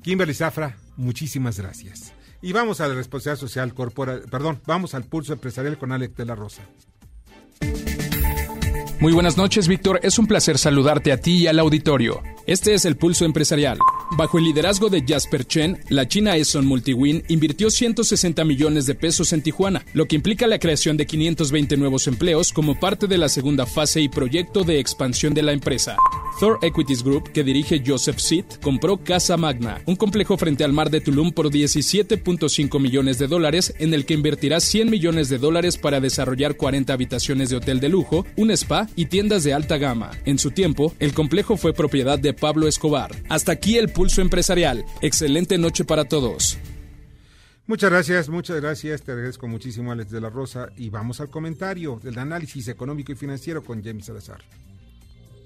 Kimberly 0.02 0.34
Zafra, 0.34 0.78
muchísimas 0.96 1.58
gracias. 1.58 2.12
Y 2.42 2.52
vamos 2.52 2.80
a 2.80 2.88
la 2.88 2.94
responsabilidad 2.94 3.40
social 3.40 3.74
corporal, 3.74 4.22
perdón, 4.30 4.60
vamos 4.66 4.94
al 4.94 5.04
pulso 5.04 5.34
empresarial 5.34 5.76
con 5.78 5.92
Alex 5.92 6.16
de 6.16 6.24
la 6.24 6.34
Rosa. 6.34 6.62
Muy 9.00 9.14
buenas 9.14 9.38
noches, 9.38 9.66
Víctor. 9.66 9.98
Es 10.02 10.18
un 10.18 10.26
placer 10.26 10.58
saludarte 10.58 11.10
a 11.10 11.16
ti 11.16 11.38
y 11.38 11.46
al 11.46 11.58
auditorio. 11.58 12.22
Este 12.46 12.74
es 12.74 12.84
el 12.84 12.98
pulso 12.98 13.24
empresarial. 13.24 13.78
Bajo 14.10 14.36
el 14.36 14.44
liderazgo 14.44 14.90
de 14.90 15.02
Jasper 15.06 15.46
Chen, 15.46 15.78
la 15.88 16.06
China 16.06 16.36
Eson 16.36 16.66
Multiwin 16.66 17.22
invirtió 17.28 17.70
160 17.70 18.44
millones 18.44 18.84
de 18.84 18.94
pesos 18.94 19.32
en 19.32 19.40
Tijuana, 19.40 19.86
lo 19.94 20.04
que 20.04 20.16
implica 20.16 20.46
la 20.46 20.58
creación 20.58 20.98
de 20.98 21.06
520 21.06 21.78
nuevos 21.78 22.08
empleos 22.08 22.52
como 22.52 22.78
parte 22.78 23.06
de 23.06 23.16
la 23.16 23.30
segunda 23.30 23.64
fase 23.64 24.02
y 24.02 24.08
proyecto 24.10 24.64
de 24.64 24.80
expansión 24.80 25.32
de 25.32 25.44
la 25.44 25.52
empresa. 25.52 25.96
Thor 26.38 26.58
Equities 26.62 27.02
Group, 27.02 27.32
que 27.32 27.44
dirige 27.44 27.82
Joseph 27.86 28.18
Seed, 28.18 28.44
compró 28.62 28.96
Casa 28.96 29.36
Magna, 29.36 29.80
un 29.86 29.96
complejo 29.96 30.36
frente 30.36 30.64
al 30.64 30.72
mar 30.72 30.90
de 30.90 31.00
Tulum 31.00 31.32
por 31.32 31.50
17.5 31.50 32.80
millones 32.80 33.18
de 33.18 33.28
dólares, 33.28 33.74
en 33.78 33.94
el 33.94 34.04
que 34.04 34.14
invertirá 34.14 34.58
100 34.58 34.90
millones 34.90 35.28
de 35.28 35.38
dólares 35.38 35.76
para 35.76 36.00
desarrollar 36.00 36.56
40 36.56 36.92
habitaciones 36.92 37.50
de 37.50 37.56
hotel 37.56 37.78
de 37.80 37.90
lujo, 37.90 38.26
un 38.36 38.50
spa 38.50 38.88
y 38.96 39.06
tiendas 39.06 39.44
de 39.44 39.54
alta 39.54 39.78
gama. 39.78 40.10
En 40.24 40.38
su 40.38 40.50
tiempo, 40.50 40.94
el 40.98 41.14
complejo 41.14 41.56
fue 41.56 41.72
propiedad 41.72 42.18
de 42.18 42.34
Pablo 42.34 42.68
Escobar. 42.68 43.10
Hasta 43.28 43.52
aquí 43.52 43.78
el 43.78 43.90
pulso 43.90 44.20
empresarial. 44.20 44.84
Excelente 45.00 45.58
noche 45.58 45.84
para 45.84 46.04
todos. 46.04 46.58
Muchas 47.66 47.90
gracias, 47.90 48.28
muchas 48.28 48.60
gracias. 48.60 49.02
Te 49.02 49.12
agradezco 49.12 49.46
muchísimo, 49.46 49.92
Alex 49.92 50.10
de 50.10 50.20
la 50.20 50.28
Rosa. 50.28 50.70
Y 50.76 50.90
vamos 50.90 51.20
al 51.20 51.30
comentario 51.30 52.00
del 52.02 52.18
análisis 52.18 52.66
económico 52.68 53.12
y 53.12 53.14
financiero 53.14 53.62
con 53.62 53.84
James 53.84 54.06
Salazar. 54.06 54.40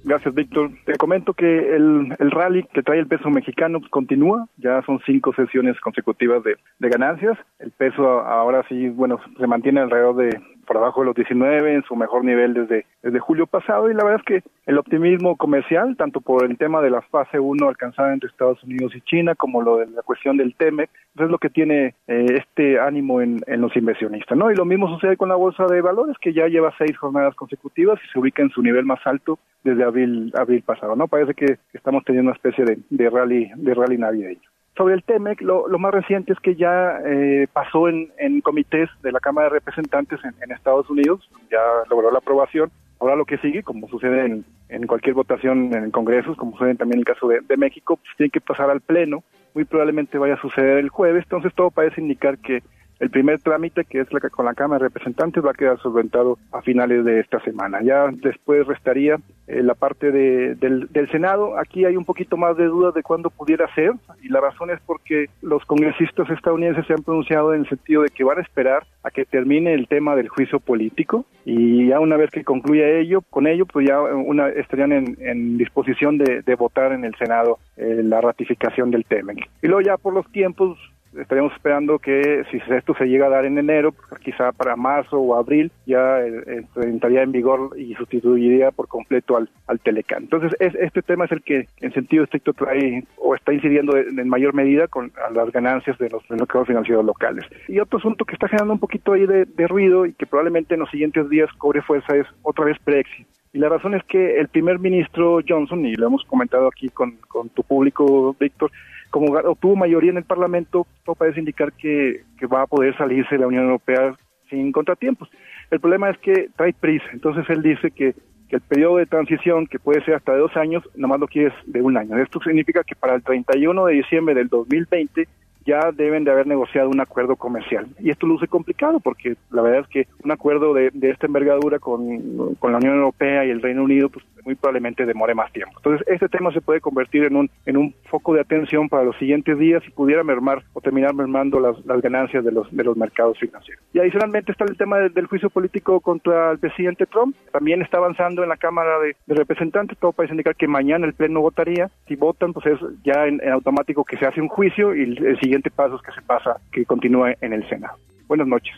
Gracias, 0.05 0.35
Víctor. 0.35 0.71
Te 0.85 0.97
comento 0.97 1.33
que 1.33 1.75
el, 1.75 2.15
el, 2.19 2.31
rally 2.31 2.63
que 2.75 2.83
trae 2.83 2.99
el 2.99 3.07
peso 3.07 3.31
mexicano 3.31 3.81
continúa. 3.89 4.47
Ya 4.59 4.83
son 4.83 5.01
cinco 5.07 5.33
sesiones 5.35 5.81
consecutivas 5.81 6.45
de, 6.45 6.57
de 6.79 6.89
ganancias. 6.91 7.39
El 7.59 7.71
peso 7.71 8.21
ahora 8.21 8.63
sí, 8.69 8.91
bueno, 8.91 9.19
se 9.39 9.47
mantiene 9.47 9.81
alrededor 9.81 10.17
de 10.17 10.41
por 10.65 10.77
abajo 10.77 11.01
de 11.01 11.07
los 11.07 11.15
19 11.15 11.75
en 11.75 11.83
su 11.85 11.95
mejor 11.95 12.25
nivel 12.25 12.55
desde, 12.55 12.87
desde 13.03 13.19
julio 13.19 13.47
pasado 13.47 13.91
y 13.91 13.95
la 13.95 14.05
verdad 14.05 14.21
es 14.21 14.43
que 14.43 14.51
el 14.67 14.79
optimismo 14.79 15.37
comercial, 15.37 15.95
tanto 15.97 16.21
por 16.21 16.45
el 16.45 16.57
tema 16.57 16.81
de 16.81 16.91
la 16.91 17.03
fase 17.03 17.39
1 17.39 17.69
alcanzada 17.69 18.13
entre 18.13 18.31
Estados 18.31 18.63
Unidos 18.65 18.95
y 18.95 19.01
China 19.03 19.35
como 19.35 19.63
lo 19.63 19.79
de 19.79 19.87
la 19.87 20.03
cuestión 20.03 20.37
del 20.37 20.55
TEMEC, 20.55 20.91
es 21.19 21.31
lo 21.31 21.39
que 21.39 21.51
tiene 21.51 21.95
eh, 22.09 22.27
este 22.39 22.81
ánimo 22.81 23.21
en, 23.21 23.41
en, 23.47 23.61
los 23.61 23.77
inversionistas, 23.77 24.37
¿no? 24.37 24.51
Y 24.51 24.57
lo 24.57 24.65
mismo 24.65 24.89
sucede 24.89 25.17
con 25.17 25.29
la 25.29 25.37
bolsa 25.37 25.67
de 25.67 25.81
valores 25.81 26.17
que 26.21 26.33
ya 26.33 26.49
lleva 26.49 26.75
seis 26.79 26.97
jornadas 26.97 27.35
consecutivas 27.35 28.01
y 28.03 28.11
se 28.11 28.19
ubica 28.19 28.43
en 28.43 28.51
su 28.51 28.63
nivel 28.63 28.85
más 28.85 29.01
alto 29.07 29.39
desde 29.65 29.83
abril, 29.83 30.33
abril 30.37 30.63
pasado, 30.63 30.95
¿no? 30.95 31.09
Parece 31.09 31.35
que 31.35 31.59
estamos 31.73 32.05
teniendo 32.05 32.31
una 32.31 32.37
especie 32.37 32.65
de, 32.65 32.79
de 32.91 33.11
rally, 33.11 33.51
de 33.57 33.75
rally 33.75 33.99
navideño. 33.99 34.49
Sobre 34.77 34.95
el 34.95 35.05
TEMEC, 35.05 35.41
lo, 35.41 35.69
lo, 35.69 35.79
más 35.79 35.93
reciente 35.93 36.33
es 36.33 36.41
que 36.41 36.57
ya 36.57 36.99
eh, 37.07 37.47
pasó 37.53 37.89
en, 37.89 38.11
en, 38.19 38.41
comités 38.41 38.91
de 39.03 39.13
la 39.13 39.21
Cámara 39.21 39.49
de 39.49 39.55
Representantes 39.55 40.21
en, 40.25 40.51
Estados 40.51 40.91
Unidos, 40.91 41.29
ya 41.51 41.61
logró 41.89 42.11
la 42.11 42.19
aprobación. 42.19 42.71
Ahora 43.01 43.17
lo 43.17 43.25
que 43.25 43.39
sigue, 43.39 43.63
como 43.63 43.89
sucede 43.89 44.27
en, 44.27 44.45
en 44.69 44.87
cualquier 44.87 45.15
votación 45.15 45.73
en 45.75 45.91
congresos, 45.91 46.37
como 46.37 46.53
sucede 46.53 46.75
también 46.75 46.99
en 46.99 47.07
el 47.07 47.15
caso 47.15 47.29
de, 47.29 47.41
de 47.41 47.57
México, 47.57 47.97
pues 47.97 48.11
tiene 48.17 48.31
que 48.31 48.41
pasar 48.41 48.69
al 48.69 48.81
Pleno. 48.81 49.23
Muy 49.55 49.65
probablemente 49.65 50.19
vaya 50.19 50.35
a 50.35 50.41
suceder 50.41 50.79
el 50.79 50.89
jueves, 50.89 51.23
entonces 51.23 51.55
todo 51.55 51.71
parece 51.71 52.01
indicar 52.01 52.39
que 52.39 52.63
el 53.05 53.11
primer 53.11 53.39
trámite, 53.41 53.85
que 53.85 54.01
es 54.01 54.13
la, 54.13 54.21
con 54.21 54.47
la 54.47 54.55
Cámara 54.55 54.83
de 54.83 54.89
Representantes, 54.89 55.45
va 55.45 55.51
a 55.51 55.55
quedar 55.55 55.79
solventado 55.81 56.39
a 56.53 56.63
finales 56.63 57.05
de 57.05 57.21
esta 57.21 57.39
semana. 57.41 57.83
Ya 57.83 58.07
después 58.11 58.67
restaría 58.67 59.17
eh, 59.47 59.63
la 59.63 59.75
parte 59.75 60.11
de, 60.11 60.55
del, 60.55 60.89
del, 60.91 61.11
Senado. 61.11 61.59
Aquí 61.59 61.85
hay 61.85 61.99
un 61.99 62.07
poquito 62.07 62.39
más 62.39 62.57
de 62.57 62.65
dudas 62.65 62.95
de 62.95 63.03
cuándo 63.03 63.29
pudiera 63.29 63.73
ser, 63.75 63.93
y 64.23 64.29
la 64.31 64.41
razón 64.41 64.71
es 64.71 64.81
porque 64.87 65.27
los 65.43 65.63
congresistas 65.67 66.31
estadounidenses 66.31 66.87
se 66.87 66.95
han 66.95 67.03
pronunciado 67.03 67.53
en 67.53 67.61
el 67.61 67.69
sentido 67.69 68.03
de 68.03 68.09
que 68.09 68.25
van 68.25 68.39
a 68.39 68.43
esperar 68.43 68.87
a 69.03 69.11
que 69.11 69.27
termine 69.27 69.75
el 69.75 69.87
tema 69.87 70.17
del 70.17 70.29
juicio 70.29 70.59
político, 70.59 71.27
y 71.45 71.89
ya 71.89 72.01
una 72.01 72.17
vez 72.17 72.31
que 72.31 72.43
concluya 72.43 72.89
ello, 72.89 73.21
con 73.29 73.47
ello, 73.47 73.67
pues 73.67 73.87
ya 73.87 74.01
una, 74.01 74.49
estarían 74.49 74.93
en, 74.93 75.19
en 75.21 75.59
disposición 75.59 76.17
de, 76.17 76.55
votar 76.55 76.93
en 76.93 77.05
el 77.05 77.15
Senado 77.17 77.59
eh, 77.77 78.01
la 78.03 78.23
ratificación 78.23 78.91
del 78.91 79.05
TEMEC. 79.05 79.47
Y 79.63 79.67
luego 79.67 79.83
ya 79.83 79.99
por 79.99 80.15
los 80.15 80.27
tiempos, 80.33 80.79
estaríamos 81.21 81.53
esperando 81.53 81.99
que 81.99 82.45
si 82.51 82.59
esto 82.73 82.95
se 82.95 83.07
llega 83.07 83.27
a 83.27 83.31
dar 83.31 83.45
en 83.45 83.59
enero, 83.59 83.93
pues 83.93 84.21
quizá 84.21 84.53
para 84.53 84.77
marzo 84.77 85.19
o 85.19 85.37
abril, 85.37 85.71
ya 85.87 86.21
eh, 86.21 86.65
entraría 86.83 87.23
en 87.23 87.33
vigor 87.33 87.71
y 87.79 87.95
sustituiría 87.95 88.71
por 88.71 88.89
completo 88.89 89.37
al, 89.37 89.49
al 89.67 89.81
Telecán. 89.81 90.25
Entonces, 90.25 90.55
es, 90.61 90.75
este 90.75 91.03
tema 91.03 91.27
es 91.27 91.33
el 91.33 91.43
que 91.43 91.69
en 91.81 91.93
sentido 91.93 92.25
estricto 92.25 92.53
trae 92.53 93.05
o 93.17 93.35
está 93.35 93.53
incidiendo 93.53 93.97
en, 93.97 94.29
mayor 94.29 94.55
medida 94.55 94.89
con 94.89 95.13
las 95.33 95.51
ganancias 95.53 95.99
de 95.99 96.11
los 96.11 96.23
mercados 96.31 96.69
financieros 96.69 97.05
locales. 97.05 97.45
Y 97.69 97.79
otro 97.79 97.99
asunto 97.99 98.25
que 98.25 98.35
está 98.35 98.49
generando 98.49 98.75
un 98.75 98.81
poquito 98.81 99.13
ahí 99.13 99.27
de, 99.27 99.45
de 99.45 99.67
ruido 99.67 100.07
y 100.07 100.13
que 100.15 100.27
probablemente 100.27 100.75
en 100.75 100.81
los 100.81 100.91
siguientes 100.91 101.29
días 101.29 101.51
cobre 101.59 101.83
fuerza 101.83 102.17
es 102.17 102.27
otra 102.43 102.65
vez 102.65 102.77
Brexit. 102.85 103.27
Y 103.53 103.59
la 103.59 103.69
razón 103.69 103.95
es 103.95 104.03
que 104.05 104.41
el 104.41 104.49
primer 104.49 104.81
ministro 104.81 105.39
Johnson, 105.49 105.87
y 105.87 105.95
lo 105.95 106.09
hemos 106.09 106.25
comentado 106.25 106.67
aquí 106.67 106.89
con, 106.89 107.13
con 107.29 107.49
tu 107.51 107.63
público, 107.63 108.35
Víctor, 108.39 108.73
como 109.11 109.33
obtuvo 109.33 109.77
mayoría 109.77 110.11
en 110.11 110.19
el 110.19 110.25
Parlamento, 110.25 110.87
todo 111.05 111.15
parece 111.15 111.41
indicar 111.41 111.73
que, 111.73 112.23
que, 112.39 112.47
va 112.47 112.63
a 112.63 112.67
poder 112.67 112.97
salirse 112.97 113.35
de 113.35 113.41
la 113.41 113.47
Unión 113.47 113.65
Europea 113.65 114.15
sin 114.51 114.73
contratiempos. 114.73 115.29
El 115.71 115.81
problema 115.81 116.11
es 116.11 116.19
que 116.19 116.49
trae 116.57 116.73
prisa, 116.73 117.07
entonces 117.13 117.45
él 117.49 117.63
dice 117.63 117.91
que, 117.91 118.15
que 118.49 118.57
el 118.57 118.63
periodo 118.63 118.97
de 118.97 119.07
transición, 119.07 119.67
que 119.67 119.79
puede 119.79 120.05
ser 120.05 120.15
hasta 120.15 120.33
de 120.33 120.39
dos 120.39 120.57
años, 120.57 120.83
nomás 120.95 121.21
lo 121.21 121.29
quiere 121.29 121.55
de 121.67 121.81
un 121.81 121.97
año. 121.97 122.19
Esto 122.19 122.41
significa 122.41 122.83
que 122.85 122.95
para 122.95 123.15
el 123.15 123.23
31 123.23 123.87
de 123.87 123.95
diciembre 123.95 124.35
del 124.35 124.49
2020 124.49 125.29
ya 125.65 125.91
deben 125.93 126.25
de 126.25 126.31
haber 126.31 126.47
negociado 126.47 126.89
un 126.89 127.01
acuerdo 127.01 127.37
comercial. 127.37 127.87
Y 127.99 128.11
esto 128.11 128.27
luce 128.27 128.47
complicado 128.49 129.01
porque 129.01 129.37
la 129.51 129.63
verdad 129.63 129.81
es 129.81 129.89
que 129.89 130.07
un 130.23 130.31
acuerdo 130.31 130.75
de, 130.75 130.91
de 130.93 131.11
esta 131.11 131.27
envergadura 131.27 131.79
con, 131.79 132.55
con, 132.57 132.73
la 132.73 132.79
Unión 132.79 132.97
Europea 132.97 133.45
y 133.45 133.51
el 133.51 133.63
Reino 133.63 133.85
Unido 133.85 134.09
pues 134.09 134.25
muy 134.45 134.55
probablemente 134.55 135.07
demore 135.07 135.35
más 135.35 135.51
tiempo. 135.53 135.73
Entonces 135.77 136.07
este 136.09 136.29
tema 136.29 136.53
se 136.53 136.61
puede 136.61 136.81
convertir 136.81 137.25
en 137.25 137.37
un, 137.37 137.51
en 137.67 137.77
un 137.77 137.95
foco 138.11 138.35
de 138.35 138.41
atención 138.41 138.89
para 138.89 139.05
los 139.05 139.17
siguientes 139.17 139.59
días 139.59 139.83
y 139.87 139.91
pudiera 139.91 140.23
mermar 140.23 140.63
o 140.73 140.81
terminar 140.81 141.15
mermando 141.15 141.61
las, 141.61 141.85
las 141.87 142.01
ganancias 142.03 142.45
de 142.45 142.53
los, 142.53 142.71
de 142.71 142.85
los 142.85 142.97
mercados 142.97 143.39
financieros. 143.39 143.83
Y 143.93 144.01
adicionalmente 144.01 144.53
está 144.53 144.65
el 144.65 144.77
tema 144.77 144.99
del, 144.99 145.27
juicio 145.27 145.49
político 145.49 146.01
contra 146.01 146.51
el 146.51 146.59
presidente 146.59 147.07
Trump. 147.07 147.35
También 147.53 147.81
está 147.81 147.99
avanzando 147.99 148.43
en 148.43 148.49
la 148.49 148.57
Cámara 148.57 148.99
de, 148.99 149.17
Representantes. 149.27 149.97
Todo 149.99 150.13
parece 150.13 150.35
indicar 150.35 150.57
que 150.57 150.69
mañana 150.69 151.07
el 151.07 151.15
Pleno 151.15 151.41
votaría. 151.41 151.91
Si 152.07 152.17
votan, 152.17 152.53
pues 152.53 152.67
es 152.67 152.79
ya 153.05 153.27
en, 153.27 153.41
automático 153.49 154.05
que 154.05 154.17
se 154.17 154.27
hace 154.27 154.41
un 154.41 154.49
juicio 154.49 154.95
y 154.95 155.03
el 155.03 155.39
siguiente 155.41 155.54
pasos 155.63 156.01
que 156.03 156.13
se 156.13 156.23
pasa, 156.23 156.61
que 156.73 156.85
continúe 156.85 157.35
en 157.41 157.53
el 157.53 157.69
Senado. 157.69 157.99
Buenas 158.27 158.47
noches. 158.47 158.75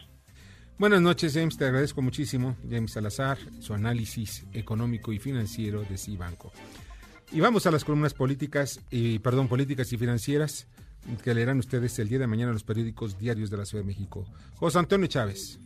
Buenas 0.79 1.01
noches, 1.01 1.35
James. 1.35 1.57
Te 1.57 1.65
agradezco 1.65 2.03
muchísimo, 2.03 2.57
James 2.69 2.93
Salazar, 2.93 3.39
su 3.61 3.73
análisis 3.73 4.47
económico 4.53 5.13
y 5.13 5.19
financiero 5.19 5.83
de 5.83 5.97
Cibanco. 5.97 6.53
Y 7.33 7.41
vamos 7.41 7.67
a 7.67 7.71
las 7.71 7.85
columnas 7.85 8.15
políticas, 8.15 8.81
y, 8.91 9.19
perdón, 9.19 9.49
políticas 9.49 9.93
y 9.93 9.97
financieras 9.97 10.69
que 11.23 11.35
leerán 11.35 11.59
ustedes 11.59 11.99
el 11.99 12.09
día 12.09 12.19
de 12.19 12.27
mañana 12.27 12.51
en 12.51 12.55
los 12.55 12.65
periódicos 12.65 13.19
diarios 13.19 13.51
de 13.51 13.57
la 13.57 13.65
Ciudad 13.65 13.85
de 13.85 13.89
México. 13.89 14.27
José 14.57 14.79
Antonio 14.79 15.07
Chávez. 15.07 15.59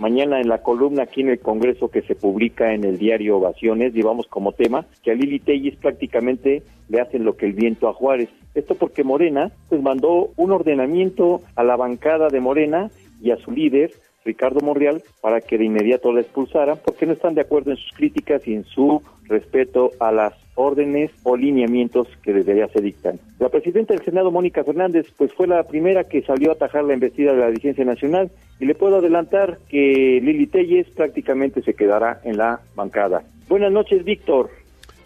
Mañana 0.00 0.40
en 0.40 0.48
la 0.48 0.62
columna 0.62 1.02
aquí 1.02 1.20
en 1.20 1.28
el 1.28 1.40
Congreso 1.40 1.90
que 1.90 2.00
se 2.00 2.14
publica 2.14 2.72
en 2.72 2.84
el 2.84 2.96
diario 2.96 3.36
Ovaciones 3.36 3.92
llevamos 3.92 4.26
como 4.28 4.52
tema 4.52 4.86
que 5.02 5.10
a 5.10 5.14
Lili 5.14 5.40
Tellis 5.40 5.76
prácticamente 5.76 6.62
le 6.88 7.02
hacen 7.02 7.22
lo 7.22 7.36
que 7.36 7.44
el 7.44 7.52
viento 7.52 7.86
a 7.86 7.92
Juárez. 7.92 8.30
Esto 8.54 8.76
porque 8.76 9.04
Morena 9.04 9.52
pues 9.68 9.82
mandó 9.82 10.30
un 10.36 10.52
ordenamiento 10.52 11.42
a 11.54 11.64
la 11.64 11.76
bancada 11.76 12.28
de 12.28 12.40
Morena 12.40 12.90
y 13.20 13.30
a 13.30 13.36
su 13.36 13.50
líder 13.50 13.90
Ricardo 14.24 14.60
Monreal 14.60 15.02
para 15.20 15.40
que 15.40 15.58
de 15.58 15.64
inmediato 15.64 16.12
la 16.12 16.20
expulsaran 16.20 16.78
porque 16.84 17.06
no 17.06 17.12
están 17.12 17.34
de 17.34 17.40
acuerdo 17.40 17.70
en 17.70 17.76
sus 17.76 17.92
críticas 17.92 18.46
y 18.46 18.54
en 18.54 18.64
su 18.64 19.02
respeto 19.24 19.92
a 20.00 20.12
las 20.12 20.34
órdenes 20.54 21.10
o 21.22 21.36
lineamientos 21.36 22.08
que 22.22 22.32
debería 22.32 22.68
se 22.68 22.80
dictan. 22.80 23.18
La 23.38 23.48
presidenta 23.48 23.94
del 23.94 24.04
Senado, 24.04 24.30
Mónica 24.30 24.64
Fernández, 24.64 25.06
pues 25.16 25.32
fue 25.32 25.46
la 25.46 25.62
primera 25.62 26.04
que 26.04 26.22
salió 26.22 26.50
a 26.50 26.54
atajar 26.54 26.84
la 26.84 26.94
embestida 26.94 27.32
de 27.32 27.38
la 27.38 27.48
dirigencia 27.48 27.84
nacional 27.84 28.30
y 28.58 28.66
le 28.66 28.74
puedo 28.74 28.96
adelantar 28.96 29.58
que 29.68 30.20
Lili 30.22 30.46
Telles 30.46 30.88
prácticamente 30.90 31.62
se 31.62 31.74
quedará 31.74 32.20
en 32.24 32.36
la 32.36 32.60
bancada. 32.74 33.22
Buenas 33.48 33.72
noches, 33.72 34.04
Víctor. 34.04 34.50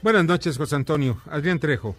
Buenas 0.02 0.24
noches, 0.24 0.58
José 0.58 0.76
Antonio. 0.76 1.18
Adrián 1.30 1.58
Trejo. 1.58 1.94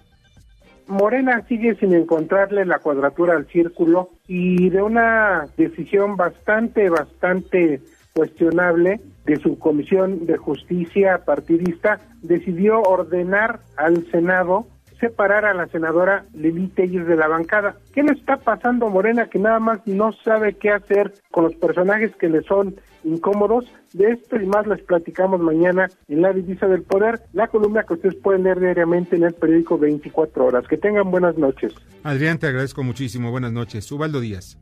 Morena 0.87 1.43
sigue 1.47 1.75
sin 1.75 1.93
encontrarle 1.93 2.65
la 2.65 2.79
cuadratura 2.79 3.35
al 3.35 3.47
círculo 3.47 4.11
y 4.27 4.69
de 4.69 4.81
una 4.81 5.47
decisión 5.57 6.15
bastante, 6.15 6.89
bastante 6.89 7.81
cuestionable 8.13 9.01
de 9.25 9.35
su 9.37 9.57
comisión 9.59 10.25
de 10.25 10.37
justicia 10.37 11.23
partidista, 11.25 11.99
decidió 12.21 12.81
ordenar 12.81 13.59
al 13.75 14.05
Senado 14.11 14.67
separar 14.99 15.45
a 15.45 15.53
la 15.53 15.67
senadora 15.67 16.25
Lili 16.33 16.67
Telles 16.67 17.07
de 17.07 17.15
la 17.15 17.27
bancada. 17.27 17.75
¿Qué 17.93 18.03
le 18.03 18.13
está 18.13 18.37
pasando 18.37 18.89
Morena 18.89 19.29
que 19.29 19.39
nada 19.39 19.59
más 19.59 19.79
no 19.85 20.13
sabe 20.23 20.53
qué 20.53 20.71
hacer 20.71 21.13
con 21.31 21.45
los 21.45 21.55
personajes 21.55 22.15
que 22.15 22.29
le 22.29 22.41
son 22.43 22.75
incómodos? 23.03 23.65
De 23.93 24.11
esto 24.11 24.35
y 24.35 24.45
más 24.45 24.67
les 24.67 24.81
platicamos 24.81 25.39
mañana 25.39 25.89
en 26.07 26.21
la 26.21 26.33
divisa 26.33 26.67
del 26.67 26.83
poder, 26.83 27.21
la 27.33 27.47
columna 27.47 27.83
que 27.83 27.93
ustedes 27.93 28.15
pueden 28.15 28.43
leer 28.43 28.59
diariamente 28.59 29.15
en 29.15 29.23
el 29.23 29.33
periódico 29.33 29.77
24 29.77 30.45
horas. 30.45 30.67
Que 30.67 30.77
tengan 30.77 31.09
buenas 31.11 31.37
noches. 31.37 31.73
Adrián, 32.03 32.37
te 32.39 32.47
agradezco 32.47 32.83
muchísimo. 32.83 33.31
Buenas 33.31 33.53
noches. 33.53 33.89
Ubaldo 33.91 34.19
Díaz. 34.19 34.57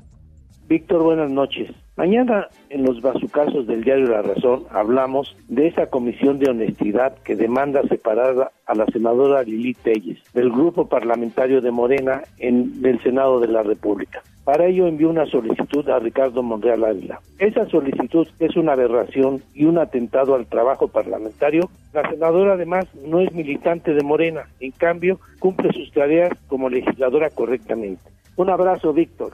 Víctor, 0.73 1.03
buenas 1.03 1.29
noches. 1.29 1.69
Mañana 1.97 2.47
en 2.71 2.83
los 2.83 2.99
bazucazos 2.99 3.67
del 3.67 3.83
diario 3.83 4.07
La 4.07 4.23
Razón 4.23 4.63
hablamos 4.71 5.37
de 5.47 5.67
esa 5.67 5.85
comisión 5.85 6.39
de 6.39 6.49
honestidad 6.49 7.15
que 7.19 7.35
demanda 7.35 7.83
separar 7.83 8.51
a 8.65 8.73
la 8.73 8.87
senadora 8.87 9.43
Lili 9.43 9.75
Telles 9.75 10.17
del 10.33 10.49
grupo 10.49 10.89
parlamentario 10.89 11.61
de 11.61 11.69
Morena 11.69 12.23
en 12.39 12.81
el 12.83 12.99
Senado 13.03 13.39
de 13.39 13.49
la 13.49 13.61
República. 13.61 14.23
Para 14.45 14.65
ello 14.65 14.87
envió 14.87 15.11
una 15.11 15.27
solicitud 15.27 15.87
a 15.89 15.99
Ricardo 15.99 16.41
Monreal 16.41 16.85
Ávila. 16.85 17.19
Esa 17.37 17.69
solicitud 17.69 18.27
es 18.39 18.57
una 18.57 18.71
aberración 18.71 19.43
y 19.53 19.65
un 19.65 19.77
atentado 19.77 20.33
al 20.33 20.47
trabajo 20.47 20.87
parlamentario. 20.87 21.69
La 21.93 22.09
senadora 22.09 22.53
además 22.53 22.87
no 23.05 23.19
es 23.19 23.31
militante 23.31 23.93
de 23.93 24.01
Morena, 24.01 24.49
en 24.59 24.71
cambio 24.71 25.19
cumple 25.37 25.71
sus 25.71 25.91
tareas 25.91 26.31
como 26.47 26.67
legisladora 26.67 27.29
correctamente. 27.29 28.01
Un 28.37 28.49
abrazo, 28.49 28.91
Víctor. 28.91 29.33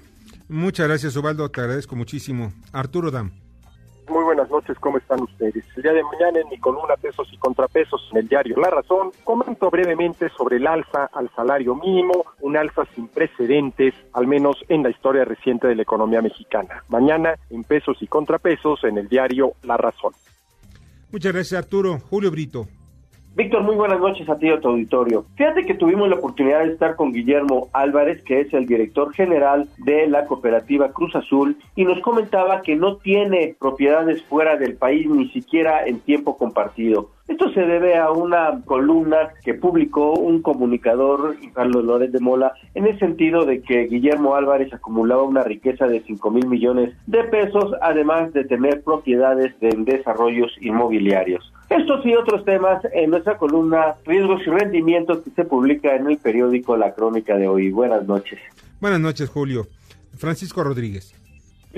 Muchas 0.50 0.88
gracias, 0.88 1.16
Ubaldo. 1.16 1.50
Te 1.50 1.62
agradezco 1.62 1.96
muchísimo. 1.96 2.52
Arturo 2.74 3.12
Dam. 3.12 3.32
Muy 4.10 4.24
buenas 4.24 4.50
noches, 4.50 4.76
¿cómo 4.80 4.98
están 4.98 5.22
ustedes? 5.22 5.64
El 5.76 5.84
día 5.84 5.94
de 5.94 6.02
mañana 6.04 6.40
en 6.40 6.50
mi 6.50 6.58
columna 6.58 6.96
Pesos 7.00 7.28
y 7.32 7.38
Contrapesos 7.38 8.02
en 8.12 8.18
el 8.18 8.28
diario 8.28 8.58
La 8.58 8.72
Razón, 8.72 9.12
comento 9.24 9.70
brevemente 9.70 10.30
sobre 10.36 10.58
el 10.58 10.66
alza 10.66 11.06
al 11.14 11.30
salario 11.36 11.76
mínimo, 11.76 12.26
un 12.42 12.58
alza 12.58 12.86
sin 12.96 13.08
precedentes, 13.08 13.94
al 14.14 14.26
menos 14.26 14.58
en 14.68 14.82
la 14.82 14.90
historia 14.90 15.26
reciente 15.26 15.68
de 15.68 15.76
la 15.76 15.84
economía 15.84 16.24
mexicana. 16.24 16.84
Mañana 16.90 17.36
en 17.52 17.64
Pesos 17.64 17.98
y 18.02 18.08
Contrapesos 18.08 18.84
en 18.84 18.98
el 18.98 19.08
diario 19.08 19.54
La 19.62 19.78
Razón. 19.78 20.14
Muchas 21.12 21.32
gracias, 21.32 21.64
Arturo. 21.64 22.00
Julio 22.00 22.32
Brito. 22.32 22.68
Víctor, 23.40 23.64
muy 23.64 23.76
buenas 23.76 24.02
noches 24.02 24.28
a 24.28 24.38
ti 24.38 24.48
y 24.48 24.50
a 24.50 24.60
tu 24.60 24.68
auditorio. 24.68 25.24
Fíjate 25.38 25.66
que 25.66 25.74
tuvimos 25.74 26.10
la 26.10 26.18
oportunidad 26.18 26.60
de 26.60 26.74
estar 26.74 26.98
con 26.98 27.14
Guillermo 27.14 27.70
Álvarez, 27.72 28.22
que 28.24 28.42
es 28.42 28.54
el 28.54 28.66
director 28.66 29.14
general 29.14 29.70
de 29.78 30.08
la 30.08 30.26
cooperativa 30.26 30.92
Cruz 30.92 31.16
Azul, 31.16 31.56
y 31.74 31.86
nos 31.86 32.02
comentaba 32.02 32.62
que 32.62 32.76
no 32.76 32.98
tiene 32.98 33.56
propiedades 33.58 34.22
fuera 34.24 34.58
del 34.58 34.76
país, 34.76 35.08
ni 35.08 35.30
siquiera 35.30 35.86
en 35.86 36.02
tiempo 36.02 36.38
compartido. 36.38 37.12
Esto 37.30 37.54
se 37.54 37.62
debe 37.62 37.96
a 37.96 38.10
una 38.10 38.60
columna 38.66 39.30
que 39.46 39.54
publicó 39.54 40.14
un 40.14 40.42
comunicador, 40.42 41.36
Carlos 41.54 41.86
Lórez 41.86 42.12
de 42.12 42.20
Mola, 42.20 42.54
en 42.74 42.88
el 42.88 42.98
sentido 42.98 43.46
de 43.46 43.62
que 43.62 43.86
Guillermo 43.86 44.36
Álvarez 44.36 44.74
acumulaba 44.74 45.22
una 45.22 45.44
riqueza 45.44 45.86
de 45.86 46.02
5 46.02 46.32
mil 46.32 46.48
millones 46.48 46.96
de 47.06 47.24
pesos, 47.26 47.72
además 47.84 48.34
de 48.34 48.46
tener 48.46 48.82
propiedades 48.82 49.54
en 49.62 49.86
desarrollos 49.86 50.52
inmobiliarios. 50.60 51.54
Estos 51.70 52.04
y 52.04 52.16
otros 52.16 52.44
temas 52.46 52.82
en 52.94 53.12
nuestra 53.12 53.38
columna 53.38 53.94
Riesgos 54.06 54.42
y 54.48 54.50
Rendimientos 54.50 55.20
que 55.20 55.30
se 55.30 55.46
publica 55.46 55.96
en 55.96 56.08
el 56.08 56.18
periódico 56.18 56.78
La 56.78 56.96
Crónica 56.96 57.38
de 57.38 57.48
hoy. 57.48 57.70
Buenas 57.70 58.08
noches. 58.08 58.40
Buenas 58.82 59.02
noches, 59.02 59.30
Julio. 59.30 59.68
Francisco 60.18 60.64
Rodríguez. 60.64 61.14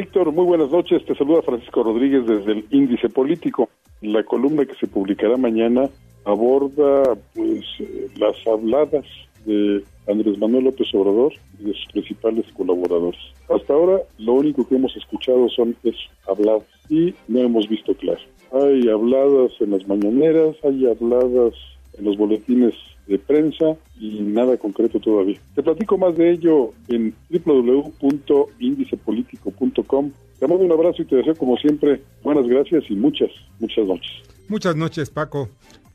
Víctor, 0.02 0.32
muy 0.32 0.46
buenas 0.46 0.72
noches. 0.72 1.06
Te 1.06 1.14
saluda 1.14 1.44
Francisco 1.44 1.84
Rodríguez 1.84 2.26
desde 2.26 2.54
el 2.54 2.66
Índice 2.72 3.08
Político. 3.08 3.70
La 4.02 4.24
columna 4.24 4.66
que 4.66 4.74
se 4.74 4.88
publicará 4.88 5.38
mañana 5.38 5.92
aborda 6.26 7.16
pues 7.36 7.64
eh, 7.78 8.08
las 8.16 8.36
habladas 8.48 9.06
de 9.46 9.84
Andrés 10.08 10.40
Manuel 10.40 10.64
López 10.64 10.88
Obrador 10.96 11.34
y 11.60 11.66
de 11.66 11.74
sus 11.76 11.86
principales 11.92 12.46
colaboradores. 12.54 13.22
Hasta 13.48 13.74
ahora 13.74 14.00
lo 14.18 14.34
único 14.34 14.68
que 14.68 14.74
hemos 14.74 14.98
escuchado 14.98 15.48
son 15.50 15.76
es 15.84 15.96
habladas 16.28 16.64
y 16.90 17.14
no 17.28 17.42
hemos 17.42 17.70
visto 17.70 17.94
claro. 17.94 18.22
Hay 18.54 18.90
habladas 18.90 19.52
en 19.60 19.70
las 19.70 19.88
mañaneras, 19.88 20.56
hay 20.64 20.88
habladas 20.88 21.54
en 22.00 22.06
los 22.06 22.18
boletines 22.18 22.74
de 23.12 23.20
prensa 23.20 23.76
y 24.00 24.22
nada 24.22 24.58
concreto 24.58 25.00
todavía. 25.00 25.40
Te 25.54 25.62
platico 25.62 25.98
más 25.98 26.16
de 26.16 26.32
ello 26.32 26.72
en 26.88 27.14
www.indicepolitico.com. 27.30 30.12
Te 30.40 30.48
mando 30.48 30.64
un 30.64 30.72
abrazo 30.72 31.02
y 31.02 31.06
te 31.06 31.18
deseo 31.18 31.36
como 31.36 31.58
siempre 31.58 32.02
buenas 32.24 32.48
gracias 32.48 32.86
y 32.90 32.96
muchas, 32.96 33.30
muchas 33.60 33.86
noches. 33.86 34.12
Muchas 34.48 34.74
noches, 34.76 35.10
Paco. 35.10 35.50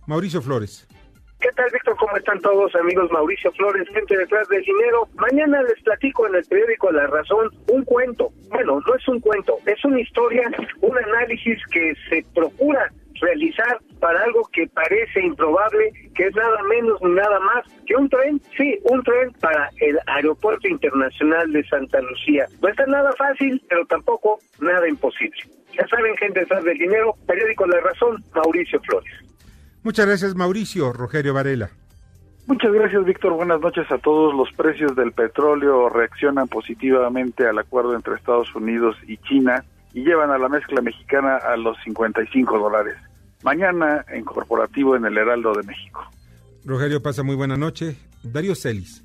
Mauricio 0.06 0.42
Flores. 0.42 0.86
¿Qué 1.40 1.48
tal, 1.54 1.70
Víctor? 1.72 1.96
¿Cómo 1.96 2.16
están 2.16 2.40
todos, 2.40 2.74
amigos? 2.76 3.10
Mauricio 3.10 3.50
Flores, 3.52 3.88
gente 3.88 4.16
detrás 4.16 4.48
del 4.48 4.62
dinero. 4.62 5.08
Mañana 5.16 5.62
les 5.62 5.82
platico 5.82 6.26
en 6.26 6.34
el 6.34 6.44
periódico 6.44 6.92
La 6.92 7.06
Razón 7.06 7.50
un 7.68 7.84
cuento. 7.84 8.30
Bueno, 8.50 8.80
no 8.86 8.94
es 8.94 9.08
un 9.08 9.20
cuento, 9.20 9.58
es 9.66 9.82
una 9.84 10.00
historia, 10.00 10.50
un 10.80 10.96
análisis 10.96 11.58
que 11.70 11.94
se 12.08 12.24
procura 12.34 12.90
realizar 13.20 13.78
para 14.00 14.22
algo 14.24 14.48
que 14.52 14.66
parece 14.68 15.24
improbable, 15.24 15.92
que 16.14 16.26
es 16.26 16.34
nada 16.34 16.62
menos 16.68 17.00
ni 17.02 17.12
nada 17.12 17.40
más 17.40 17.64
que 17.86 17.96
un 17.96 18.08
tren, 18.08 18.40
sí, 18.56 18.78
un 18.84 19.02
tren 19.02 19.32
para 19.40 19.70
el 19.80 19.98
Aeropuerto 20.06 20.68
Internacional 20.68 21.52
de 21.52 21.64
Santa 21.68 22.00
Lucía. 22.00 22.46
No 22.62 22.68
está 22.68 22.86
nada 22.86 23.12
fácil, 23.12 23.62
pero 23.68 23.84
tampoco 23.86 24.38
nada 24.60 24.88
imposible. 24.88 25.38
Ya 25.76 25.86
saben, 25.88 26.16
gente 26.16 26.40
detrás 26.40 26.64
del 26.64 26.78
dinero, 26.78 27.14
periódico 27.26 27.66
La 27.66 27.80
Razón, 27.80 28.24
Mauricio 28.34 28.80
Flores. 28.80 29.12
Muchas 29.82 30.06
gracias, 30.06 30.34
Mauricio. 30.34 30.92
Rogerio 30.92 31.34
Varela. 31.34 31.70
Muchas 32.46 32.72
gracias, 32.72 33.04
Víctor. 33.04 33.32
Buenas 33.32 33.60
noches 33.60 33.90
a 33.90 33.98
todos. 33.98 34.34
Los 34.34 34.52
precios 34.52 34.94
del 34.94 35.12
petróleo 35.12 35.88
reaccionan 35.88 36.46
positivamente 36.48 37.46
al 37.46 37.58
acuerdo 37.58 37.94
entre 37.94 38.14
Estados 38.14 38.54
Unidos 38.54 38.96
y 39.06 39.16
China 39.18 39.64
y 39.96 40.04
llevan 40.04 40.30
a 40.30 40.36
la 40.36 40.50
mezcla 40.50 40.82
mexicana 40.82 41.38
a 41.38 41.56
los 41.56 41.74
55 41.82 42.58
dólares. 42.58 42.96
Mañana 43.42 44.04
en 44.12 44.24
corporativo 44.24 44.94
en 44.94 45.06
el 45.06 45.16
Heraldo 45.16 45.54
de 45.54 45.62
México. 45.62 46.04
Rogelio, 46.66 47.02
pasa 47.02 47.22
muy 47.22 47.34
buena 47.34 47.56
noche. 47.56 47.96
Darío 48.22 48.54
Celis. 48.54 49.02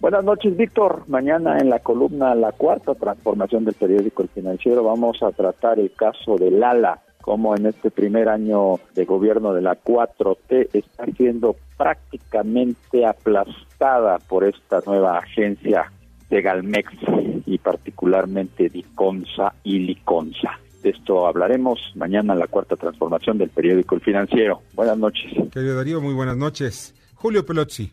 Buenas 0.00 0.22
noches, 0.22 0.54
Víctor. 0.58 1.04
Mañana 1.08 1.56
en 1.58 1.70
la 1.70 1.78
columna 1.78 2.34
La 2.34 2.52
Cuarta 2.52 2.94
Transformación 2.94 3.64
del 3.64 3.72
Periódico 3.72 4.22
El 4.22 4.28
Financiero 4.28 4.84
vamos 4.84 5.22
a 5.22 5.32
tratar 5.32 5.78
el 5.78 5.90
caso 5.92 6.36
del 6.36 6.62
ALA, 6.62 7.00
como 7.22 7.56
en 7.56 7.64
este 7.64 7.90
primer 7.90 8.28
año 8.28 8.74
de 8.94 9.06
gobierno 9.06 9.54
de 9.54 9.62
la 9.62 9.82
4T 9.82 10.68
está 10.74 11.06
siendo 11.16 11.56
prácticamente 11.78 13.06
aplastada 13.06 14.18
por 14.18 14.44
esta 14.44 14.82
nueva 14.84 15.16
agencia 15.16 15.90
de 16.28 16.42
Galmex 16.42 16.92
y 17.46 17.58
particularmente 17.58 18.68
Diconsa 18.68 19.54
y 19.64 19.78
Liconsa. 19.80 20.58
De 20.82 20.90
esto 20.90 21.26
hablaremos 21.26 21.80
mañana 21.94 22.34
en 22.34 22.38
la 22.40 22.46
cuarta 22.46 22.76
transformación 22.76 23.38
del 23.38 23.48
periódico 23.48 23.94
El 23.94 24.02
Financiero. 24.02 24.62
Buenas 24.74 24.98
noches. 24.98 25.32
Querido 25.50 25.76
Darío, 25.76 26.00
muy 26.00 26.14
buenas 26.14 26.36
noches. 26.36 26.94
Julio 27.14 27.46
Pelozzi. 27.46 27.90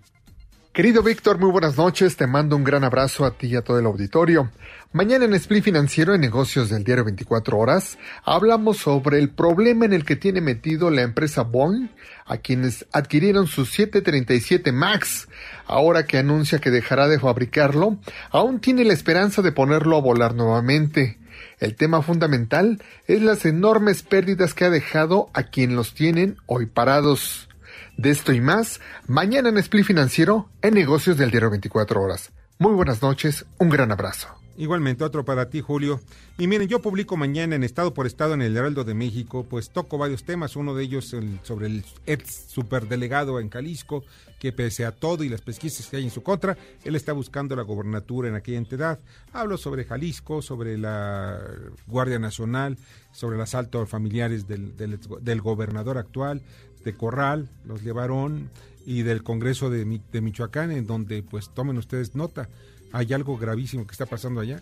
Querido 0.73 1.03
Víctor, 1.03 1.37
muy 1.37 1.51
buenas 1.51 1.75
noches. 1.75 2.15
Te 2.15 2.27
mando 2.27 2.55
un 2.55 2.63
gran 2.63 2.85
abrazo 2.85 3.25
a 3.25 3.31
ti 3.31 3.47
y 3.47 3.55
a 3.57 3.61
todo 3.61 3.77
el 3.77 3.85
auditorio. 3.85 4.51
Mañana 4.93 5.25
en 5.25 5.33
Split 5.33 5.65
Financiero 5.65 6.15
en 6.15 6.21
Negocios 6.21 6.69
del 6.69 6.85
Diario 6.85 7.03
24 7.03 7.57
Horas 7.57 7.97
hablamos 8.23 8.77
sobre 8.77 9.19
el 9.19 9.31
problema 9.31 9.83
en 9.83 9.91
el 9.91 10.05
que 10.05 10.15
tiene 10.15 10.39
metido 10.39 10.89
la 10.89 11.01
empresa 11.01 11.41
Boeing 11.41 11.89
a 12.25 12.37
quienes 12.37 12.85
adquirieron 12.93 13.47
su 13.47 13.65
737 13.65 14.71
MAX. 14.71 15.27
Ahora 15.65 16.05
que 16.05 16.17
anuncia 16.17 16.59
que 16.59 16.71
dejará 16.71 17.09
de 17.09 17.19
fabricarlo, 17.19 17.97
aún 18.29 18.61
tiene 18.61 18.85
la 18.85 18.93
esperanza 18.93 19.41
de 19.41 19.51
ponerlo 19.51 19.97
a 19.97 20.01
volar 20.01 20.35
nuevamente. 20.35 21.19
El 21.59 21.75
tema 21.75 22.01
fundamental 22.01 22.81
es 23.07 23.21
las 23.21 23.45
enormes 23.45 24.03
pérdidas 24.03 24.53
que 24.53 24.63
ha 24.63 24.69
dejado 24.69 25.31
a 25.33 25.43
quien 25.43 25.75
los 25.75 25.93
tienen 25.93 26.37
hoy 26.45 26.65
parados. 26.65 27.49
De 27.97 28.09
esto 28.09 28.33
y 28.33 28.41
más, 28.41 28.79
mañana 29.07 29.49
en 29.49 29.57
Split 29.57 29.85
Financiero, 29.85 30.49
en 30.61 30.73
Negocios 30.73 31.17
del 31.17 31.29
Diario 31.29 31.51
24 31.51 32.01
Horas. 32.01 32.31
Muy 32.57 32.73
buenas 32.73 33.01
noches, 33.01 33.45
un 33.57 33.69
gran 33.69 33.91
abrazo. 33.91 34.27
Igualmente, 34.57 35.03
otro 35.03 35.23
para 35.25 35.49
ti, 35.49 35.61
Julio. 35.61 36.01
Y 36.37 36.47
miren, 36.47 36.67
yo 36.67 36.81
publico 36.81 37.15
mañana 37.17 37.55
en 37.55 37.63
Estado 37.63 37.93
por 37.93 38.05
Estado 38.05 38.33
en 38.33 38.41
el 38.41 38.55
Heraldo 38.55 38.83
de 38.83 38.93
México, 38.93 39.45
pues 39.49 39.69
toco 39.69 39.97
varios 39.97 40.23
temas, 40.23 40.55
uno 40.55 40.75
de 40.75 40.83
ellos 40.83 41.13
el, 41.13 41.39
sobre 41.43 41.67
el 41.67 41.85
ex 42.05 42.45
superdelegado 42.47 43.39
en 43.39 43.49
Jalisco, 43.49 44.03
que 44.39 44.51
pese 44.51 44.85
a 44.85 44.91
todo 44.91 45.23
y 45.23 45.29
las 45.29 45.41
pesquisas 45.41 45.87
que 45.87 45.97
hay 45.97 46.03
en 46.03 46.11
su 46.11 46.21
contra, 46.21 46.57
él 46.83 46.95
está 46.95 47.13
buscando 47.13 47.55
la 47.55 47.63
gobernatura 47.63 48.27
en 48.27 48.35
aquella 48.35 48.57
entidad. 48.57 48.99
Hablo 49.33 49.57
sobre 49.57 49.85
Jalisco, 49.85 50.41
sobre 50.41 50.77
la 50.77 51.39
Guardia 51.87 52.19
Nacional, 52.19 52.77
sobre 53.11 53.37
el 53.37 53.41
asalto 53.41 53.81
a 53.81 53.87
familiares 53.87 54.45
del 54.47 55.41
gobernador 55.41 55.97
actual, 55.97 56.41
de 56.83 56.93
Corral, 56.93 57.49
los 57.65 57.83
llevaron, 57.83 58.49
y 58.85 59.03
del 59.03 59.23
Congreso 59.23 59.69
de, 59.69 60.01
de 60.11 60.21
Michoacán, 60.21 60.71
en 60.71 60.87
donde 60.87 61.21
pues 61.21 61.53
tomen 61.53 61.77
ustedes 61.77 62.15
nota 62.15 62.49
hay 62.91 63.13
algo 63.13 63.37
gravísimo 63.37 63.85
que 63.85 63.91
está 63.91 64.05
pasando 64.05 64.41
allá, 64.41 64.61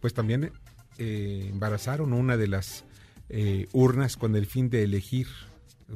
pues 0.00 0.14
también 0.14 0.52
eh, 0.98 1.48
embarazaron 1.50 2.12
una 2.12 2.36
de 2.36 2.48
las 2.48 2.84
eh, 3.28 3.68
urnas 3.72 4.16
con 4.16 4.36
el 4.36 4.46
fin 4.46 4.70
de 4.70 4.82
elegir, 4.82 5.26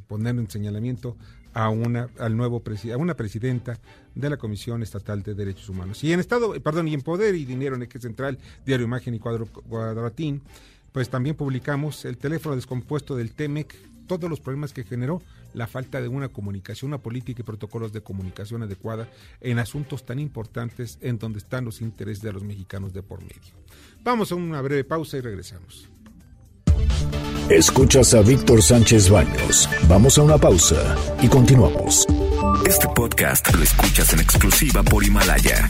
poner 0.07 0.37
en 0.37 0.51
señalamiento 0.51 1.17
a 1.53 1.69
una 1.69 2.09
al 2.19 2.37
nuevo 2.37 2.63
a 2.93 2.97
una 2.97 3.15
presidenta 3.15 3.79
de 4.15 4.31
la 4.31 4.37
Comisión 4.37 4.83
Estatal 4.83 5.23
de 5.23 5.35
Derechos 5.35 5.69
Humanos. 5.69 6.03
Y 6.03 6.13
en 6.13 6.21
estado, 6.21 6.53
perdón, 6.61 6.89
y 6.89 6.95
en 6.95 7.03
Poder 7.03 7.35
y 7.37 7.45
Dinero 7.45 7.77
en 7.77 7.83
Eje 7.83 8.01
Central, 8.01 8.39
Diario 8.67 8.87
Imagen 8.87 9.15
y 9.15 9.19
Cuadro 9.21 9.47
Cuadratín, 9.47 10.43
pues 10.91 11.11
también 11.11 11.37
publicamos 11.37 12.05
el 12.05 12.17
teléfono 12.17 12.57
descompuesto 12.57 13.15
del 13.15 13.33
TEMEC, 13.33 13.77
todos 14.07 14.29
los 14.31 14.41
problemas 14.41 14.73
que 14.73 14.85
generó 14.85 15.23
la 15.53 15.67
falta 15.67 16.01
de 16.01 16.09
una 16.09 16.29
comunicación, 16.29 16.91
una 16.91 16.99
política 16.99 17.43
y 17.43 17.45
protocolos 17.45 17.93
de 17.93 18.03
comunicación 18.03 18.63
adecuada 18.63 19.09
en 19.41 19.59
asuntos 19.59 20.05
tan 20.05 20.19
importantes 20.19 20.99
en 21.01 21.19
donde 21.19 21.39
están 21.39 21.65
los 21.65 21.81
intereses 21.81 22.23
de 22.23 22.33
los 22.33 22.43
mexicanos 22.43 22.93
de 22.93 23.03
por 23.03 23.21
medio. 23.21 23.55
Vamos 24.03 24.33
a 24.33 24.35
una 24.35 24.61
breve 24.61 24.85
pausa 24.85 25.17
y 25.17 25.21
regresamos. 25.21 25.89
Escuchas 27.49 28.15
a 28.15 28.23
Víctor 28.23 28.63
Sánchez 28.63 29.11
Baños. 29.11 29.69
Vamos 29.87 30.19
a 30.19 30.23
una 30.23 30.39
pausa 30.39 30.97
y 31.21 31.29
continuamos. 31.29 32.07
Este 32.67 32.89
podcast 32.95 33.55
lo 33.55 33.63
escuchas 33.63 34.13
en 34.15 34.21
exclusiva 34.21 34.83
por 34.83 35.05
Himalaya. 35.05 35.69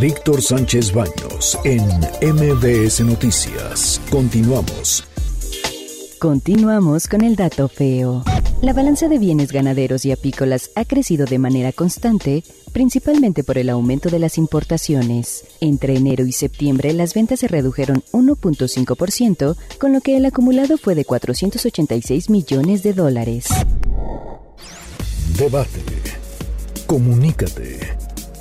Víctor 0.00 0.42
Sánchez 0.42 0.92
Baños 0.92 1.58
en 1.64 1.82
MBS 2.20 3.00
Noticias. 3.00 4.00
Continuamos. 4.10 5.13
Continuamos 6.24 7.06
con 7.06 7.20
el 7.20 7.36
dato 7.36 7.68
feo. 7.68 8.24
La 8.62 8.72
balanza 8.72 9.08
de 9.08 9.18
bienes 9.18 9.52
ganaderos 9.52 10.06
y 10.06 10.10
apícolas 10.10 10.70
ha 10.74 10.86
crecido 10.86 11.26
de 11.26 11.38
manera 11.38 11.70
constante, 11.70 12.42
principalmente 12.72 13.44
por 13.44 13.58
el 13.58 13.68
aumento 13.68 14.08
de 14.08 14.18
las 14.18 14.38
importaciones. 14.38 15.44
Entre 15.60 15.94
enero 15.94 16.24
y 16.24 16.32
septiembre 16.32 16.94
las 16.94 17.12
ventas 17.12 17.40
se 17.40 17.48
redujeron 17.48 18.02
1.5%, 18.12 19.54
con 19.78 19.92
lo 19.92 20.00
que 20.00 20.16
el 20.16 20.24
acumulado 20.24 20.78
fue 20.78 20.94
de 20.94 21.04
486 21.04 22.30
millones 22.30 22.82
de 22.82 22.94
dólares. 22.94 23.48
Debate. 25.36 25.82
Comunícate. 26.86 27.80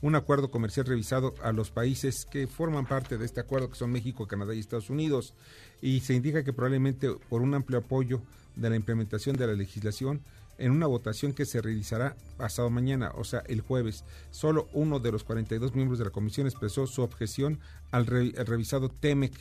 un 0.02 0.14
acuerdo 0.14 0.50
comercial 0.50 0.86
revisado 0.86 1.34
a 1.42 1.52
los 1.52 1.70
países 1.70 2.26
que 2.26 2.46
forman 2.46 2.86
parte 2.86 3.18
de 3.18 3.26
este 3.26 3.40
acuerdo, 3.40 3.68
que 3.68 3.76
son 3.76 3.92
México, 3.92 4.26
Canadá 4.26 4.54
y 4.54 4.60
Estados 4.60 4.90
Unidos, 4.90 5.34
y 5.82 6.00
se 6.00 6.14
indica 6.14 6.44
que 6.44 6.52
probablemente 6.52 7.10
por 7.28 7.42
un 7.42 7.54
amplio 7.54 7.80
apoyo 7.80 8.22
de 8.56 8.70
la 8.70 8.76
implementación 8.76 9.36
de 9.36 9.46
la 9.46 9.52
legislación, 9.54 10.22
en 10.60 10.72
una 10.72 10.86
votación 10.86 11.32
que 11.32 11.46
se 11.46 11.62
realizará 11.62 12.16
pasado 12.36 12.68
mañana, 12.68 13.12
o 13.16 13.24
sea, 13.24 13.42
el 13.46 13.62
jueves. 13.62 14.04
Solo 14.30 14.68
uno 14.74 15.00
de 15.00 15.10
los 15.10 15.24
42 15.24 15.74
miembros 15.74 15.98
de 15.98 16.04
la 16.04 16.10
comisión 16.10 16.46
expresó 16.46 16.86
su 16.86 17.02
objeción 17.02 17.58
al, 17.90 18.06
revisado 18.06 18.90
TEMEC 18.90 19.32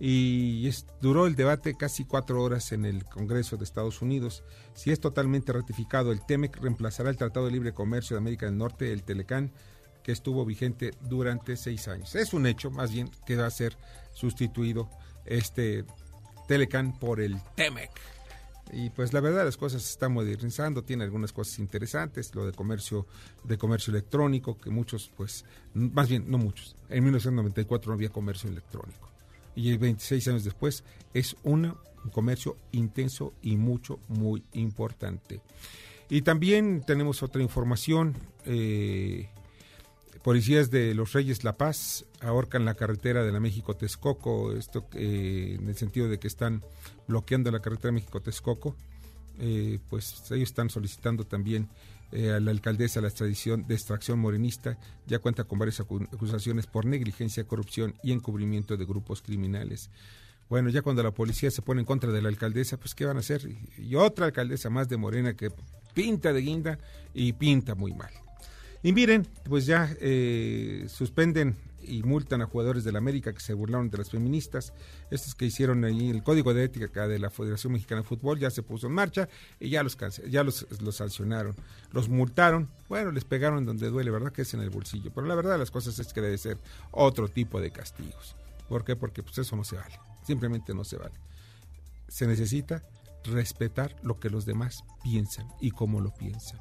y 0.00 0.68
duró 1.00 1.26
el 1.26 1.36
debate 1.36 1.76
casi 1.76 2.04
cuatro 2.04 2.42
horas 2.42 2.72
en 2.72 2.84
el 2.84 3.04
Congreso 3.04 3.56
de 3.56 3.64
Estados 3.64 4.02
Unidos. 4.02 4.42
Si 4.74 4.90
es 4.90 5.00
totalmente 5.00 5.52
ratificado, 5.52 6.10
el 6.10 6.24
TEMEC 6.26 6.56
reemplazará 6.56 7.10
el 7.10 7.16
Tratado 7.16 7.46
de 7.46 7.52
Libre 7.52 7.72
Comercio 7.72 8.16
de 8.16 8.18
América 8.18 8.46
del 8.46 8.58
Norte, 8.58 8.92
el 8.92 9.04
TELECAN, 9.04 9.52
que 10.08 10.12
estuvo 10.12 10.42
vigente 10.46 10.92
durante 11.02 11.54
seis 11.54 11.86
años. 11.86 12.14
Es 12.14 12.32
un 12.32 12.46
hecho, 12.46 12.70
más 12.70 12.90
bien, 12.90 13.10
que 13.26 13.36
va 13.36 13.44
a 13.44 13.50
ser 13.50 13.76
sustituido 14.14 14.88
este 15.26 15.84
Telecan 16.46 16.98
por 16.98 17.20
el 17.20 17.38
Temec. 17.56 17.90
Y 18.72 18.88
pues 18.88 19.12
la 19.12 19.20
verdad 19.20 19.44
las 19.44 19.58
cosas 19.58 19.82
se 19.82 19.90
están 19.90 20.14
modernizando, 20.14 20.82
tiene 20.82 21.04
algunas 21.04 21.34
cosas 21.34 21.58
interesantes, 21.58 22.34
lo 22.34 22.46
de 22.46 22.52
comercio 22.52 23.06
de 23.44 23.58
comercio 23.58 23.90
electrónico, 23.90 24.58
que 24.58 24.70
muchos 24.70 25.12
pues 25.14 25.44
más 25.74 26.08
bien 26.08 26.24
no 26.26 26.38
muchos. 26.38 26.74
En 26.88 27.04
1994 27.04 27.90
no 27.90 27.94
había 27.94 28.08
comercio 28.08 28.48
electrónico. 28.48 29.10
Y 29.56 29.76
26 29.76 30.26
años 30.28 30.44
después 30.44 30.84
es 31.12 31.36
un 31.42 31.76
comercio 32.12 32.56
intenso 32.72 33.34
y 33.42 33.58
mucho 33.58 34.00
muy 34.08 34.42
importante. 34.54 35.42
Y 36.08 36.22
también 36.22 36.82
tenemos 36.86 37.22
otra 37.22 37.42
información 37.42 38.16
eh, 38.46 39.28
Policías 40.28 40.70
de 40.70 40.92
los 40.94 41.14
Reyes 41.14 41.42
La 41.42 41.56
Paz 41.56 42.04
ahorcan 42.20 42.66
la 42.66 42.74
carretera 42.74 43.24
de 43.24 43.32
la 43.32 43.40
México-Texcoco, 43.40 44.52
esto 44.52 44.86
eh, 44.92 45.56
en 45.58 45.66
el 45.66 45.74
sentido 45.74 46.06
de 46.06 46.18
que 46.18 46.28
están 46.28 46.62
bloqueando 47.06 47.50
la 47.50 47.60
carretera 47.60 47.92
México-Texcoco. 47.92 48.76
Eh, 49.38 49.78
pues 49.88 50.30
ellos 50.30 50.50
están 50.50 50.68
solicitando 50.68 51.24
también 51.24 51.70
eh, 52.12 52.32
a 52.32 52.40
la 52.40 52.50
alcaldesa 52.50 53.00
la 53.00 53.08
extradición 53.08 53.66
de 53.66 53.72
extracción 53.72 54.18
morenista. 54.18 54.76
Ya 55.06 55.18
cuenta 55.18 55.44
con 55.44 55.60
varias 55.60 55.80
acusaciones 55.80 56.66
por 56.66 56.84
negligencia, 56.84 57.44
corrupción 57.44 57.94
y 58.02 58.12
encubrimiento 58.12 58.76
de 58.76 58.84
grupos 58.84 59.22
criminales. 59.22 59.88
Bueno, 60.50 60.68
ya 60.68 60.82
cuando 60.82 61.02
la 61.02 61.12
policía 61.12 61.50
se 61.50 61.62
pone 61.62 61.80
en 61.80 61.86
contra 61.86 62.12
de 62.12 62.20
la 62.20 62.28
alcaldesa, 62.28 62.76
pues 62.76 62.94
¿qué 62.94 63.06
van 63.06 63.16
a 63.16 63.20
hacer? 63.20 63.48
Y 63.78 63.94
otra 63.94 64.26
alcaldesa 64.26 64.68
más 64.68 64.90
de 64.90 64.98
Morena 64.98 65.32
que 65.32 65.50
pinta 65.94 66.34
de 66.34 66.42
guinda 66.42 66.78
y 67.14 67.32
pinta 67.32 67.74
muy 67.74 67.94
mal. 67.94 68.12
Y 68.82 68.92
miren, 68.92 69.26
pues 69.44 69.66
ya 69.66 69.94
eh, 70.00 70.86
suspenden 70.88 71.56
y 71.82 72.02
multan 72.02 72.42
a 72.42 72.46
jugadores 72.46 72.84
de 72.84 72.92
la 72.92 72.98
América 72.98 73.32
que 73.32 73.40
se 73.40 73.54
burlaron 73.54 73.90
de 73.90 73.98
las 73.98 74.10
feministas. 74.10 74.72
Estos 75.10 75.34
que 75.34 75.46
hicieron 75.46 75.84
ahí 75.84 76.10
el 76.10 76.22
código 76.22 76.54
de 76.54 76.64
ética 76.64 77.08
de 77.08 77.18
la 77.18 77.30
Federación 77.30 77.72
Mexicana 77.72 78.02
de 78.02 78.06
Fútbol 78.06 78.38
ya 78.38 78.50
se 78.50 78.62
puso 78.62 78.86
en 78.86 78.92
marcha 78.92 79.28
y 79.58 79.70
ya 79.70 79.82
los 79.82 79.96
ya 80.28 80.44
los, 80.44 80.66
los 80.80 80.96
sancionaron, 80.96 81.56
los 81.92 82.08
multaron. 82.08 82.68
Bueno, 82.88 83.10
les 83.10 83.24
pegaron 83.24 83.64
donde 83.64 83.88
duele, 83.88 84.10
¿verdad? 84.10 84.32
Que 84.32 84.42
es 84.42 84.54
en 84.54 84.60
el 84.60 84.70
bolsillo. 84.70 85.10
Pero 85.14 85.26
la 85.26 85.34
verdad 85.34 85.52
de 85.52 85.58
las 85.58 85.70
cosas 85.70 85.98
es 85.98 86.12
que 86.12 86.20
debe 86.20 86.38
ser 86.38 86.58
otro 86.90 87.28
tipo 87.28 87.60
de 87.60 87.70
castigos. 87.70 88.36
¿Por 88.68 88.84
qué? 88.84 88.96
Porque 88.96 89.22
pues 89.22 89.38
eso 89.38 89.56
no 89.56 89.64
se 89.64 89.76
vale. 89.76 89.98
Simplemente 90.26 90.74
no 90.74 90.84
se 90.84 90.96
vale. 90.98 91.14
Se 92.06 92.26
necesita 92.26 92.82
respetar 93.24 93.96
lo 94.02 94.20
que 94.20 94.30
los 94.30 94.46
demás 94.46 94.84
piensan 95.02 95.48
y 95.60 95.70
cómo 95.70 96.00
lo 96.00 96.14
piensan. 96.14 96.60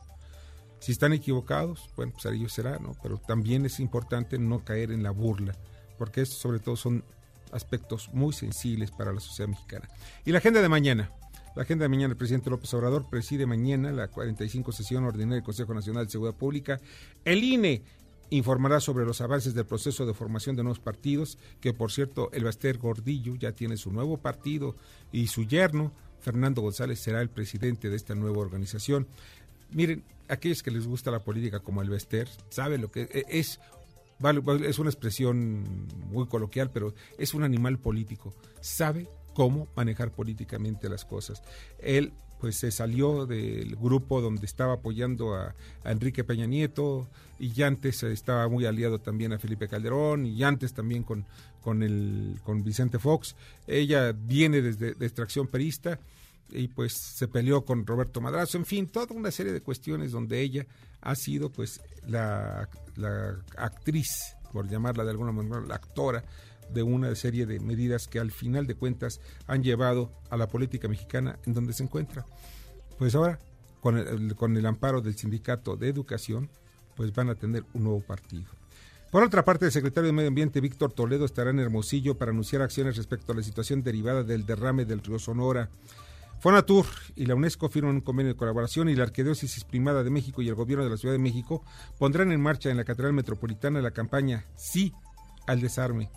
Si 0.79 0.91
están 0.91 1.13
equivocados, 1.13 1.89
bueno, 1.95 2.13
pues 2.13 2.25
ellos 2.33 2.53
será, 2.53 2.77
¿no? 2.79 2.95
Pero 3.01 3.17
también 3.17 3.65
es 3.65 3.79
importante 3.79 4.37
no 4.37 4.63
caer 4.63 4.91
en 4.91 5.03
la 5.03 5.11
burla, 5.11 5.55
porque 5.97 6.21
estos 6.21 6.39
sobre 6.39 6.59
todo 6.59 6.75
son 6.75 7.03
aspectos 7.51 8.09
muy 8.13 8.33
sensibles 8.33 8.91
para 8.91 9.13
la 9.13 9.19
sociedad 9.19 9.49
mexicana. 9.49 9.87
Y 10.25 10.31
la 10.31 10.39
agenda 10.39 10.61
de 10.61 10.69
mañana. 10.69 11.11
La 11.55 11.63
agenda 11.63 11.85
de 11.85 11.89
mañana, 11.89 12.11
el 12.11 12.17
presidente 12.17 12.51
López 12.51 12.71
Obrador 12.75 13.09
preside 13.09 13.47
mañana 13.47 13.91
la 13.91 14.09
45 14.09 14.71
sesión 14.71 15.05
ordinaria 15.05 15.37
del 15.37 15.43
Consejo 15.43 15.73
Nacional 15.73 16.05
de 16.05 16.11
Seguridad 16.11 16.37
Pública. 16.37 16.79
El 17.25 17.43
INE 17.43 17.81
informará 18.29 18.79
sobre 18.79 19.05
los 19.05 19.21
avances 19.21 19.55
del 19.55 19.65
proceso 19.65 20.05
de 20.05 20.13
formación 20.13 20.55
de 20.55 20.63
nuevos 20.63 20.79
partidos, 20.79 21.39
que 21.59 21.73
por 21.73 21.91
cierto, 21.91 22.29
el 22.33 22.43
Baster 22.43 22.77
Gordillo 22.77 23.35
ya 23.35 23.53
tiene 23.53 23.77
su 23.77 23.91
nuevo 23.91 24.17
partido 24.17 24.75
y 25.11 25.27
su 25.27 25.45
yerno, 25.45 25.93
Fernando 26.19 26.61
González, 26.61 26.99
será 26.99 27.21
el 27.21 27.29
presidente 27.29 27.89
de 27.89 27.95
esta 27.95 28.15
nueva 28.15 28.37
organización. 28.39 29.07
Miren, 29.71 30.03
aquellos 30.27 30.63
que 30.63 30.71
les 30.71 30.87
gusta 30.87 31.11
la 31.11 31.23
política 31.23 31.59
como 31.59 31.81
el 31.81 31.89
Bester, 31.89 32.27
saben 32.49 32.81
lo 32.81 32.91
que 32.91 33.03
e, 33.03 33.25
es. 33.27 33.59
Es 34.63 34.79
una 34.79 34.89
expresión 34.89 35.87
muy 36.09 36.25
coloquial, 36.25 36.71
pero 36.71 36.95
es 37.19 37.35
un 37.35 37.43
animal 37.43 37.77
político. 37.77 38.33
Sabe 38.61 39.07
cómo 39.35 39.67
manejar 39.75 40.11
políticamente 40.11 40.89
las 40.89 41.05
cosas. 41.05 41.43
Él 41.77 42.13
pues 42.39 42.57
se 42.57 42.71
salió 42.71 43.25
del 43.25 43.75
grupo 43.75 44.21
donde 44.21 44.45
estaba 44.45 44.73
apoyando 44.73 45.35
a, 45.35 45.55
Enrique 45.85 46.23
Peña 46.23 46.45
Nieto 46.45 47.07
y 47.39 47.61
antes 47.61 48.03
estaba 48.03 48.47
muy 48.47 48.65
aliado 48.65 48.99
también 48.99 49.33
a 49.33 49.39
Felipe 49.39 49.67
Calderón 49.67 50.25
y 50.25 50.43
antes 50.43 50.73
también 50.73 51.03
con, 51.03 51.25
con, 51.61 51.83
el, 51.83 52.39
con 52.43 52.63
Vicente 52.63 52.99
Fox. 52.99 53.35
Ella 53.67 54.11
viene 54.11 54.61
desde 54.61 54.93
de 54.93 55.05
extracción 55.05 55.47
perista 55.47 55.99
y 56.49 56.67
pues 56.69 56.93
se 56.93 57.27
peleó 57.27 57.65
con 57.65 57.85
Roberto 57.85 58.21
Madrazo, 58.21 58.57
en 58.57 58.65
fin, 58.65 58.87
toda 58.87 59.13
una 59.15 59.31
serie 59.31 59.51
de 59.51 59.61
cuestiones 59.61 60.11
donde 60.11 60.41
ella 60.41 60.65
ha 61.01 61.15
sido 61.15 61.51
pues 61.51 61.81
la, 62.05 62.69
actriz, 63.57 64.35
por 64.51 64.67
llamarla 64.69 65.03
de 65.03 65.11
alguna 65.11 65.31
manera, 65.31 65.61
la 65.61 65.75
actora 65.75 66.23
de 66.73 66.83
una 66.83 67.13
serie 67.15 67.45
de 67.45 67.59
medidas 67.59 68.07
que 68.07 68.19
al 68.19 68.31
final 68.31 68.67
de 68.67 68.75
cuentas 68.75 69.21
han 69.45 69.63
llevado 69.63 70.11
a 70.29 70.37
la 70.37 70.47
política 70.47 70.87
mexicana 70.87 71.39
en 71.45 71.53
donde 71.53 71.73
se 71.73 71.83
encuentra. 71.83 72.25
Pues 72.97 73.15
ahora, 73.15 73.39
con 73.81 73.97
el, 73.97 74.35
con 74.35 74.57
el 74.57 74.65
amparo 74.65 75.01
del 75.01 75.15
sindicato 75.15 75.77
de 75.77 75.87
educación, 75.87 76.49
pues 76.95 77.13
van 77.13 77.29
a 77.29 77.35
tener 77.35 77.63
un 77.73 77.83
nuevo 77.83 78.01
partido. 78.01 78.45
Por 79.11 79.23
otra 79.23 79.45
parte, 79.45 79.65
el 79.65 79.71
secretario 79.71 80.07
de 80.07 80.13
Medio 80.13 80.27
Ambiente, 80.27 80.59
Víctor 80.59 80.91
Toledo, 80.91 81.23
estará 81.23 81.51
en 81.51 81.59
Hermosillo 81.59 82.17
para 82.17 82.31
anunciar 82.31 82.61
acciones 82.61 82.97
respecto 82.97 83.31
a 83.31 83.35
la 83.35 83.43
situación 83.43 83.81
derivada 83.81 84.23
del 84.23 84.45
derrame 84.45 84.83
del 84.83 85.01
río 85.01 85.17
Sonora. 85.17 85.69
Fonatur 86.39 86.85
y 87.15 87.25
la 87.25 87.35
UNESCO 87.35 87.67
firman 87.67 87.95
un 87.95 88.01
convenio 88.01 88.33
de 88.33 88.37
colaboración 88.37 88.89
y 88.89 88.95
la 88.95 89.03
Arquidiócesis 89.03 89.63
Primada 89.63 90.03
de 90.03 90.11
México 90.11 90.41
y 90.41 90.49
el 90.49 90.55
Gobierno 90.55 90.83
de 90.83 90.91
la 90.91 90.97
Ciudad 90.97 91.13
de 91.13 91.19
México 91.19 91.63
pondrán 91.97 92.31
en 92.31 92.39
marcha 92.39 92.69
en 92.69 92.77
la 92.77 92.83
Catedral 92.83 93.13
Metropolitana 93.13 93.81
la 93.81 93.91
campaña 93.91 94.45
Sí 94.55 94.93
al 95.47 95.61
desarme 95.61 96.11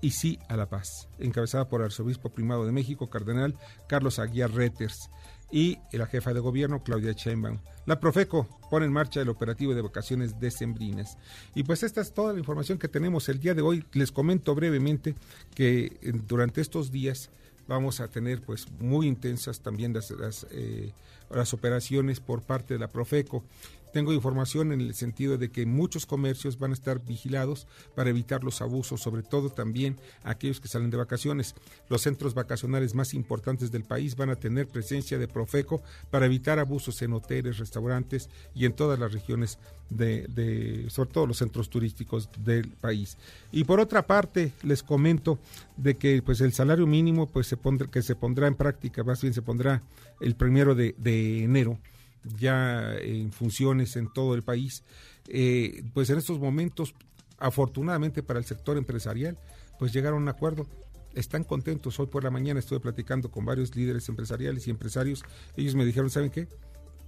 y 0.00 0.12
Sí 0.12 0.38
a 0.48 0.56
la 0.56 0.68
paz, 0.68 1.08
encabezada 1.18 1.68
por 1.68 1.80
el 1.80 1.86
Arzobispo 1.86 2.30
Primado 2.30 2.64
de 2.64 2.70
México, 2.70 3.10
Cardenal 3.10 3.56
Carlos 3.88 4.20
Aguiar 4.20 4.52
Retters 4.52 5.10
y 5.50 5.78
la 5.90 6.06
jefa 6.06 6.32
de 6.32 6.40
gobierno 6.40 6.84
Claudia 6.84 7.12
Sheinbaum. 7.12 7.58
La 7.86 7.98
Profeco 7.98 8.46
pone 8.70 8.86
en 8.86 8.92
marcha 8.92 9.22
el 9.22 9.30
operativo 9.30 9.74
de 9.74 9.80
vacaciones 9.80 10.38
decembrinas. 10.38 11.16
Y 11.54 11.62
pues 11.62 11.82
esta 11.82 12.02
es 12.02 12.12
toda 12.12 12.34
la 12.34 12.38
información 12.38 12.78
que 12.78 12.86
tenemos 12.86 13.30
el 13.30 13.40
día 13.40 13.54
de 13.54 13.62
hoy. 13.62 13.82
Les 13.92 14.12
comento 14.12 14.54
brevemente 14.54 15.14
que 15.54 15.98
eh, 16.02 16.12
durante 16.26 16.60
estos 16.60 16.92
días 16.92 17.30
vamos 17.68 18.00
a 18.00 18.08
tener 18.08 18.40
pues 18.40 18.66
muy 18.80 19.06
intensas 19.06 19.60
también 19.60 19.92
las, 19.92 20.10
las, 20.10 20.46
eh, 20.50 20.90
las 21.30 21.54
operaciones 21.54 22.18
por 22.18 22.42
parte 22.42 22.74
de 22.74 22.80
la 22.80 22.88
Profeco. 22.88 23.44
Tengo 23.92 24.12
información 24.12 24.72
en 24.72 24.80
el 24.80 24.94
sentido 24.94 25.38
de 25.38 25.50
que 25.50 25.66
muchos 25.66 26.06
comercios 26.06 26.58
van 26.58 26.72
a 26.72 26.74
estar 26.74 27.04
vigilados 27.04 27.66
para 27.94 28.10
evitar 28.10 28.44
los 28.44 28.60
abusos, 28.60 29.00
sobre 29.00 29.22
todo 29.22 29.50
también 29.50 29.96
aquellos 30.24 30.60
que 30.60 30.68
salen 30.68 30.90
de 30.90 30.96
vacaciones. 30.96 31.54
Los 31.88 32.02
centros 32.02 32.34
vacacionales 32.34 32.94
más 32.94 33.14
importantes 33.14 33.70
del 33.70 33.84
país 33.84 34.16
van 34.16 34.30
a 34.30 34.36
tener 34.36 34.68
presencia 34.68 35.18
de 35.18 35.28
Profeco 35.28 35.82
para 36.10 36.26
evitar 36.26 36.58
abusos 36.58 37.00
en 37.02 37.12
hoteles, 37.12 37.58
restaurantes 37.58 38.28
y 38.54 38.66
en 38.66 38.74
todas 38.74 38.98
las 38.98 39.12
regiones 39.12 39.58
de, 39.88 40.86
sobre 40.90 41.10
todo 41.10 41.26
los 41.26 41.38
centros 41.38 41.70
turísticos 41.70 42.28
del 42.44 42.68
país. 42.68 43.16
Y 43.52 43.64
por 43.64 43.80
otra 43.80 44.06
parte, 44.06 44.52
les 44.62 44.82
comento 44.82 45.38
de 45.76 45.96
que 45.96 46.20
pues 46.22 46.40
el 46.40 46.52
salario 46.52 46.86
mínimo 46.86 47.26
pues 47.26 47.46
se 47.46 47.56
pondrá, 47.56 47.90
que 47.90 48.02
se 48.02 48.14
pondrá 48.14 48.46
en 48.48 48.54
práctica, 48.54 49.02
más 49.02 49.22
bien 49.22 49.32
se 49.32 49.42
pondrá 49.42 49.82
el 50.20 50.34
primero 50.34 50.74
de 50.74 50.94
enero 51.42 51.78
ya 52.24 52.94
en 52.96 53.32
funciones 53.32 53.96
en 53.96 54.12
todo 54.12 54.34
el 54.34 54.42
país, 54.42 54.84
eh, 55.28 55.84
pues 55.94 56.10
en 56.10 56.18
estos 56.18 56.38
momentos, 56.38 56.94
afortunadamente 57.38 58.22
para 58.22 58.38
el 58.38 58.44
sector 58.44 58.76
empresarial, 58.76 59.38
pues 59.78 59.92
llegaron 59.92 60.20
a 60.20 60.22
un 60.22 60.28
acuerdo. 60.28 60.66
Están 61.14 61.44
contentos. 61.44 61.98
Hoy 61.98 62.06
por 62.06 62.24
la 62.24 62.30
mañana 62.30 62.60
estuve 62.60 62.80
platicando 62.80 63.30
con 63.30 63.44
varios 63.44 63.74
líderes 63.74 64.08
empresariales 64.08 64.66
y 64.66 64.70
empresarios. 64.70 65.24
Ellos 65.56 65.74
me 65.74 65.84
dijeron, 65.84 66.10
¿saben 66.10 66.30
qué? 66.30 66.48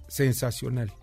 Sensacional 0.07 0.93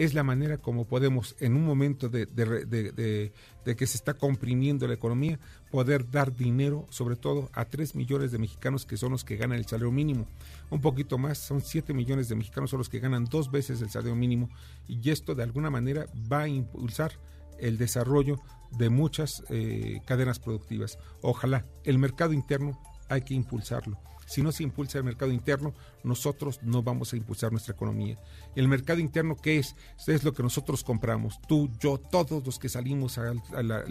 es 0.00 0.14
la 0.14 0.22
manera 0.22 0.56
como 0.56 0.86
podemos, 0.86 1.36
en 1.40 1.54
un 1.54 1.66
momento 1.66 2.08
de, 2.08 2.26
que 2.26 3.86
se 3.86 3.96
está 3.98 4.14
comprimiendo 4.14 4.88
la 4.88 4.94
economía, 4.94 5.38
poder 5.70 6.10
dar 6.10 6.34
dinero, 6.34 6.86
sobre 6.88 7.16
todo 7.16 7.50
a 7.52 7.66
3 7.66 7.94
millones 7.96 8.32
de 8.32 8.38
mexicanos 8.38 8.86
que 8.86 8.96
son 8.96 9.12
los 9.12 9.24
que 9.24 9.36
ganan 9.36 9.58
el 9.58 9.66
salario 9.66 9.92
mínimo. 9.92 10.26
Un 10.70 10.80
poquito 10.80 11.18
más, 11.18 11.36
son 11.36 11.60
7 11.60 11.92
millones 11.92 12.30
de 12.30 12.34
mexicanos 12.34 12.70
son 12.70 12.78
los 12.78 12.88
que 12.88 12.98
ganan 12.98 13.26
dos 13.26 13.50
veces 13.50 13.82
el 13.82 13.90
salario 13.90 14.16
mínimo 14.16 14.48
y 14.88 15.10
esto 15.10 15.34
de 15.34 15.42
alguna 15.42 15.68
manera 15.68 16.06
va 16.32 16.44
a 16.44 16.48
impulsar 16.48 17.12
el 17.58 17.76
desarrollo 17.76 18.40
de 18.78 18.88
muchas 18.88 19.44
eh, 19.50 20.00
cadenas 20.06 20.38
productivas. 20.38 20.98
Ojalá 21.20 21.66
el 21.84 21.98
mercado 21.98 22.32
interno 22.32 22.80
hay 23.10 23.20
que 23.20 23.34
impulsarlo 23.34 23.98
si 24.30 24.42
no 24.42 24.52
se 24.52 24.62
impulsa 24.62 24.96
el 24.96 25.02
mercado 25.02 25.32
interno, 25.32 25.74
nosotros 26.04 26.60
no 26.62 26.84
vamos 26.84 27.12
a 27.12 27.16
impulsar 27.16 27.50
nuestra 27.50 27.74
economía. 27.74 28.16
El 28.54 28.68
mercado 28.68 29.00
interno, 29.00 29.34
¿qué 29.34 29.58
es? 29.58 29.74
Es 30.06 30.22
lo 30.22 30.32
que 30.32 30.44
nosotros 30.44 30.84
compramos, 30.84 31.40
tú, 31.48 31.68
yo, 31.80 31.98
todos 31.98 32.46
los 32.46 32.60
que 32.60 32.68
salimos 32.68 33.18
al, 33.18 33.42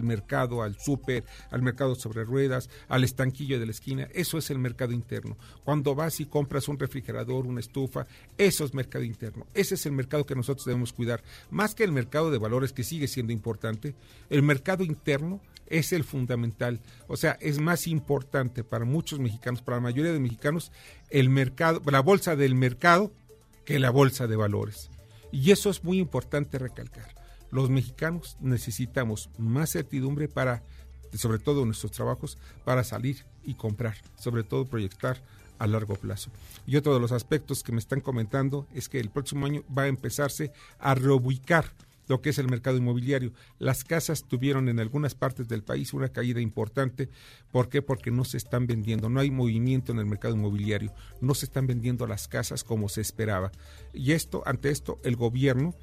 mercado, 0.02 0.64
al 0.64 0.80
súper, 0.80 1.26
al 1.52 1.62
mercado 1.62 1.94
sobre 1.94 2.24
ruedas, 2.24 2.70
al 2.88 3.04
estanquillo 3.04 3.60
de 3.60 3.66
la 3.66 3.74
esquina, 3.74 4.08
eso 4.14 4.38
es 4.38 4.50
el 4.50 4.60
mercado 4.60 4.94
interno. 4.94 5.38
Cuando 5.66 5.94
vas 5.94 6.22
y 6.22 6.26
compras 6.26 6.70
un 6.70 6.80
refrigerador, 6.80 7.46
una 7.46 7.60
estufa, 7.60 8.08
eso 8.38 8.64
es 8.64 8.74
mercado 8.74 9.04
interno. 9.04 9.46
Ese 9.54 9.76
es 9.76 9.86
el 9.88 9.92
mercado 9.92 10.26
que 10.26 10.36
nosotros 10.36 10.66
debemos 10.66 10.94
cuidar. 10.94 11.22
Más 11.52 11.76
que 11.76 11.84
el 11.84 11.92
mercado 11.92 12.32
de 12.32 12.38
valores, 12.38 12.72
que 12.72 12.86
sigue 12.86 13.10
siendo 13.10 13.34
importante, 13.34 13.94
el 14.30 14.42
mercado 14.42 14.86
interno 14.86 15.42
es 15.70 15.94
el 15.94 16.04
fundamental. 16.04 16.82
O 17.08 17.18
sea, 17.18 17.38
es 17.40 17.60
más 17.60 17.88
importante 17.88 18.64
para 18.64 18.86
muchos 18.86 19.20
mexicanos, 19.20 19.62
para 19.62 19.78
la 19.78 19.84
mayoría 19.84 20.12
de 20.12 20.20
mexicanos, 20.20 20.72
el 21.10 21.30
mercado, 21.30 21.82
la 21.86 22.02
bolsa 22.02 22.36
del 22.36 22.56
mercado 22.56 23.12
que 23.66 23.80
la 23.80 23.92
bolsa 23.92 24.28
de 24.28 24.36
valores. 24.36 24.90
Y 25.32 25.52
eso 25.52 25.70
es 25.70 25.84
muy 25.84 26.00
importante 26.00 26.58
recalcar. 26.58 27.16
Los 27.52 27.70
mexicanos 27.70 28.38
necesitamos 28.40 29.30
más 29.38 29.72
certidumbre 29.72 30.28
para, 30.28 30.64
sobre 31.14 31.40
todo 31.40 31.62
en 31.62 31.68
nuestros 31.68 31.92
trabajos, 31.92 32.38
para 32.66 32.84
salir 32.84 33.26
y 33.44 33.56
comprar, 33.56 33.98
sobre 34.18 34.44
todo 34.44 34.66
proyectar 34.66 35.22
a 35.60 35.68
largo 35.68 35.96
plazo. 35.96 36.32
Y 36.66 36.78
otro 36.78 36.94
de 36.94 37.00
los 37.00 37.12
aspectos 37.12 37.64
que 37.64 37.72
me 37.72 37.80
están 37.80 38.02
comentando 38.02 38.68
es 38.74 38.90
que 38.90 39.00
el 39.00 39.10
próximo 39.10 39.46
año 39.46 39.64
va 39.76 39.84
a 39.84 39.88
empezarse 39.88 40.52
a 40.80 40.96
reubicar 40.96 41.74
lo 42.10 42.22
que 42.22 42.32
es 42.32 42.40
el 42.40 42.50
mercado 42.50 42.76
inmobiliario. 42.76 43.32
Las 43.60 43.86
casas 43.86 44.26
tuvieron 44.26 44.68
en 44.68 44.80
algunas 44.80 45.16
partes 45.16 45.48
del 45.48 45.64
país 45.64 45.94
una 45.94 46.10
caída 46.10 46.42
importante. 46.42 47.10
¿Por 47.52 47.70
qué? 47.70 47.82
Porque 47.82 48.12
no 48.12 48.26
se 48.26 48.38
están 48.38 48.68
vendiendo, 48.68 49.10
no 49.10 49.22
hay 49.22 49.32
movimiento 49.32 49.94
en 49.94 50.00
el 50.00 50.06
mercado 50.06 50.36
inmobiliario, 50.36 50.92
no 51.22 51.34
se 51.36 51.46
están 51.46 51.68
vendiendo 51.68 52.08
las 52.08 52.28
casas 52.28 52.66
como 52.66 52.90
se 52.90 53.02
esperaba. 53.02 53.52
Y 53.94 54.12
esto, 54.12 54.44
ante 54.46 54.72
esto, 54.72 55.00
el 55.04 55.16
gobierno 55.16 55.76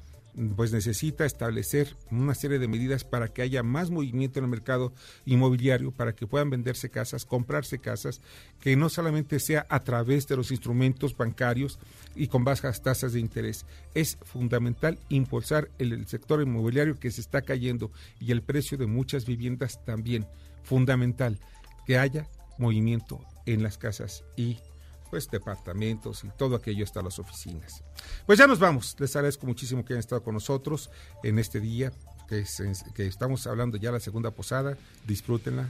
pues 0.55 0.71
necesita 0.71 1.25
establecer 1.25 1.95
una 2.11 2.35
serie 2.35 2.59
de 2.59 2.67
medidas 2.67 3.03
para 3.03 3.27
que 3.29 3.41
haya 3.41 3.63
más 3.63 3.89
movimiento 3.89 4.37
en 4.37 4.45
el 4.45 4.51
mercado 4.51 4.93
inmobiliario, 5.25 5.91
para 5.91 6.13
que 6.13 6.27
puedan 6.27 6.51
venderse 6.51 6.91
casas, 6.91 7.25
comprarse 7.25 7.79
casas, 7.79 8.21
que 8.59 8.75
no 8.75 8.89
solamente 8.89 9.39
sea 9.39 9.65
a 9.69 9.83
través 9.83 10.27
de 10.27 10.35
los 10.35 10.51
instrumentos 10.51 11.17
bancarios 11.17 11.79
y 12.15 12.27
con 12.27 12.43
bajas 12.43 12.83
tasas 12.83 13.13
de 13.13 13.19
interés. 13.19 13.65
Es 13.95 14.17
fundamental 14.21 14.99
impulsar 15.09 15.69
el, 15.79 16.05
sector 16.07 16.41
inmobiliario 16.41 16.99
que 16.99 17.09
se 17.09 17.21
está 17.21 17.41
cayendo 17.41 17.91
y 18.19 18.31
el 18.31 18.43
precio 18.43 18.77
de 18.77 18.85
muchas 18.85 19.25
viviendas 19.25 19.83
también. 19.85 20.27
Fundamental 20.63 21.39
que 21.87 21.97
haya 21.97 22.27
movimiento 22.59 23.21
en 23.47 23.63
las 23.63 23.77
casas 23.79 24.23
y 24.35 24.59
pues 25.09 25.29
departamentos 25.29 26.23
y 26.23 26.29
todo 26.37 26.55
aquello 26.55 26.83
hasta 26.83 27.01
las 27.01 27.19
oficinas. 27.19 27.83
Pues 28.25 28.39
ya 28.39 28.47
nos 28.47 28.59
vamos. 28.59 28.95
Les 28.99 29.15
agradezco 29.15 29.45
muchísimo 29.47 29.83
que 29.83 29.93
hayan 29.93 29.99
estado 29.99 30.23
con 30.23 30.33
nosotros 30.33 30.89
en 31.23 31.39
este 31.39 31.59
día 31.59 31.91
que, 32.27 32.43
que 32.93 33.07
estamos 33.07 33.47
hablando 33.47 33.77
ya 33.77 33.91
la 33.91 33.99
segunda 33.99 34.31
posada. 34.31 34.77
Disfrútenla, 35.05 35.69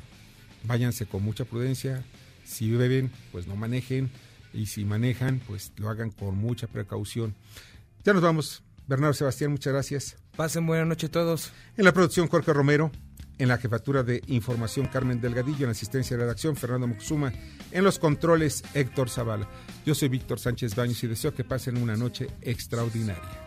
váyanse 0.64 1.06
con 1.06 1.24
mucha 1.24 1.46
prudencia. 1.46 2.04
Si 2.44 2.72
beben, 2.72 3.12
pues 3.32 3.48
no 3.48 3.56
manejen 3.56 4.10
y 4.54 4.68
si 4.68 4.86
manejan, 4.86 5.42
pues 5.48 5.72
lo 5.78 5.90
hagan 5.90 6.12
con 6.12 6.38
mucha 6.38 6.68
precaución. 6.68 7.36
Ya 8.04 8.14
nos 8.14 8.22
vamos. 8.22 8.64
Bernardo 8.88 9.14
Sebastián, 9.14 9.52
muchas 9.52 9.74
gracias. 9.74 10.18
Pasen 10.38 10.66
buena 10.66 10.86
noche 10.86 11.10
todos. 11.10 11.52
En 11.76 11.84
la 11.84 11.92
producción 11.92 12.28
Jorge 12.28 12.54
Romero, 12.54 12.92
en 13.38 13.48
la 13.48 13.58
jefatura 13.58 14.04
de 14.04 14.22
información 14.28 14.88
Carmen 14.88 15.22
Delgadillo, 15.22 15.66
en 15.66 15.72
asistencia 15.72 16.18
de 16.18 16.24
redacción 16.24 16.56
Fernando 16.56 16.88
Muxuma, 16.88 17.32
en 17.72 17.84
los 17.84 18.00
controles 18.00 18.64
Héctor 18.74 19.10
Zavala. 19.10 19.48
Yo 19.86 19.96
soy 19.96 20.10
Víctor 20.10 20.40
Sánchez 20.40 20.76
Baños 20.76 21.04
y 21.04 21.08
deseo 21.08 21.34
que 21.34 21.44
pasen 21.44 21.78
una 21.78 21.96
noche 21.96 22.28
extraordinaria. 22.42 23.47